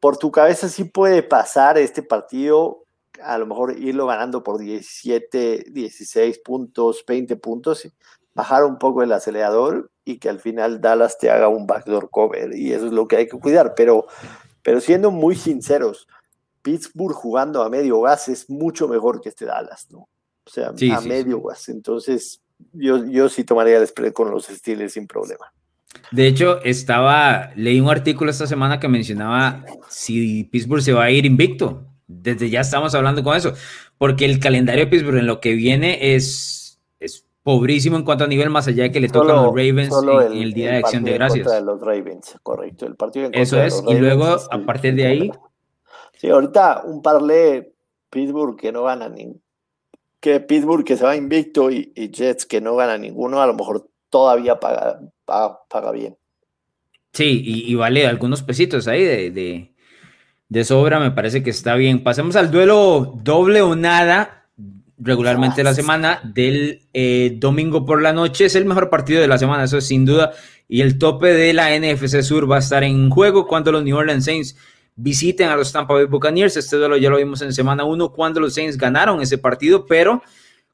por 0.00 0.16
tu 0.16 0.30
cabeza 0.30 0.68
sí 0.68 0.84
puede 0.84 1.22
pasar 1.22 1.78
este 1.78 2.02
partido, 2.02 2.84
a 3.22 3.38
lo 3.38 3.46
mejor 3.46 3.78
irlo 3.78 4.06
ganando 4.06 4.42
por 4.42 4.58
17, 4.58 5.66
16 5.70 6.38
puntos, 6.40 7.04
20 7.06 7.36
puntos, 7.36 7.88
bajar 8.34 8.64
un 8.64 8.78
poco 8.78 9.02
el 9.02 9.12
acelerador 9.12 9.90
y 10.04 10.18
que 10.18 10.28
al 10.28 10.40
final 10.40 10.80
Dallas 10.80 11.18
te 11.18 11.30
haga 11.30 11.48
un 11.48 11.66
backdoor 11.66 12.10
cover 12.10 12.54
y 12.54 12.72
eso 12.72 12.86
es 12.86 12.92
lo 12.92 13.08
que 13.08 13.16
hay 13.16 13.26
que 13.26 13.38
cuidar, 13.38 13.74
pero, 13.74 14.06
pero 14.62 14.80
siendo 14.80 15.10
muy 15.10 15.34
sinceros, 15.34 16.06
Pittsburgh 16.62 17.14
jugando 17.14 17.62
a 17.62 17.68
medio 17.68 18.00
gas 18.00 18.28
es 18.28 18.48
mucho 18.48 18.88
mejor 18.88 19.20
que 19.20 19.30
este 19.30 19.44
Dallas, 19.44 19.86
¿no? 19.90 20.08
O 20.44 20.50
sea, 20.50 20.68
a 20.68 21.00
medio 21.00 21.42
gas. 21.42 21.68
Entonces, 21.68 22.40
yo, 22.72 23.04
yo 23.04 23.28
sí 23.28 23.44
tomaría 23.44 23.78
el 23.78 23.86
spread 23.86 24.12
con 24.12 24.30
los 24.30 24.46
Steelers 24.46 24.94
sin 24.94 25.06
problema. 25.06 25.52
De 26.10 26.26
hecho, 26.26 26.62
estaba, 26.64 27.50
leí 27.54 27.80
un 27.80 27.90
artículo 27.90 28.30
esta 28.30 28.46
semana 28.46 28.80
que 28.80 28.88
mencionaba 28.88 29.64
si 29.88 30.44
Pittsburgh 30.44 30.82
se 30.82 30.92
va 30.92 31.04
a 31.04 31.10
ir 31.10 31.26
invicto. 31.26 31.84
Desde 32.06 32.48
ya 32.48 32.60
estamos 32.60 32.94
hablando 32.94 33.22
con 33.22 33.36
eso, 33.36 33.52
porque 33.98 34.24
el 34.24 34.40
calendario 34.40 34.84
de 34.84 34.90
Pittsburgh 34.90 35.18
en 35.18 35.26
lo 35.26 35.40
que 35.40 35.52
viene 35.52 36.14
es, 36.14 36.80
es 37.00 37.26
pobrísimo 37.42 37.96
en 37.96 38.04
cuanto 38.04 38.24
a 38.24 38.26
nivel, 38.26 38.48
más 38.48 38.66
allá 38.68 38.84
de 38.84 38.92
que 38.92 39.00
le 39.00 39.08
tocan 39.08 39.36
los 39.36 39.48
Ravens 39.48 39.94
en, 40.02 40.42
el, 40.42 40.54
día 40.54 40.72
de 40.72 40.76
acción 40.78 41.04
de 41.04 41.12
gracias. 41.12 41.50
De 41.50 41.60
los 41.60 41.80
Ravens, 41.80 42.38
correcto. 42.42 42.86
El 42.86 42.96
partido 42.96 43.28
eso 43.32 43.60
es, 43.60 43.82
y 43.86 43.94
luego 43.94 44.24
a 44.24 44.58
partir 44.64 44.94
de 44.94 45.06
ahí. 45.06 45.32
Sí, 46.16 46.30
ahorita 46.30 46.82
un 46.84 47.02
parle 47.02 47.74
Pittsburgh 48.08 48.56
que 48.56 48.72
no 48.72 48.84
gana 48.84 49.08
ni 49.08 49.34
que 50.20 50.40
Pittsburgh 50.40 50.84
que 50.84 50.96
se 50.96 51.04
va 51.04 51.14
invicto 51.14 51.70
y, 51.70 51.92
y 51.94 52.10
Jets 52.10 52.46
que 52.46 52.60
no 52.60 52.74
gana 52.74 52.96
ninguno, 52.96 53.40
a 53.40 53.46
lo 53.46 53.54
mejor 53.54 53.88
todavía 54.08 54.58
paga, 54.58 55.00
paga, 55.28 55.92
bien. 55.92 56.16
Sí, 57.12 57.42
y, 57.44 57.74
vale 57.74 58.06
algunos 58.06 58.42
pesitos 58.42 58.88
ahí 58.88 59.04
de, 59.04 59.72
de, 60.48 60.64
sobra, 60.64 61.00
me 61.00 61.10
parece 61.10 61.42
que 61.42 61.50
está 61.50 61.74
bien. 61.74 62.02
Pasemos 62.02 62.36
al 62.36 62.50
duelo 62.50 63.18
doble 63.22 63.60
o 63.62 63.76
nada, 63.76 64.46
regularmente 64.98 65.64
la 65.64 65.74
semana, 65.74 66.20
del 66.24 66.82
eh, 66.92 67.36
domingo 67.36 67.84
por 67.84 68.02
la 68.02 68.12
noche. 68.12 68.46
Es 68.46 68.54
el 68.56 68.64
mejor 68.64 68.90
partido 68.90 69.20
de 69.20 69.28
la 69.28 69.38
semana, 69.38 69.64
eso 69.64 69.78
es 69.78 69.86
sin 69.86 70.04
duda. 70.04 70.32
Y 70.68 70.82
el 70.82 70.98
tope 70.98 71.32
de 71.32 71.52
la 71.52 71.70
NFC 71.78 72.22
Sur 72.22 72.50
va 72.50 72.56
a 72.56 72.60
estar 72.60 72.84
en 72.84 73.10
juego 73.10 73.46
cuando 73.46 73.72
los 73.72 73.82
New 73.82 73.96
Orleans 73.96 74.24
Saints 74.24 74.56
visiten 74.94 75.48
a 75.48 75.56
los 75.56 75.72
Tampa 75.72 75.94
Bay 75.94 76.04
Buccaneers. 76.04 76.56
Este 76.56 76.76
duelo 76.76 76.96
ya 76.96 77.10
lo 77.10 77.16
vimos 77.16 77.40
en 77.42 77.52
semana 77.52 77.84
1 77.84 78.12
cuando 78.12 78.40
los 78.40 78.54
Saints 78.54 78.76
ganaron 78.76 79.22
ese 79.22 79.38
partido, 79.38 79.86
pero 79.86 80.22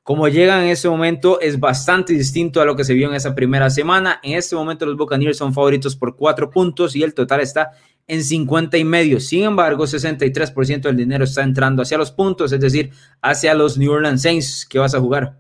como 0.05 0.29
llegan 0.29 0.65
en 0.65 0.69
ese 0.69 0.87
momento 0.87 1.41
es 1.41 1.59
bastante 1.59 2.13
distinto 2.13 2.61
a 2.61 2.67
lo 2.67 2.77
que 2.77 2.85
se 2.85 2.93
vio 2.93 3.09
en 3.09 3.15
esa 3.15 3.35
primera 3.35 3.71
semana. 3.71 4.21
En 4.23 4.37
este 4.37 4.55
momento 4.55 4.85
los 4.85 4.99
Buccaneers 4.99 5.39
son 5.39 5.55
favoritos 5.55 5.97
por 5.97 6.15
cuatro 6.15 6.51
puntos 6.51 6.95
y 6.95 7.03
el 7.03 7.15
total 7.15 7.41
está 7.41 7.71
en 8.07 8.23
50 8.23 8.77
y 8.77 8.85
medio. 8.85 9.19
Sin 9.19 9.45
embargo, 9.45 9.85
63% 9.85 10.83
del 10.83 10.99
dinero 10.99 11.25
está 11.25 11.43
entrando 11.43 11.81
hacia 11.81 11.97
los 11.97 12.13
puntos, 12.13 12.53
es 12.53 12.61
decir, 12.61 12.93
hacia 13.23 13.55
los 13.55 13.79
New 13.79 13.91
Orleans 13.91 14.21
Saints. 14.21 14.67
¿Qué 14.69 14.79
vas 14.79 14.95
a 14.95 15.01
jugar? 15.01 15.39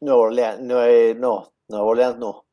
Nueva 0.00 0.20
Orleans, 0.20 0.60
no, 0.62 0.82
eh, 0.82 1.14
no, 1.14 1.52
Nueva 1.68 1.84
Orleans 1.84 2.18
no. 2.18 2.46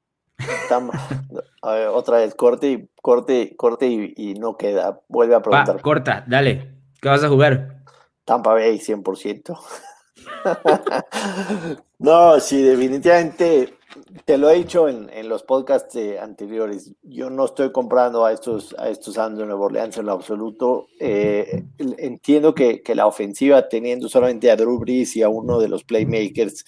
a 1.62 1.72
ver, 1.72 1.88
otra 1.88 2.18
vez, 2.18 2.36
corte 2.36 2.70
y 2.70 2.89
corte, 3.01 3.56
corte 3.56 3.88
y, 3.88 4.34
no 4.34 4.58
queda. 4.58 4.99
Vuelve 5.08 5.36
a 5.36 5.41
preguntar. 5.41 5.82
corta, 5.82 6.26
dale. 6.28 6.76
¿Qué 7.01 7.08
vas 7.08 7.24
a 7.24 7.30
jugar? 7.30 7.82
Tampa 8.26 8.51
Bay, 8.51 8.78
100%. 8.78 9.58
no, 11.99 12.39
sí, 12.39 12.61
definitivamente 12.61 13.73
te 14.26 14.38
lo 14.38 14.49
he 14.49 14.55
dicho 14.55 14.88
en, 14.89 15.30
los 15.30 15.43
podcasts 15.43 15.97
anteriores. 16.21 16.91
Yo 17.03 17.30
no 17.30 17.45
estoy 17.45 17.71
comprando 17.71 18.26
a 18.26 18.34
estos, 18.34 18.76
a 18.78 18.89
estos 18.89 19.15
Santos 19.15 19.47
de 19.47 19.80
en 19.99 20.05
lo 20.05 20.11
absoluto. 20.11 20.88
Eh, 20.99 21.63
entiendo 21.78 22.53
que, 22.53 22.82
que, 22.82 22.95
la 22.95 23.07
ofensiva, 23.07 23.67
teniendo 23.67 24.09
solamente 24.09 24.51
a 24.51 24.55
Drew 24.55 24.80
Brees 24.80 25.15
y 25.15 25.23
a 25.23 25.30
uno 25.30 25.59
de 25.59 25.69
los 25.69 25.84
playmakers 25.84 26.65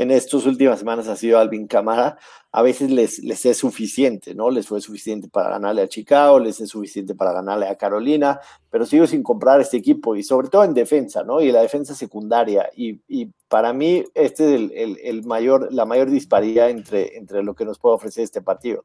en 0.00 0.10
estas 0.10 0.46
últimas 0.46 0.78
semanas 0.78 1.08
ha 1.08 1.16
sido 1.16 1.38
Alvin 1.38 1.66
Camara, 1.66 2.16
a 2.52 2.62
veces 2.62 2.90
les, 2.90 3.18
les 3.18 3.44
es 3.44 3.58
suficiente, 3.58 4.34
¿no? 4.34 4.50
Les 4.50 4.66
fue 4.66 4.80
suficiente 4.80 5.28
para 5.28 5.50
ganarle 5.50 5.82
a 5.82 5.88
Chicago, 5.88 6.38
les 6.40 6.58
es 6.60 6.70
suficiente 6.70 7.14
para 7.14 7.32
ganarle 7.32 7.68
a 7.68 7.76
Carolina, 7.76 8.40
pero 8.70 8.86
sigo 8.86 9.06
sin 9.06 9.22
comprar 9.22 9.60
este 9.60 9.76
equipo 9.76 10.16
y 10.16 10.22
sobre 10.22 10.48
todo 10.48 10.64
en 10.64 10.72
defensa, 10.72 11.22
¿no? 11.22 11.42
Y 11.42 11.52
la 11.52 11.60
defensa 11.60 11.94
secundaria. 11.94 12.70
Y, 12.74 12.98
y 13.08 13.26
para 13.48 13.74
mí, 13.74 14.04
este 14.14 14.54
es 14.54 14.72
el, 14.72 14.98
el, 15.02 15.24
mayor, 15.24 15.70
la 15.70 15.84
mayor 15.84 16.10
disparidad 16.10 16.70
entre, 16.70 17.18
entre 17.18 17.42
lo 17.42 17.54
que 17.54 17.66
nos 17.66 17.78
puede 17.78 17.96
ofrecer 17.96 18.24
este 18.24 18.40
partido. 18.40 18.84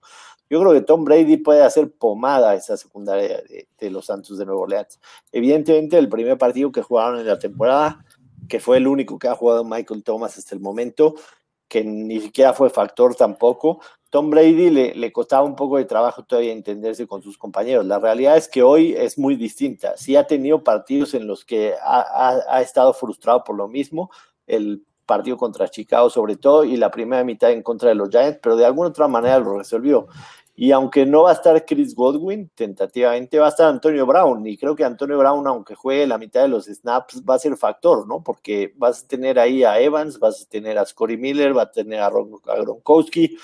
Yo 0.49 0.59
creo 0.59 0.73
que 0.73 0.81
Tom 0.81 1.05
Brady 1.05 1.37
puede 1.37 1.63
hacer 1.63 1.91
pomada 1.91 2.51
a 2.51 2.55
esa 2.55 2.75
secundaria 2.75 3.41
de, 3.49 3.67
de 3.79 3.89
los 3.89 4.05
Santos 4.05 4.37
de 4.37 4.45
Nuevo 4.45 4.61
Orleans. 4.63 4.99
Evidentemente, 5.31 5.97
el 5.97 6.09
primer 6.09 6.37
partido 6.37 6.71
que 6.71 6.81
jugaron 6.81 7.19
en 7.19 7.25
la 7.25 7.39
temporada 7.39 8.05
que 8.47 8.59
fue 8.59 8.77
el 8.77 8.87
único 8.87 9.19
que 9.19 9.27
ha 9.27 9.35
jugado 9.35 9.63
Michael 9.63 10.03
Thomas 10.03 10.37
hasta 10.37 10.55
el 10.55 10.61
momento, 10.61 11.15
que 11.67 11.83
ni 11.83 12.19
siquiera 12.21 12.53
fue 12.53 12.69
factor 12.69 13.15
tampoco. 13.15 13.81
Tom 14.09 14.29
Brady 14.29 14.69
le, 14.69 14.95
le, 14.95 15.11
costaba 15.11 15.43
un 15.43 15.55
poco 15.55 15.77
de 15.77 15.85
trabajo 15.85 16.23
todavía 16.23 16.53
entenderse 16.53 17.07
con 17.07 17.21
sus 17.21 17.37
compañeros. 17.37 17.85
La 17.85 17.99
realidad 17.99 18.37
es 18.37 18.47
que 18.47 18.63
hoy 18.63 18.93
es 18.93 19.17
muy 19.17 19.35
distinta. 19.35 19.97
Sí 19.97 20.15
ha 20.15 20.25
tenido 20.27 20.63
partidos 20.63 21.13
en 21.13 21.27
los 21.27 21.43
que 21.43 21.73
ha, 21.81 22.39
ha 22.47 22.61
estado 22.61 22.93
frustrado 22.93 23.43
por 23.43 23.55
lo 23.55 23.67
mismo. 23.67 24.09
El 24.47 24.85
partido 25.05 25.37
contra 25.37 25.69
Chicago 25.69 26.09
sobre 26.09 26.35
todo 26.35 26.63
y 26.63 26.77
la 26.77 26.91
primera 26.91 27.23
mitad 27.23 27.51
en 27.51 27.61
contra 27.61 27.89
de 27.89 27.95
los 27.95 28.09
Giants, 28.09 28.39
pero 28.41 28.55
de 28.55 28.65
alguna 28.65 28.89
otra 28.89 29.07
manera 29.07 29.39
lo 29.39 29.57
resolvió. 29.57 30.07
Y 30.57 30.71
aunque 30.71 31.05
no 31.05 31.23
va 31.23 31.31
a 31.31 31.33
estar 31.33 31.65
Chris 31.65 31.93
Godwin, 31.93 32.49
tentativamente 32.55 33.37
va 33.39 33.47
a 33.47 33.49
estar 33.49 33.67
Antonio 33.67 34.05
Brown. 34.05 34.47
Y 34.47 34.57
creo 34.57 34.73
que 34.73 34.85
Antonio 34.85 35.17
Brown, 35.17 35.45
aunque 35.47 35.75
juegue 35.75 36.07
la 36.07 36.17
mitad 36.17 36.43
de 36.43 36.47
los 36.47 36.65
snaps, 36.65 37.21
va 37.29 37.35
a 37.35 37.39
ser 37.39 37.57
factor, 37.57 38.07
¿no? 38.07 38.23
Porque 38.23 38.73
vas 38.77 39.03
a 39.03 39.07
tener 39.07 39.37
ahí 39.37 39.65
a 39.65 39.79
Evans, 39.79 40.17
vas 40.17 40.43
a 40.43 40.49
tener 40.49 40.77
a 40.77 40.85
Scotty 40.85 41.17
Miller, 41.17 41.57
va 41.57 41.63
a 41.63 41.71
tener 41.71 41.99
a, 41.99 42.09
Gronkowski, 42.09 43.37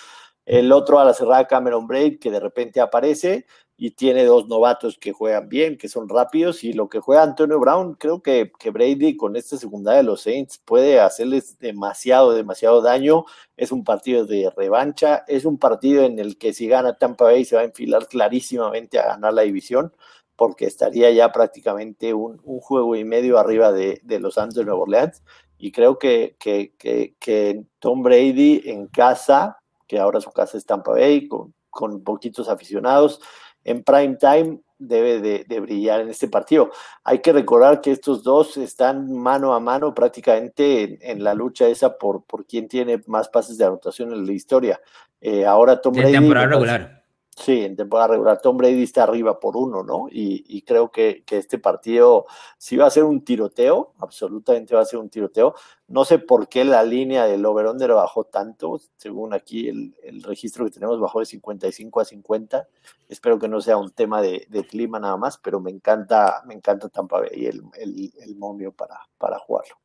el 0.46 0.72
otro 0.72 1.00
a 1.00 1.06
la 1.06 1.14
cerrada 1.14 1.48
Cameron 1.48 1.86
Braid, 1.86 2.18
que 2.18 2.32
de 2.32 2.40
repente 2.40 2.80
aparece, 2.80 3.46
y 3.84 3.90
tiene 3.90 4.26
dos 4.26 4.48
novatos 4.48 5.00
que 5.00 5.12
juegan 5.12 5.50
bien, 5.50 5.76
que 5.76 5.90
son 5.90 6.08
rápidos, 6.08 6.64
y 6.64 6.72
lo 6.72 6.88
que 6.88 7.00
juega 7.00 7.24
Antonio 7.24 7.60
Brown, 7.60 7.96
creo 7.96 8.22
que, 8.22 8.52
que 8.60 8.70
Brady 8.70 9.18
con 9.18 9.36
esta 9.36 9.58
secundaria 9.58 9.98
de 9.98 10.04
los 10.04 10.22
Saints 10.22 10.62
puede 10.64 11.00
hacerles 11.00 11.58
demasiado, 11.58 12.34
demasiado 12.34 12.84
daño. 12.84 13.26
Es 13.58 13.72
un 13.72 13.84
partido 13.84 14.28
de 14.28 14.52
revancha, 14.56 15.24
es 15.28 15.46
un 15.46 15.58
partido 15.58 16.04
en 16.04 16.20
el 16.20 16.38
que 16.38 16.54
si 16.54 16.68
gana 16.68 17.00
Tampa 17.00 17.26
Bay 17.26 17.44
se 17.44 17.56
va 17.56 17.64
a 17.64 17.66
enfilar 17.66 18.06
clarísimamente 18.06 19.00
a 19.00 19.08
ganar 19.08 19.34
la 19.34 19.42
división, 19.42 19.96
porque 20.36 20.68
estaría 20.68 21.10
ya 21.10 21.32
prácticamente 21.32 22.14
un, 22.14 22.40
un 22.44 22.60
juego 22.60 22.96
y 22.96 23.04
medio 23.04 23.40
arriba 23.40 23.72
de, 23.72 24.00
de 24.04 24.20
los 24.20 24.36
Santos 24.36 24.58
de 24.58 24.66
Nueva 24.66 24.82
Orleans. 24.82 25.24
Y 25.58 25.72
creo 25.72 25.98
que, 25.98 26.36
que, 26.38 26.76
que, 26.78 27.16
que 27.20 27.64
Tom 27.80 28.04
Brady 28.04 28.62
en 28.66 28.86
casa, 28.86 29.58
que 29.88 29.98
ahora 29.98 30.22
su 30.22 30.30
casa 30.32 30.60
es 30.60 30.68
Tampa 30.68 30.92
Bay, 30.92 31.28
con, 31.28 31.56
con 31.72 32.04
poquitos 32.04 32.48
aficionados, 32.48 33.22
en 33.64 33.84
prime 33.84 34.18
time 34.18 34.60
debe 34.78 35.44
de, 35.48 35.60
brillar 35.60 36.02
en 36.02 36.10
este 36.10 36.28
partido. 36.28 36.72
Hay 37.04 37.20
que 37.20 37.32
recordar 37.32 37.82
que 37.82 37.92
estos 37.92 38.24
dos 38.24 38.58
están 38.58 39.12
mano 39.14 39.54
a 39.54 39.60
mano 39.60 39.94
prácticamente 39.94 40.98
en, 41.02 41.24
la 41.24 41.34
lucha 41.34 41.68
esa 41.68 41.98
por, 41.98 42.24
por 42.24 42.46
quién 42.46 42.68
tiene 42.68 43.02
más 43.06 43.30
pases 43.30 43.58
de 43.58 43.66
anotación 43.66 44.12
en 44.12 44.26
la 44.26 44.34
historia. 44.34 44.82
Eh, 45.22 45.46
ahora 45.46 45.80
Tom 45.80 45.94
Brady. 45.94 46.14
temporada 46.14 46.48
regular. 46.48 47.01
Sí, 47.44 47.64
en 47.64 47.76
temporada 47.76 48.10
regular. 48.10 48.40
Tom 48.40 48.56
Brady 48.56 48.84
está 48.84 49.02
arriba 49.02 49.40
por 49.40 49.58
uno, 49.58 49.84
¿no? 49.84 50.08
Y, 50.12 50.62
creo 50.62 50.92
que, 50.92 51.24
este 51.32 51.58
partido 51.58 52.28
sí 52.60 52.78
va 52.78 52.86
a 52.86 52.92
ser 52.92 53.04
un 53.04 53.24
tiroteo, 53.24 53.94
absolutamente 53.98 54.76
va 54.76 54.82
a 54.82 54.86
ser 54.86 55.00
un 55.00 55.10
tiroteo. 55.10 55.56
No 55.88 56.06
sé 56.06 56.20
por 56.20 56.48
qué 56.48 56.64
la 56.64 56.84
línea 56.84 57.26
del 57.26 57.44
over-under 57.44 57.94
bajó 57.94 58.26
tanto, 58.26 58.80
según 58.96 59.34
aquí 59.34 59.68
el, 59.70 60.22
registro 60.22 60.66
que 60.66 60.72
tenemos 60.72 61.00
bajó 61.00 61.20
de 61.20 61.26
55 61.26 62.00
a 62.00 62.06
50. 62.06 62.68
Espero 63.10 63.40
que 63.40 63.48
no 63.48 63.60
sea 63.60 63.78
un 63.78 63.90
tema 63.90 64.22
de, 64.22 64.46
clima 64.70 65.00
nada 65.00 65.18
más, 65.18 65.40
pero 65.40 65.60
me 65.60 65.72
encanta, 65.72 66.44
me 66.46 66.54
encanta 66.54 66.90
Tampa 66.90 67.22
Bay 67.22 67.48
el, 67.48 67.64
el, 67.80 68.36
momio 68.36 68.72
para, 68.72 69.00
para 69.18 69.40
jugarlo. 69.40 69.76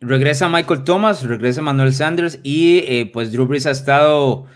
Regresa 0.00 0.48
Michael 0.48 0.82
Thomas, 0.82 1.22
regresa 1.22 1.62
Manuel 1.62 1.94
Sanders 1.94 2.40
y 2.42 2.78
eh, 2.78 3.08
pues 3.12 3.30
Drew 3.30 3.46
Brees 3.46 3.66
ha 3.66 3.70
estado 3.70 4.46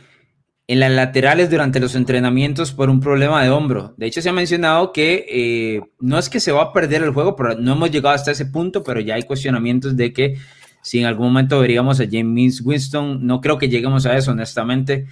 en 0.69 0.81
las 0.81 0.93
laterales 0.93 1.49
durante 1.49 1.81
los 1.81 1.95
entrenamientos 1.95 2.73
por 2.73 2.91
un 2.91 3.01
problema 3.01 3.43
de 3.43 3.49
hombro. 3.49 3.95
De 3.97 4.07
hecho, 4.07 4.21
se 4.21 4.29
ha 4.29 4.35
mencionado 4.35 4.93
que 4.93 5.25
eh, 5.27 5.81
no 5.99 6.19
es 6.19 6.29
que 6.29 6.41
se 6.41 6.53
va 6.53 6.62
a 6.62 6.73
perder 6.75 7.03
el 7.03 7.11
juego, 7.11 7.35
pero 7.35 7.55
no 7.55 7.73
hemos 7.73 7.91
llegado 7.91 8.14
hasta 8.14 8.33
ese 8.33 8.45
punto, 8.45 8.85
pero 8.85 9.01
ya 9.01 9.14
hay 9.14 9.23
cuestionamientos 9.23 9.97
de 9.97 10.12
que 10.12 10.37
si 10.83 11.01
en 11.01 11.07
algún 11.07 11.29
momento 11.29 11.59
veríamos 11.59 12.01
a 12.01 12.05
James 12.09 12.61
Winston, 12.62 13.27
no 13.27 13.41
creo 13.41 13.57
que 13.57 13.71
lleguemos 13.71 14.05
a 14.05 14.14
eso, 14.19 14.33
honestamente. 14.33 15.07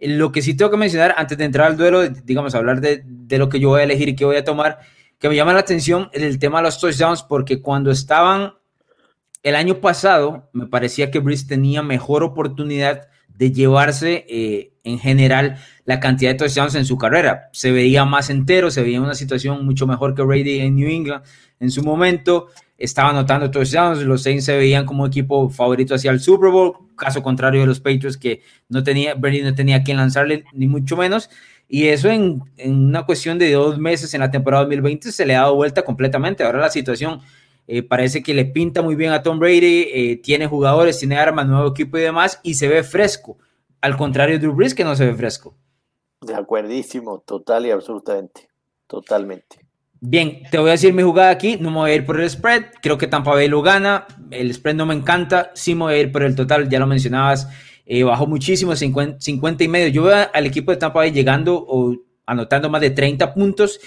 Lo 0.00 0.32
que 0.32 0.40
sí 0.40 0.56
tengo 0.56 0.70
que 0.70 0.78
mencionar 0.78 1.14
antes 1.18 1.36
de 1.36 1.44
entrar 1.44 1.66
al 1.66 1.76
duelo, 1.76 2.08
digamos, 2.08 2.54
hablar 2.54 2.80
de, 2.80 3.02
de 3.04 3.38
lo 3.38 3.50
que 3.50 3.60
yo 3.60 3.68
voy 3.68 3.82
a 3.82 3.84
elegir 3.84 4.08
y 4.08 4.16
que 4.16 4.24
voy 4.24 4.36
a 4.36 4.44
tomar, 4.44 4.78
que 5.18 5.28
me 5.28 5.36
llama 5.36 5.52
la 5.52 5.60
atención 5.60 6.08
el 6.14 6.38
tema 6.38 6.60
de 6.60 6.64
los 6.64 6.80
touchdowns, 6.80 7.22
porque 7.22 7.60
cuando 7.60 7.90
estaban 7.90 8.54
el 9.42 9.56
año 9.56 9.80
pasado 9.80 10.48
me 10.54 10.66
parecía 10.66 11.10
que 11.10 11.18
Brice 11.18 11.46
tenía 11.46 11.82
mejor 11.82 12.22
oportunidad 12.22 13.11
de 13.36 13.52
llevarse 13.52 14.24
eh, 14.28 14.72
en 14.84 14.98
general 14.98 15.56
la 15.84 16.00
cantidad 16.00 16.32
de 16.32 16.38
touchdowns 16.38 16.74
en 16.74 16.84
su 16.84 16.96
carrera. 16.96 17.48
Se 17.52 17.72
veía 17.72 18.04
más 18.04 18.30
entero, 18.30 18.70
se 18.70 18.82
veía 18.82 19.00
una 19.00 19.14
situación 19.14 19.64
mucho 19.64 19.86
mejor 19.86 20.14
que 20.14 20.22
Brady 20.22 20.60
en 20.60 20.76
New 20.76 20.88
England 20.88 21.24
en 21.60 21.70
su 21.70 21.82
momento. 21.82 22.48
Estaba 22.78 23.10
anotando 23.10 23.50
touchdowns, 23.50 24.02
los 24.02 24.22
Saints 24.22 24.44
se 24.44 24.56
veían 24.56 24.84
como 24.86 25.06
equipo 25.06 25.48
favorito 25.50 25.94
hacia 25.94 26.10
el 26.10 26.20
Super 26.20 26.50
Bowl, 26.50 26.74
caso 26.96 27.22
contrario 27.22 27.60
de 27.60 27.66
los 27.66 27.80
Patriots 27.80 28.16
que 28.16 28.42
no 28.68 28.82
tenía, 28.82 29.14
Brady 29.14 29.42
no 29.42 29.54
tenía 29.54 29.82
quien 29.84 29.96
lanzarle, 29.96 30.44
ni 30.52 30.66
mucho 30.66 30.96
menos. 30.96 31.30
Y 31.68 31.88
eso 31.88 32.10
en, 32.10 32.42
en, 32.56 32.74
una 32.74 33.06
cuestión 33.06 33.38
de 33.38 33.52
dos 33.52 33.78
meses 33.78 34.12
en 34.14 34.20
la 34.20 34.30
temporada 34.30 34.64
2020 34.64 35.10
se 35.10 35.24
le 35.24 35.36
ha 35.36 35.42
dado 35.42 35.54
vuelta 35.54 35.82
completamente. 35.82 36.44
Ahora 36.44 36.58
la 36.58 36.70
situación 36.70 37.20
eh, 37.66 37.82
parece 37.82 38.22
que 38.22 38.34
le 38.34 38.44
pinta 38.44 38.82
muy 38.82 38.94
bien 38.94 39.12
a 39.12 39.22
Tom 39.22 39.38
Brady, 39.38 39.88
eh, 39.92 40.20
tiene 40.22 40.46
jugadores, 40.46 40.98
tiene 40.98 41.16
armas, 41.16 41.46
nuevo 41.46 41.68
equipo 41.68 41.98
y 41.98 42.02
demás, 42.02 42.40
y 42.42 42.54
se 42.54 42.68
ve 42.68 42.82
fresco. 42.82 43.38
Al 43.80 43.96
contrario 43.96 44.36
de 44.36 44.40
Drew 44.40 44.54
Brees, 44.54 44.74
que 44.74 44.84
no 44.84 44.94
se 44.94 45.06
ve 45.06 45.14
fresco. 45.14 45.56
De 46.20 46.34
acuerdísimo, 46.34 47.20
total 47.26 47.66
y 47.66 47.70
absolutamente. 47.70 48.48
Totalmente. 48.86 49.66
Bien, 50.04 50.42
te 50.50 50.58
voy 50.58 50.68
a 50.68 50.72
decir 50.72 50.92
mi 50.92 51.02
jugada 51.02 51.30
aquí. 51.30 51.56
No 51.58 51.70
me 51.70 51.76
voy 51.78 51.90
a 51.92 51.94
ir 51.94 52.04
por 52.04 52.20
el 52.20 52.28
spread. 52.28 52.64
Creo 52.82 52.98
que 52.98 53.06
Tampa 53.06 53.30
Bay 53.30 53.48
lo 53.48 53.62
gana. 53.62 54.06
El 54.30 54.52
spread 54.52 54.74
no 54.74 54.84
me 54.84 54.94
encanta. 54.94 55.52
Sí 55.54 55.74
me 55.74 55.84
voy 55.84 55.94
a 55.94 55.98
ir 55.98 56.12
por 56.12 56.24
el 56.24 56.34
total. 56.34 56.68
Ya 56.68 56.78
lo 56.78 56.86
mencionabas. 56.86 57.48
Eh, 57.86 58.02
bajó 58.02 58.26
muchísimo, 58.26 58.74
50, 58.74 59.20
50, 59.20 59.64
y 59.64 59.68
medio. 59.68 59.88
Yo 59.88 60.02
veo 60.02 60.28
al 60.32 60.46
equipo 60.46 60.72
de 60.72 60.76
Tampa 60.76 60.98
Bay 60.98 61.12
llegando 61.12 61.54
o 61.56 61.96
anotando 62.26 62.68
más 62.68 62.80
de 62.80 62.90
30 62.90 63.32
puntos. 63.32 63.80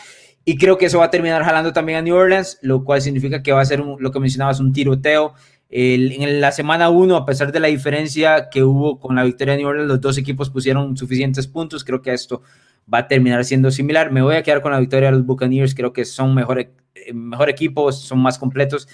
Y 0.46 0.58
creo 0.58 0.78
que 0.78 0.86
eso 0.86 1.00
va 1.00 1.06
a 1.06 1.10
terminar 1.10 1.44
jalando 1.44 1.74
también 1.74 1.98
a 1.98 2.02
New 2.04 2.16
Orleans, 2.16 2.60
lo 2.62 2.84
cual 2.84 3.02
significa 3.02 3.42
que 3.42 3.52
va 3.52 3.62
a 3.62 3.66
ser 3.66 3.80
lo 3.80 4.12
que 4.12 4.20
mencionabas, 4.20 4.60
un 4.60 4.72
tiroteo. 4.72 5.34
en 5.70 6.40
la 6.40 6.52
semana 6.52 6.90
1, 6.90 7.16
a 7.16 7.26
pesar 7.26 7.52
de 7.52 7.60
la 7.60 7.68
diferencia 7.68 8.50
que 8.50 8.64
hubo 8.64 9.00
con 9.00 9.16
la 9.16 9.24
victoria 9.24 9.54
de 9.54 9.60
New 9.60 9.68
Orleans, 9.68 9.88
los 9.90 10.00
dos 10.02 10.18
equipos 10.18 10.52
pusieron 10.52 10.96
suficientes 10.96 11.48
puntos. 11.48 11.84
Creo 11.84 12.02
que 12.02 12.14
esto 12.14 12.44
va 12.92 13.00
a 13.00 13.08
terminar 13.08 13.44
siendo 13.44 13.72
similar. 13.72 14.12
Me 14.12 14.22
voy 14.22 14.36
a 14.36 14.44
quedar 14.44 14.62
con 14.62 14.72
la 14.72 14.80
victoria 14.80 15.10
de 15.10 15.18
los 15.18 15.26
Buccaneers. 15.26 15.74
Creo 15.74 15.92
que 15.92 16.06
son 16.06 16.36
mejor, 16.36 16.60
eh, 16.60 16.72
mejor 17.14 17.50
equipo, 17.50 17.92
son 17.92 18.20
más 18.20 18.38
completos. 18.38 18.88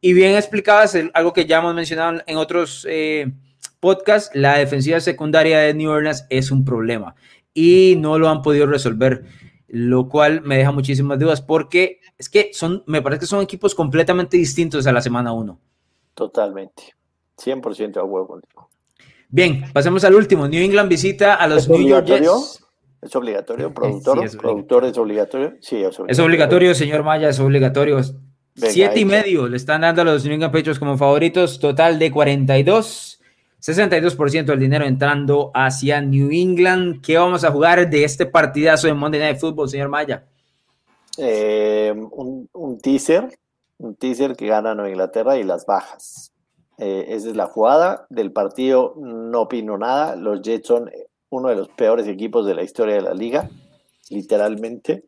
Y 0.00 0.14
bien 0.14 0.34
explicabas 0.34 0.96
algo 1.12 1.32
que 1.32 1.44
ya 1.44 1.58
hemos 1.58 1.74
mencionado 1.74 2.22
en 2.26 2.36
otros 2.36 2.86
eh, 2.88 3.32
podcasts, 3.80 4.30
la 4.34 4.56
defensiva 4.56 4.98
secundaria 5.00 5.60
de 5.60 5.74
New 5.74 5.90
Orleans 5.90 6.26
es 6.30 6.50
un 6.50 6.64
problema 6.64 7.14
y 7.52 7.96
no 7.98 8.18
lo 8.18 8.28
han 8.28 8.40
podido 8.40 8.66
resolver 8.66 9.24
lo 9.74 10.08
cual 10.08 10.40
me 10.42 10.56
deja 10.56 10.70
muchísimas 10.70 11.18
dudas 11.18 11.42
porque 11.42 11.98
es 12.16 12.28
que 12.28 12.50
son, 12.52 12.84
me 12.86 13.02
parece 13.02 13.20
que 13.20 13.26
son 13.26 13.42
equipos 13.42 13.74
completamente 13.74 14.36
distintos 14.36 14.86
a 14.86 14.92
la 14.92 15.00
semana 15.00 15.32
1. 15.32 15.58
Totalmente, 16.14 16.94
100% 17.36 17.92
de 17.92 18.00
acuerdo 18.00 18.40
Bien, 19.30 19.64
pasemos 19.72 20.04
al 20.04 20.14
último. 20.14 20.46
New 20.46 20.62
England 20.62 20.88
visita 20.88 21.34
a 21.34 21.48
los 21.48 21.68
New 21.68 21.88
York 21.88 22.06
Jets. 22.06 22.64
¿Es 23.02 23.16
obligatorio? 23.16 23.74
¿Productor? 23.74 24.24
es 24.24 24.36
¿Productor 24.36 24.84
es 24.84 24.96
obligatorio? 24.96 25.54
Sí, 25.60 25.76
es 25.76 25.98
obligatorio. 25.98 26.06
Es 26.12 26.18
obligatorio, 26.20 26.74
señor 26.76 27.02
Maya, 27.02 27.28
es 27.30 27.40
obligatorio. 27.40 28.00
Siete 28.54 29.00
y 29.00 29.04
medio 29.04 29.48
le 29.48 29.56
están 29.56 29.80
dando 29.80 30.02
a 30.02 30.04
los 30.04 30.24
New 30.24 30.34
England 30.34 30.52
Patriots 30.52 30.78
como 30.78 30.96
favoritos, 30.96 31.58
total 31.58 31.98
de 31.98 32.12
42. 32.12 33.13
62% 33.64 34.44
del 34.44 34.58
dinero 34.58 34.84
entrando 34.84 35.50
hacia 35.54 35.98
New 36.02 36.28
England. 36.30 37.00
¿Qué 37.00 37.16
vamos 37.16 37.44
a 37.44 37.50
jugar 37.50 37.88
de 37.88 38.04
este 38.04 38.26
partidazo 38.26 38.88
de 38.88 38.92
Monday 38.92 39.20
Night 39.20 39.38
Football, 39.38 39.70
señor 39.70 39.88
Maya? 39.88 40.26
Eh, 41.16 41.94
un, 41.96 42.78
teaser, 42.82 43.26
un 43.78 43.94
teaser 43.94 44.36
que 44.36 44.48
gana 44.48 44.74
Nueva 44.74 44.90
Inglaterra 44.90 45.38
y 45.38 45.44
las 45.44 45.64
bajas. 45.64 46.30
Eh, 46.76 47.06
esa 47.08 47.30
es 47.30 47.36
la 47.36 47.46
jugada 47.46 48.06
del 48.10 48.32
partido. 48.32 48.96
No 48.98 49.42
opino 49.42 49.78
nada. 49.78 50.14
Los 50.14 50.42
Jets 50.42 50.66
son 50.66 50.90
uno 51.30 51.48
de 51.48 51.56
los 51.56 51.70
peores 51.70 52.06
equipos 52.06 52.44
de 52.44 52.54
la 52.54 52.64
historia 52.64 52.96
de 52.96 53.00
la 53.00 53.14
liga, 53.14 53.48
literalmente. 54.10 55.04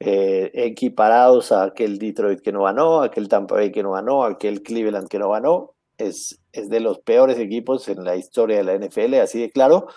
Eh, 0.00 0.50
equiparados 0.54 1.52
a 1.52 1.64
aquel 1.64 1.98
Detroit 1.98 2.40
que 2.40 2.52
no 2.52 2.62
ganó, 2.62 3.02
aquel 3.02 3.28
Tampa 3.28 3.56
Bay 3.56 3.70
que 3.70 3.82
no 3.82 3.90
ganó, 3.92 4.24
aquel 4.24 4.62
Cleveland 4.62 5.08
que 5.08 5.18
no 5.18 5.28
ganó 5.28 5.74
es, 5.98 6.40
es 6.52 6.70
de 6.70 6.80
los 6.80 7.00
peores 7.00 7.38
equipos 7.38 7.88
en 7.88 8.04
la 8.04 8.16
historia 8.16 8.56
de 8.56 8.64
la 8.64 8.86
NFL, 8.86 9.14
así 9.14 9.40
de 9.40 9.50
claro. 9.50 9.88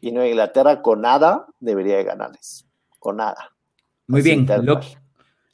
Y 0.00 0.12
Nueva 0.12 0.28
Inglaterra 0.28 0.80
con 0.80 1.02
nada 1.02 1.46
debería 1.58 1.96
de 1.96 2.04
ganarles. 2.04 2.66
Con 2.98 3.16
nada. 3.16 3.52
Muy 4.06 4.22
bien. 4.22 4.46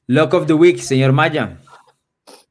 Lock, 0.06 0.34
of 0.34 0.46
the 0.46 0.52
Week, 0.52 0.78
señor 0.78 1.12
Maya. 1.12 1.58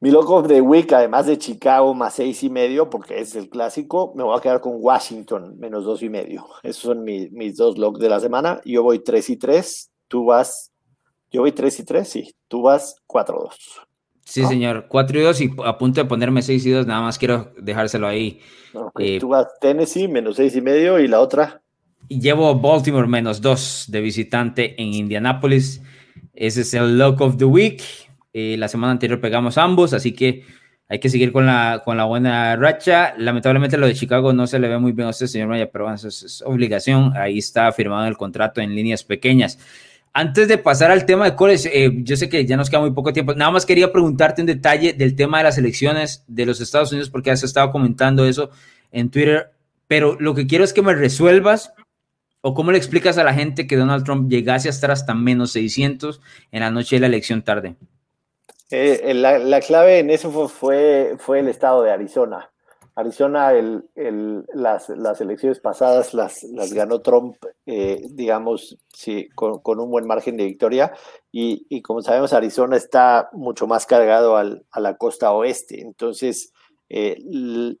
Mi 0.00 0.10
lock 0.10 0.28
of 0.28 0.48
the 0.48 0.60
week, 0.60 0.92
además 0.92 1.26
de 1.26 1.38
Chicago 1.38 1.94
más 1.94 2.14
seis 2.14 2.42
y 2.42 2.50
medio, 2.50 2.90
porque 2.90 3.20
es 3.20 3.34
el 3.36 3.48
clásico, 3.48 4.12
me 4.14 4.22
voy 4.22 4.36
a 4.36 4.40
quedar 4.42 4.60
con 4.60 4.74
Washington 4.76 5.58
menos 5.58 5.84
dos 5.84 6.02
y 6.02 6.10
medio. 6.10 6.46
Esos 6.62 6.82
son 6.82 7.04
mis 7.04 7.56
dos 7.56 7.78
locks 7.78 8.00
de 8.00 8.10
la 8.10 8.20
semana. 8.20 8.60
Yo 8.64 8.82
voy 8.82 8.98
tres 8.98 9.30
y 9.30 9.36
tres, 9.36 9.90
tú 10.06 10.26
vas, 10.26 10.72
yo 11.30 11.40
voy 11.40 11.52
tres 11.52 11.80
y 11.80 11.84
tres, 11.84 12.08
sí, 12.08 12.36
tú 12.48 12.62
vas 12.62 12.96
cuatro 13.06 13.44
dos. 13.44 13.80
Sí, 14.24 14.44
señor. 14.46 14.86
4 14.88 15.18
y 15.18 15.22
2 15.22 15.40
y 15.42 15.50
a 15.64 15.78
punto 15.78 16.02
de 16.02 16.08
ponerme 16.08 16.42
6 16.42 16.64
y 16.66 16.70
2, 16.70 16.86
nada 16.86 17.02
más 17.02 17.18
quiero 17.18 17.52
dejárselo 17.60 18.06
ahí. 18.06 18.40
Eh, 18.98 19.18
Tú 19.20 19.28
vas 19.28 19.46
Tennessee 19.60 20.08
menos 20.08 20.36
6 20.36 20.56
y 20.56 20.60
medio 20.60 20.98
y 20.98 21.08
la 21.08 21.20
otra. 21.20 21.62
Y 22.08 22.20
llevo 22.20 22.54
Baltimore 22.58 23.06
menos 23.06 23.40
2 23.40 23.86
de 23.88 24.00
visitante 24.00 24.80
en 24.80 24.94
Indianapolis. 24.94 25.82
Ese 26.32 26.62
es 26.62 26.74
el 26.74 26.98
lock 26.98 27.20
of 27.20 27.36
the 27.36 27.44
week. 27.44 27.82
Eh, 28.32 28.56
la 28.58 28.68
semana 28.68 28.92
anterior 28.92 29.20
pegamos 29.20 29.58
ambos, 29.58 29.92
así 29.92 30.12
que 30.12 30.44
hay 30.88 30.98
que 30.98 31.08
seguir 31.08 31.32
con 31.32 31.46
la, 31.46 31.82
con 31.84 31.96
la 31.96 32.04
buena 32.04 32.56
racha. 32.56 33.14
Lamentablemente 33.16 33.78
lo 33.78 33.86
de 33.86 33.94
Chicago 33.94 34.32
no 34.32 34.46
se 34.46 34.58
le 34.58 34.68
ve 34.68 34.78
muy 34.78 34.92
bien 34.92 35.06
a 35.06 35.10
usted, 35.10 35.26
señor 35.26 35.48
Maya, 35.48 35.70
pero 35.70 35.84
bueno, 35.84 35.96
eso 35.96 36.08
es 36.08 36.42
obligación. 36.44 37.16
Ahí 37.16 37.38
está 37.38 37.70
firmado 37.72 38.06
el 38.06 38.16
contrato 38.16 38.60
en 38.60 38.74
líneas 38.74 39.04
pequeñas. 39.04 39.58
Antes 40.16 40.46
de 40.46 40.58
pasar 40.58 40.92
al 40.92 41.06
tema 41.06 41.24
de 41.24 41.34
college, 41.34 41.68
eh, 41.72 41.90
yo 42.04 42.16
sé 42.16 42.28
que 42.28 42.46
ya 42.46 42.56
nos 42.56 42.70
queda 42.70 42.80
muy 42.80 42.92
poco 42.92 43.12
tiempo. 43.12 43.34
Nada 43.34 43.50
más 43.50 43.66
quería 43.66 43.90
preguntarte 43.90 44.42
un 44.42 44.46
detalle 44.46 44.92
del 44.92 45.16
tema 45.16 45.38
de 45.38 45.44
las 45.44 45.58
elecciones 45.58 46.22
de 46.28 46.46
los 46.46 46.60
Estados 46.60 46.92
Unidos, 46.92 47.10
porque 47.10 47.32
has 47.32 47.42
estado 47.42 47.72
comentando 47.72 48.24
eso 48.24 48.50
en 48.92 49.10
Twitter. 49.10 49.50
Pero 49.88 50.16
lo 50.20 50.36
que 50.36 50.46
quiero 50.46 50.62
es 50.62 50.72
que 50.72 50.82
me 50.82 50.94
resuelvas 50.94 51.72
o 52.42 52.54
cómo 52.54 52.70
le 52.70 52.78
explicas 52.78 53.18
a 53.18 53.24
la 53.24 53.34
gente 53.34 53.66
que 53.66 53.76
Donald 53.76 54.04
Trump 54.04 54.30
llegase 54.30 54.68
a 54.68 54.70
estar 54.70 54.92
hasta 54.92 55.14
menos 55.14 55.50
600 55.50 56.20
en 56.52 56.60
la 56.60 56.70
noche 56.70 56.94
de 56.94 57.00
la 57.00 57.06
elección 57.08 57.42
tarde. 57.42 57.74
Eh, 58.70 59.14
la, 59.14 59.60
clave 59.62 59.98
en 59.98 60.10
eso 60.10 60.30
fue, 60.48 61.16
fue 61.18 61.40
el 61.40 61.48
estado 61.48 61.82
de 61.82 61.90
Arizona. 61.90 62.50
Arizona, 62.96 63.52
el, 63.52 63.84
las, 64.54 64.88
las, 64.88 65.20
elecciones 65.20 65.58
pasadas 65.58 66.14
las, 66.14 66.44
las 66.44 66.72
ganó 66.72 67.00
Trump, 67.00 67.36
eh, 67.66 68.02
digamos, 68.08 68.78
sí, 68.92 69.28
con, 69.34 69.80
un 69.80 69.90
buen 69.90 70.06
margen 70.06 70.36
de 70.36 70.44
victoria. 70.44 70.92
Y, 71.32 71.82
como 71.82 72.02
sabemos, 72.02 72.32
Arizona 72.32 72.76
está 72.76 73.30
mucho 73.32 73.66
más 73.66 73.86
cargado 73.86 74.36
al, 74.36 74.64
a 74.70 74.78
la 74.78 74.96
costa 74.96 75.32
oeste. 75.32 75.80
Entonces, 75.80 76.52
eh, 76.88 77.18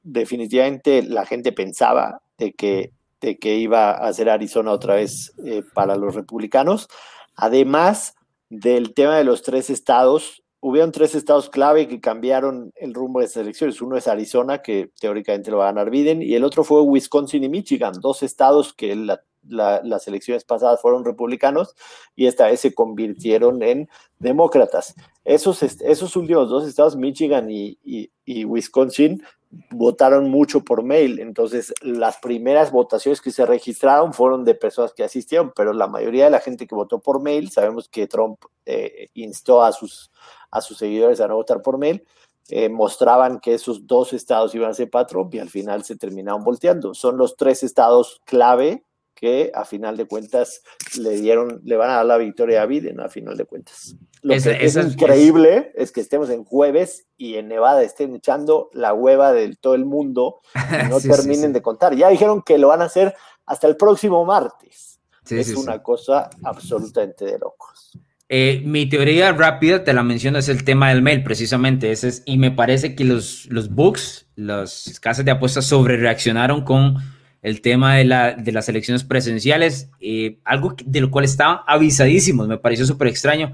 definitivamente 0.02 1.02
la 1.02 1.24
gente 1.26 1.52
pensaba 1.52 2.20
de 2.36 2.52
que, 2.52 2.90
de 3.20 3.38
que 3.38 3.56
iba 3.56 3.92
a 3.92 4.12
ser 4.12 4.28
Arizona 4.28 4.72
otra 4.72 4.96
vez 4.96 5.32
eh, 5.44 5.62
para 5.74 5.94
los 5.94 6.16
republicanos. 6.16 6.88
Además 7.36 8.14
del 8.50 8.94
tema 8.94 9.16
de 9.16 9.24
los 9.24 9.42
tres 9.42 9.70
estados, 9.70 10.43
hubieron 10.66 10.92
tres 10.92 11.14
estados 11.14 11.50
clave 11.50 11.88
que 11.88 12.00
cambiaron 12.00 12.72
el 12.76 12.94
rumbo 12.94 13.20
de 13.20 13.26
estas 13.26 13.42
elecciones. 13.42 13.82
Uno 13.82 13.98
es 13.98 14.08
Arizona, 14.08 14.62
que 14.62 14.90
teóricamente 14.98 15.50
lo 15.50 15.58
va 15.58 15.64
a 15.64 15.72
ganar 15.72 15.90
Biden, 15.90 16.22
y 16.22 16.34
el 16.34 16.42
otro 16.42 16.64
fue 16.64 16.80
Wisconsin 16.80 17.44
y 17.44 17.50
Michigan, 17.50 17.92
dos 18.00 18.22
estados 18.22 18.72
que 18.72 18.96
las 18.96 20.08
elecciones 20.08 20.42
pasadas 20.44 20.80
fueron 20.80 21.04
republicanos 21.04 21.74
y 22.16 22.28
esta 22.28 22.46
vez 22.46 22.60
se 22.60 22.74
convirtieron 22.74 23.62
en 23.62 23.90
demócratas. 24.18 24.94
Esos, 25.22 25.62
esos 25.62 26.16
últimos 26.16 26.48
dos 26.48 26.66
estados, 26.66 26.96
Michigan 26.96 27.50
y, 27.50 27.78
y 28.24 28.44
Wisconsin, 28.46 29.22
votaron 29.70 30.30
mucho 30.30 30.64
por 30.64 30.82
mail. 30.82 31.20
Entonces, 31.20 31.72
las 31.82 32.18
primeras 32.18 32.70
votaciones 32.70 33.20
que 33.20 33.30
se 33.30 33.46
registraron 33.46 34.12
fueron 34.12 34.44
de 34.44 34.54
personas 34.54 34.92
que 34.92 35.04
asistieron, 35.04 35.52
pero 35.54 35.72
la 35.72 35.86
mayoría 35.86 36.24
de 36.24 36.30
la 36.30 36.40
gente 36.40 36.66
que 36.66 36.74
votó 36.74 37.00
por 37.00 37.20
mail, 37.20 37.50
sabemos 37.50 37.88
que 37.88 38.06
Trump 38.06 38.38
eh, 38.66 39.10
instó 39.14 39.62
a 39.62 39.72
sus 39.72 40.10
a 40.54 40.60
sus 40.60 40.78
seguidores 40.78 41.20
a 41.20 41.28
no 41.28 41.34
votar 41.34 41.60
por 41.60 41.76
mail, 41.76 42.04
eh, 42.48 42.68
mostraban 42.68 43.40
que 43.40 43.54
esos 43.54 43.86
dos 43.86 44.12
estados 44.12 44.54
iban 44.54 44.70
a 44.70 44.74
ser 44.74 44.88
patrón 44.88 45.28
y 45.32 45.38
al 45.40 45.50
final 45.50 45.82
se 45.84 45.96
terminaron 45.96 46.44
volteando. 46.44 46.94
Son 46.94 47.16
los 47.16 47.36
tres 47.36 47.62
estados 47.62 48.20
clave 48.24 48.84
que 49.14 49.50
a 49.54 49.64
final 49.64 49.96
de 49.96 50.06
cuentas 50.06 50.62
le 50.98 51.10
dieron, 51.20 51.60
le 51.64 51.76
van 51.76 51.90
a 51.90 51.94
dar 51.94 52.06
la 52.06 52.16
victoria 52.18 52.62
a 52.62 52.66
Biden 52.66 53.00
a 53.00 53.08
final 53.08 53.36
de 53.36 53.44
cuentas. 53.44 53.96
Lo 54.22 54.34
que 54.34 54.58
es 54.60 54.76
increíble 54.76 55.72
es... 55.74 55.90
que 55.90 56.00
estemos 56.00 56.30
en 56.30 56.44
jueves 56.44 57.06
y 57.16 57.34
en 57.36 57.48
Nevada 57.48 57.82
estén 57.82 58.14
echando 58.14 58.70
la 58.72 58.94
hueva 58.94 59.32
de 59.32 59.56
todo 59.56 59.74
el 59.74 59.84
mundo 59.84 60.40
y 60.54 60.54
no 60.90 61.00
terminen 61.00 61.52
de 61.52 61.62
contar. 61.62 61.94
Ya 61.96 62.08
dijeron 62.08 62.42
que 62.42 62.58
lo 62.58 62.68
van 62.68 62.82
a 62.82 62.86
hacer 62.86 63.14
hasta 63.46 63.66
el 63.66 63.76
próximo 63.76 64.24
martes. 64.24 65.00
es 65.28 65.54
una 65.56 65.82
cosa 65.82 66.30
absolutamente 66.42 67.24
de 67.24 67.38
locos. 67.38 67.98
Eh, 68.36 68.62
mi 68.64 68.86
teoría 68.86 69.30
rápida, 69.30 69.84
te 69.84 69.92
la 69.92 70.02
menciono, 70.02 70.38
es 70.38 70.48
el 70.48 70.64
tema 70.64 70.88
del 70.88 71.02
mail, 71.02 71.22
precisamente. 71.22 71.92
Ese 71.92 72.08
es, 72.08 72.22
y 72.26 72.36
me 72.36 72.50
parece 72.50 72.96
que 72.96 73.04
los, 73.04 73.46
los 73.46 73.72
books, 73.72 74.26
las 74.34 74.98
casas 74.98 75.24
de 75.24 75.30
apuestas 75.30 75.66
sobre 75.66 75.98
reaccionaron 75.98 76.64
con 76.64 76.96
el 77.42 77.60
tema 77.60 77.94
de, 77.94 78.04
la, 78.04 78.32
de 78.32 78.50
las 78.50 78.68
elecciones 78.68 79.04
presenciales, 79.04 79.88
eh, 80.00 80.38
algo 80.42 80.74
de 80.84 81.00
lo 81.00 81.12
cual 81.12 81.24
estaban 81.24 81.58
avisadísimos, 81.64 82.48
me 82.48 82.58
pareció 82.58 82.84
súper 82.84 83.06
extraño 83.06 83.52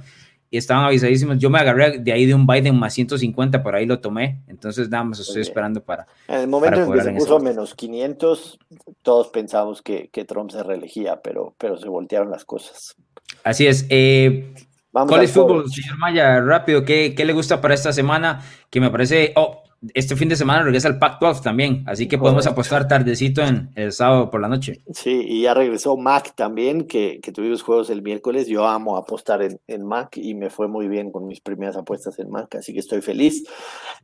y 0.49 0.57
estaban 0.57 0.87
avisadísimos. 0.87 1.37
Yo 1.37 1.51
me 1.51 1.59
agarré 1.59 1.99
de 1.99 2.13
ahí 2.15 2.25
de 2.25 2.33
un 2.33 2.47
Biden 2.47 2.79
más 2.79 2.95
150, 2.95 3.63
por 3.63 3.75
ahí 3.75 3.85
lo 3.85 4.01
tomé. 4.01 4.41
Entonces, 4.49 4.89
nada 4.89 5.05
más 5.05 5.21
estoy 5.21 5.43
esperando 5.43 5.83
para. 5.83 6.07
En 6.27 6.41
el 6.41 6.49
momento 6.49 6.85
en 6.85 6.91
que 6.91 7.03
se 7.03 7.13
puso 7.13 7.39
menos 7.39 7.75
500, 7.75 8.59
todos 9.03 9.29
pensamos 9.29 9.83
que, 9.83 10.09
que, 10.09 10.25
Trump 10.25 10.51
se 10.51 10.63
reelegía, 10.63 11.21
pero, 11.21 11.55
pero 11.59 11.77
se 11.77 11.87
voltearon 11.87 12.31
las 12.31 12.47
cosas. 12.47 12.97
Así 13.45 13.67
es. 13.67 13.85
Eh, 13.91 14.55
College 14.93 15.33
Football, 15.33 15.71
señor 15.71 15.99
Maya, 15.99 16.41
rápido, 16.41 16.85
¿qué, 16.85 17.15
¿qué, 17.17 17.25
le 17.25 17.33
gusta 17.33 17.61
para 17.61 17.75
esta 17.75 17.93
semana? 17.93 18.43
Que 18.71 18.81
me 18.81 18.91
parece. 18.91 19.33
Oh, 19.37 19.63
este 19.95 20.15
fin 20.15 20.29
de 20.29 20.37
semana 20.37 20.63
regresa 20.63 20.89
el 20.89 20.99
Pac-12 20.99 21.43
también, 21.43 21.85
así 21.87 22.07
que 22.07 22.19
podemos 22.19 22.47
apostar 22.47 22.87
tardecito 22.87 23.41
en 23.41 23.71
el 23.77 23.93
sábado 23.93 24.31
por 24.31 24.41
la 24.41 24.49
noche. 24.49 24.83
Sí, 24.93 25.25
y 25.27 25.43
ya 25.43 25.55
regresó 25.55 25.97
Mac 25.97 26.35
también, 26.35 26.87
que, 26.87 27.21
que 27.23 27.33
tuvimos 27.33 27.63
juegos 27.63 27.89
el 27.89 28.03
miércoles. 28.03 28.47
Yo 28.47 28.67
amo 28.67 28.99
apostar 28.99 29.41
en, 29.41 29.59
en, 29.69 29.87
Mac 29.87 30.19
y 30.19 30.35
me 30.35 30.51
fue 30.51 30.69
muy 30.69 30.87
bien 30.87 31.11
con 31.11 31.27
mis 31.27 31.41
primeras 31.41 31.77
apuestas 31.77 32.19
en 32.19 32.31
Mac, 32.31 32.55
así 32.57 32.75
que 32.75 32.81
estoy 32.81 33.01
feliz. 33.01 33.45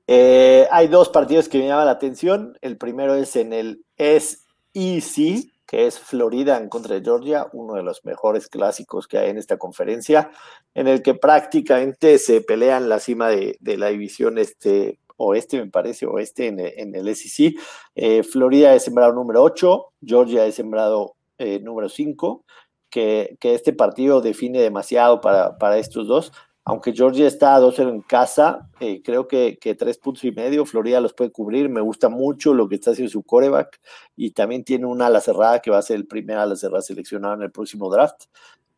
Eh, 0.07 0.67
hay 0.71 0.89
dos 0.89 1.11
partidos 1.11 1.49
que 1.49 1.59
me 1.59 1.67
llaman 1.67 1.87
la 1.87 1.93
atención. 1.93 2.57
El 2.63 2.79
primero 2.79 3.15
es 3.15 3.37
en 3.37 3.53
el 3.53 3.83
SEC, 3.99 5.53
que 5.67 5.87
es 5.87 5.99
Florida 5.99 6.57
en 6.57 6.69
contra 6.69 6.95
de 6.95 7.03
Georgia, 7.03 7.49
uno 7.53 7.75
de 7.75 7.83
los 7.83 8.05
mejores 8.05 8.49
clásicos 8.49 9.09
que 9.09 9.19
hay 9.19 9.31
en 9.31 9.39
esta 9.39 9.59
conferencia, 9.59 10.31
en 10.75 10.87
el 10.87 11.03
que 11.03 11.15
prácticamente 11.15 12.19
se 12.19 12.41
pelean 12.41 12.89
la 12.89 13.01
cima 13.01 13.29
de, 13.29 13.59
la 13.61 13.89
división 13.89 14.39
este 14.39 15.01
oeste, 15.17 15.59
me 15.59 15.71
parece, 15.71 16.07
oeste 16.07 16.47
en, 16.47 16.61
en 16.61 16.95
el 16.95 17.15
SEC. 17.15 17.55
Eh, 17.95 18.23
Florida 18.23 18.75
es 18.75 18.85
sembrado 18.85 19.13
número 19.13 19.43
8, 19.43 19.93
Georgia 20.03 20.47
es 20.47 20.55
sembrado 20.55 21.17
eh, 21.39 21.59
número 21.61 21.89
5, 21.89 22.45
que, 22.89 23.37
que, 23.41 23.55
este 23.55 23.73
partido 23.73 24.21
define 24.21 24.61
demasiado 24.61 25.21
para, 25.21 25.59
para 25.59 25.79
estos 25.79 26.07
dos. 26.07 26.33
Aunque 26.69 26.93
Georgia 26.93 27.27
está 27.27 27.55
a 27.55 27.61
2-0 27.61 27.89
en 27.89 28.03
casa, 28.03 28.69
eh, 28.81 29.01
creo 29.03 29.27
que, 29.29 29.57
tres 29.79 29.99
puntos 29.99 30.25
y 30.25 30.33
medio, 30.33 30.67
Florida 30.67 31.01
los 31.01 31.15
puede 31.15 31.31
cubrir. 31.31 31.69
Me 31.69 31.81
gusta 31.81 32.09
mucho 32.09 32.53
lo 32.53 32.69
que 32.69 32.75
está 32.75 32.91
haciendo 32.91 33.11
su 33.11 33.23
coreback 33.23 33.81
y 34.17 34.33
también 34.33 34.65
tiene 34.65 34.87
una 34.87 35.07
ala 35.07 35.21
cerrada 35.21 35.61
que 35.61 35.71
va 35.71 35.79
a 35.79 35.83
ser 35.83 35.97
el 35.97 36.07
primer 36.07 36.39
ala 36.39 36.57
cerrada 36.57 36.83
seleccionado 36.83 37.35
en 37.35 37.43
el 37.43 37.53
próximo 37.53 37.89
draft 37.89 38.25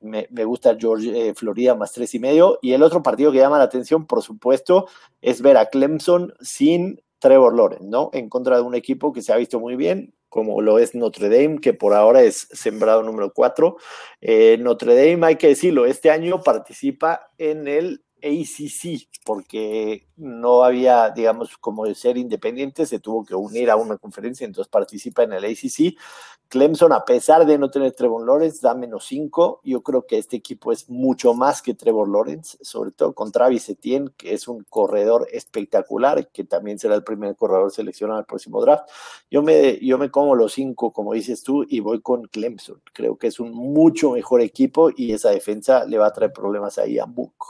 me, 0.01 0.45
gusta 0.45 0.77
George, 0.79 1.29
eh, 1.29 1.35
Florida 1.35 1.75
más 1.75 1.93
tres 1.93 2.15
y 2.15 2.19
medio. 2.19 2.59
Y 2.63 2.73
el 2.73 2.83
otro 2.83 3.03
partido 3.03 3.33
que 3.33 3.39
llama 3.39 3.59
la 3.59 3.65
atención, 3.65 4.07
por 4.07 4.23
supuesto, 4.23 4.87
es 5.21 5.43
ver 5.43 5.57
a 5.57 5.67
Clemson 5.67 6.35
sin 6.41 7.03
Trevor 7.19 7.57
Lawrence, 7.57 7.87
¿no? 7.87 8.11
En 8.13 8.29
contra 8.29 8.57
de 8.57 8.63
un 8.63 8.75
equipo 8.75 9.13
que 9.13 9.23
se 9.23 9.33
ha 9.33 9.37
visto 9.37 9.59
muy 9.59 9.77
bien, 9.77 10.15
como 10.39 10.61
lo 10.63 10.79
es 10.79 10.95
Notre 10.95 11.29
Dame, 11.29 11.61
que 11.61 11.75
por 11.75 11.95
ahora 11.95 12.23
es 12.23 12.47
sembrado 12.53 13.03
número 13.03 13.33
cuatro. 13.33 13.77
Eh, 14.21 14.57
Notre 14.61 14.95
Dame, 14.95 15.27
hay 15.27 15.37
que 15.37 15.49
decirlo, 15.49 15.85
este 15.85 16.11
año 16.11 16.43
participa 16.43 17.31
en 17.39 17.67
el 17.67 18.05
ACC, 18.23 19.09
porque 19.25 20.09
no 20.17 20.65
había, 20.65 21.11
digamos, 21.11 21.57
como 21.59 21.85
de 21.85 21.95
ser 21.95 22.17
independiente, 22.17 22.87
se 22.87 22.99
tuvo 22.99 23.25
que 23.25 23.35
unir 23.35 23.71
a 23.71 23.77
una 23.77 23.99
conferencia, 23.99 24.45
entonces 24.45 24.71
participa 24.71 25.23
en 25.23 25.33
el 25.33 25.45
ACC. 25.45 25.97
Clemson, 26.49 26.95
a 26.95 27.05
pesar 27.05 27.45
de 27.45 27.59
no 27.59 27.71
tener 27.71 27.93
Trevor 27.93 28.27
Lawrence, 28.27 28.61
da 28.63 28.75
menos 28.75 29.05
5. 29.07 29.61
Yo 29.65 29.83
creo 29.83 30.07
que 30.07 30.17
este 30.17 30.37
equipo 30.37 30.73
es 30.73 30.89
mucho 30.89 31.35
más 31.35 31.61
que 31.61 31.75
Trevor 31.75 32.09
Lawrence, 32.09 32.57
sobre 32.63 32.91
todo 32.91 33.15
con 33.15 33.31
Travis 33.31 33.69
Etienne, 33.69 34.11
que 34.17 34.33
es 34.33 34.49
un 34.49 34.65
corredor 34.71 35.29
espectacular, 35.31 36.31
que 36.31 36.45
también 36.45 36.79
será 36.79 36.95
el 36.95 37.05
primer 37.05 37.37
corredor 37.37 37.71
seleccionado 37.71 38.19
al 38.21 38.25
próximo 38.25 38.63
draft. 38.63 38.89
Yo 39.31 39.43
me, 39.43 39.79
yo 39.81 39.99
me 39.99 40.11
como 40.11 40.35
los 40.35 40.55
5, 40.55 40.91
como 40.93 41.13
dices 41.13 41.43
tú, 41.43 41.67
y 41.69 41.81
voy 41.81 42.01
con 42.01 42.23
Clemson. 42.25 42.81
Creo 42.95 43.19
que 43.19 43.27
es 43.27 43.41
un 43.41 43.53
mucho 43.53 44.13
mejor 44.13 44.41
equipo 44.41 44.91
y 44.97 45.13
esa 45.13 45.31
defensa 45.31 45.85
le 45.85 45.99
va 45.99 46.07
a 46.07 46.13
traer 46.15 46.33
problemas 46.33 46.79
ahí 46.79 46.99
a 46.99 47.05
Buco. 47.05 47.49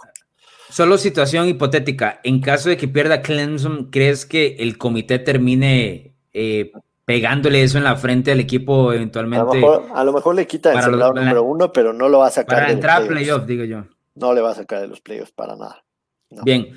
Solo 0.70 0.98
situación 0.98 1.48
hipotética. 1.48 2.20
En 2.22 2.40
caso 2.40 2.68
de 2.68 2.76
que 2.76 2.88
pierda 2.88 3.22
Clemson, 3.22 3.88
¿crees 3.90 4.26
que 4.26 4.56
el 4.58 4.76
comité 4.76 5.18
termine 5.18 6.14
eh, 6.32 6.72
pegándole 7.04 7.62
eso 7.62 7.78
en 7.78 7.84
la 7.84 7.96
frente 7.96 8.32
al 8.32 8.40
equipo 8.40 8.92
eventualmente? 8.92 9.64
A 9.94 10.04
lo 10.04 10.12
mejor, 10.12 10.34
le 10.34 10.46
quita 10.46 10.72
el 10.72 10.82
celular 10.82 11.14
número 11.14 11.42
uno, 11.42 11.72
pero 11.72 11.92
no 11.92 12.08
lo 12.08 12.18
va 12.18 12.28
a 12.28 12.30
sacar. 12.30 12.60
Para 12.60 12.72
entrar 12.72 13.02
a 13.02 13.06
playoff, 13.06 13.46
digo 13.46 13.64
yo. 13.64 13.84
No 14.14 14.34
le 14.34 14.40
va 14.40 14.50
a 14.50 14.54
sacar 14.54 14.80
de 14.80 14.88
los 14.88 15.00
playoffs 15.00 15.32
para 15.32 15.56
nada. 15.56 15.82
Bien. 16.44 16.68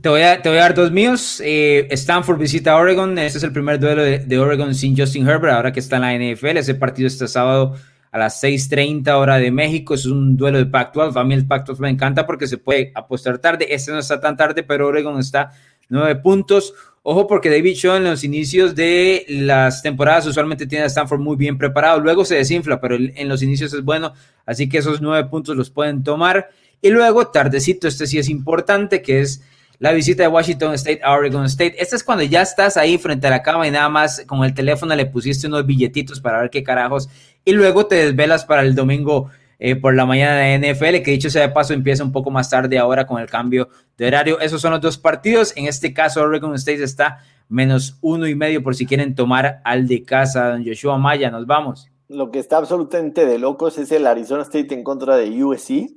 Te 0.00 0.08
voy, 0.08 0.22
a, 0.22 0.40
te 0.40 0.48
voy, 0.48 0.58
a, 0.58 0.62
dar 0.62 0.74
dos 0.74 0.90
míos. 0.90 1.40
Eh, 1.44 1.86
Stanford 1.90 2.38
visita 2.38 2.76
Oregon. 2.76 3.18
Este 3.18 3.38
es 3.38 3.44
el 3.44 3.52
primer 3.52 3.78
duelo 3.78 4.02
de, 4.02 4.18
de, 4.18 4.38
Oregon 4.38 4.74
sin 4.74 4.96
Justin 4.96 5.26
Herbert, 5.26 5.54
ahora 5.54 5.72
que 5.72 5.80
está 5.80 5.96
en 5.96 6.02
la 6.02 6.34
NFL. 6.34 6.58
Ese 6.58 6.74
partido 6.74 7.06
este 7.06 7.26
sábado 7.26 7.74
a 8.14 8.18
las 8.18 8.40
6:30 8.40 9.18
hora 9.18 9.38
de 9.38 9.50
México. 9.50 9.94
Es 9.94 10.06
un 10.06 10.36
duelo 10.36 10.58
de 10.58 10.66
Pac-12. 10.66 11.16
A 11.16 11.24
mí 11.24 11.34
el 11.34 11.48
Pac-12 11.48 11.80
me 11.80 11.90
encanta 11.90 12.24
porque 12.24 12.46
se 12.46 12.58
puede 12.58 12.92
apostar 12.94 13.38
tarde. 13.38 13.66
Este 13.74 13.90
no 13.90 13.98
está 13.98 14.20
tan 14.20 14.36
tarde, 14.36 14.62
pero 14.62 14.86
Oregon 14.86 15.18
está 15.18 15.50
nueve 15.88 16.14
puntos. 16.14 16.74
Ojo 17.02 17.26
porque 17.26 17.50
David 17.50 17.74
Shaw 17.74 17.96
en 17.96 18.04
los 18.04 18.22
inicios 18.22 18.76
de 18.76 19.26
las 19.28 19.82
temporadas 19.82 20.28
usualmente 20.28 20.64
tiene 20.68 20.84
a 20.84 20.86
Stanford 20.86 21.18
muy 21.18 21.34
bien 21.34 21.58
preparado. 21.58 21.98
Luego 21.98 22.24
se 22.24 22.36
desinfla, 22.36 22.80
pero 22.80 22.94
en 22.94 23.28
los 23.28 23.42
inicios 23.42 23.74
es 23.74 23.82
bueno. 23.82 24.12
Así 24.46 24.68
que 24.68 24.78
esos 24.78 25.02
nueve 25.02 25.28
puntos 25.28 25.56
los 25.56 25.70
pueden 25.70 26.04
tomar. 26.04 26.50
Y 26.80 26.90
luego, 26.90 27.26
tardecito, 27.26 27.88
este 27.88 28.06
sí 28.06 28.18
es 28.18 28.28
importante, 28.28 29.02
que 29.02 29.22
es 29.22 29.42
la 29.78 29.92
visita 29.92 30.22
de 30.22 30.28
Washington 30.28 30.74
State 30.74 31.00
a 31.02 31.12
Oregon 31.12 31.44
State. 31.46 31.76
Este 31.78 31.96
es 31.96 32.04
cuando 32.04 32.24
ya 32.24 32.42
estás 32.42 32.76
ahí 32.76 32.98
frente 32.98 33.26
a 33.26 33.30
la 33.30 33.42
cama 33.42 33.66
y 33.66 33.70
nada 33.70 33.88
más 33.88 34.24
con 34.26 34.44
el 34.44 34.54
teléfono 34.54 34.94
le 34.94 35.06
pusiste 35.06 35.46
unos 35.46 35.66
billetitos 35.66 36.20
para 36.20 36.40
ver 36.40 36.50
qué 36.50 36.62
carajos 36.62 37.08
y 37.44 37.52
luego 37.52 37.86
te 37.86 37.96
desvelas 37.96 38.44
para 38.44 38.62
el 38.62 38.74
domingo 38.74 39.30
eh, 39.58 39.76
por 39.76 39.94
la 39.94 40.04
mañana 40.04 40.36
de 40.36 40.58
NFL, 40.58 41.02
que 41.02 41.12
dicho 41.12 41.30
sea 41.30 41.42
de 41.42 41.48
paso 41.48 41.72
empieza 41.72 42.02
un 42.02 42.12
poco 42.12 42.30
más 42.30 42.50
tarde 42.50 42.78
ahora 42.78 43.06
con 43.06 43.20
el 43.20 43.28
cambio 43.28 43.68
de 43.96 44.06
horario. 44.06 44.40
Esos 44.40 44.60
son 44.60 44.72
los 44.72 44.80
dos 44.80 44.98
partidos. 44.98 45.52
En 45.56 45.66
este 45.66 45.94
caso, 45.94 46.22
Oregon 46.22 46.54
State 46.54 46.82
está 46.82 47.20
menos 47.48 47.96
uno 48.00 48.26
y 48.26 48.34
medio 48.34 48.62
por 48.62 48.74
si 48.74 48.84
quieren 48.84 49.14
tomar 49.14 49.60
al 49.64 49.86
de 49.86 50.02
casa. 50.02 50.50
Don 50.50 50.64
Joshua 50.64 50.98
Maya, 50.98 51.30
nos 51.30 51.46
vamos. 51.46 51.88
Lo 52.08 52.30
que 52.30 52.38
está 52.38 52.58
absolutamente 52.58 53.26
de 53.26 53.38
locos 53.38 53.78
es 53.78 53.90
el 53.92 54.06
Arizona 54.06 54.42
State 54.42 54.74
en 54.74 54.84
contra 54.84 55.16
de 55.16 55.42
USC, 55.42 55.92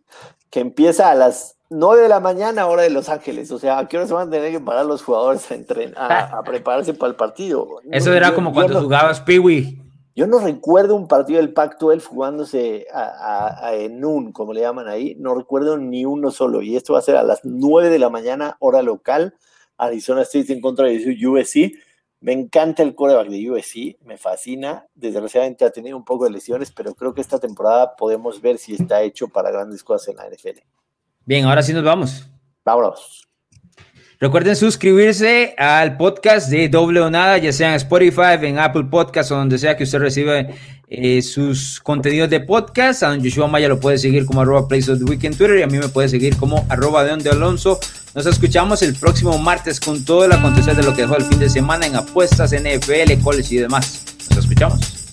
que 0.50 0.60
empieza 0.60 1.12
a 1.12 1.16
las 1.16 1.57
9 1.70 2.04
de 2.04 2.10
la 2.10 2.20
mañana, 2.20 2.68
hora 2.68 2.84
de 2.84 2.90
Los 2.90 3.10
Ángeles. 3.10 3.52
O 3.52 3.60
sea, 3.60 3.80
¿a 3.80 3.88
qué 3.88 3.98
hora 3.98 4.08
se 4.08 4.14
van 4.14 4.28
a 4.28 4.32
tener 4.32 4.52
que 4.52 4.60
parar 4.60 4.86
los 4.86 5.04
jugadores 5.04 5.50
a, 5.52 5.56
entrenar, 5.56 6.30
a, 6.34 6.42
prepararse 6.44 6.94
para 6.94 7.10
el 7.10 7.16
partido? 7.16 7.82
Eso 7.92 8.14
era 8.14 8.34
como 8.34 8.54
cuando 8.54 8.82
jugabas 8.82 9.22
Peewee. 9.22 9.82
Yo 10.16 10.26
no 10.26 10.40
recuerdo 10.40 10.96
un 10.96 11.08
partido 11.08 11.40
del 11.40 11.54
Pac-12 11.54 12.04
jugándose 12.04 12.88
en 13.72 14.04
un, 14.04 14.32
como 14.32 14.52
le 14.52 14.62
llaman 14.62 14.88
ahí, 14.88 15.16
no 15.20 15.36
recuerdo 15.36 15.78
ni 15.78 16.06
uno 16.06 16.32
solo. 16.32 16.64
Y 16.64 16.76
esto 16.76 16.94
va 16.94 17.00
a 17.00 17.04
ser 17.04 17.18
a 17.18 17.24
las 17.24 17.42
9 17.44 17.92
de 17.92 18.00
la 18.00 18.10
mañana, 18.10 18.58
hora 18.60 18.82
local, 18.82 19.36
Arizona 19.78 20.24
State 20.24 20.52
en 20.52 20.60
contra 20.60 20.88
de 20.88 21.28
USC. 21.28 21.74
Me 22.20 22.34
encanta 22.34 22.82
el 22.82 22.96
coreback 22.96 23.28
de 23.28 23.52
USC, 23.52 24.04
me 24.06 24.18
fascina. 24.18 24.88
Desgraciadamente 24.96 25.66
ha 25.66 25.70
tenido 25.70 25.96
un 25.96 26.04
poco 26.04 26.24
de 26.24 26.32
lesiones, 26.32 26.72
pero 26.72 26.96
creo 26.96 27.14
que 27.14 27.22
esta 27.22 27.38
temporada 27.38 27.96
podemos 27.96 28.42
ver 28.42 28.58
si 28.58 28.74
está 28.74 29.04
hecho 29.04 29.28
para 29.28 29.52
grandes 29.52 29.84
cosas 29.84 30.08
en 30.08 30.18
la 30.18 30.28
NFL. 30.28 30.62
Bien, 31.28 31.44
ahora 31.44 31.62
sí 31.62 31.74
nos 31.74 31.84
vamos. 31.84 32.26
Vámonos. 32.64 33.28
Recuerden 34.18 34.56
suscribirse 34.56 35.54
al 35.58 35.98
podcast 35.98 36.50
de 36.50 36.70
Doble 36.70 37.02
o 37.02 37.10
Nada, 37.10 37.38
ya 37.38 37.52
sea 37.52 37.72
en 37.72 37.76
Spotify, 37.76 38.38
en 38.42 38.58
Apple 38.58 38.86
Podcast 38.86 39.32
o 39.32 39.36
donde 39.36 39.58
sea 39.58 39.76
que 39.76 39.84
usted 39.84 40.00
reciba 40.00 40.48
eh, 40.88 41.22
sus 41.22 41.82
contenidos 41.82 42.30
de 42.30 42.40
podcast. 42.40 43.04
A 43.04 43.10
don 43.10 43.22
Joshua 43.22 43.48
Maya 43.48 43.68
lo 43.68 43.78
puede 43.78 43.98
seguir 43.98 44.26
como 44.26 44.40
arroba 44.40 44.70
Place 44.70 44.90
of 44.90 45.00
the 45.00 45.04
Week 45.04 45.22
en 45.26 45.36
Twitter 45.36 45.60
y 45.60 45.64
a 45.64 45.68
mí 45.68 45.78
me 45.78 45.90
puede 45.90 46.08
seguir 46.08 46.38
como 46.38 46.66
arroba 46.70 47.04
de 47.04 47.10
donde 47.10 47.30
Alonso. 47.30 47.78
Nos 48.16 48.26
escuchamos 48.26 48.82
el 48.82 48.96
próximo 48.96 49.38
martes 49.38 49.82
con 49.82 50.06
todo 50.06 50.24
el 50.24 50.32
acontecer 50.32 50.78
de 50.78 50.84
lo 50.84 50.96
que 50.96 51.02
dejó 51.02 51.18
el 51.18 51.26
fin 51.26 51.40
de 51.40 51.50
semana 51.50 51.86
en 51.88 51.98
apuestas, 51.98 52.54
NFL, 52.54 53.22
college 53.22 53.56
y 53.56 53.58
demás. 53.58 54.06
Nos 54.30 54.46
escuchamos. 54.46 55.07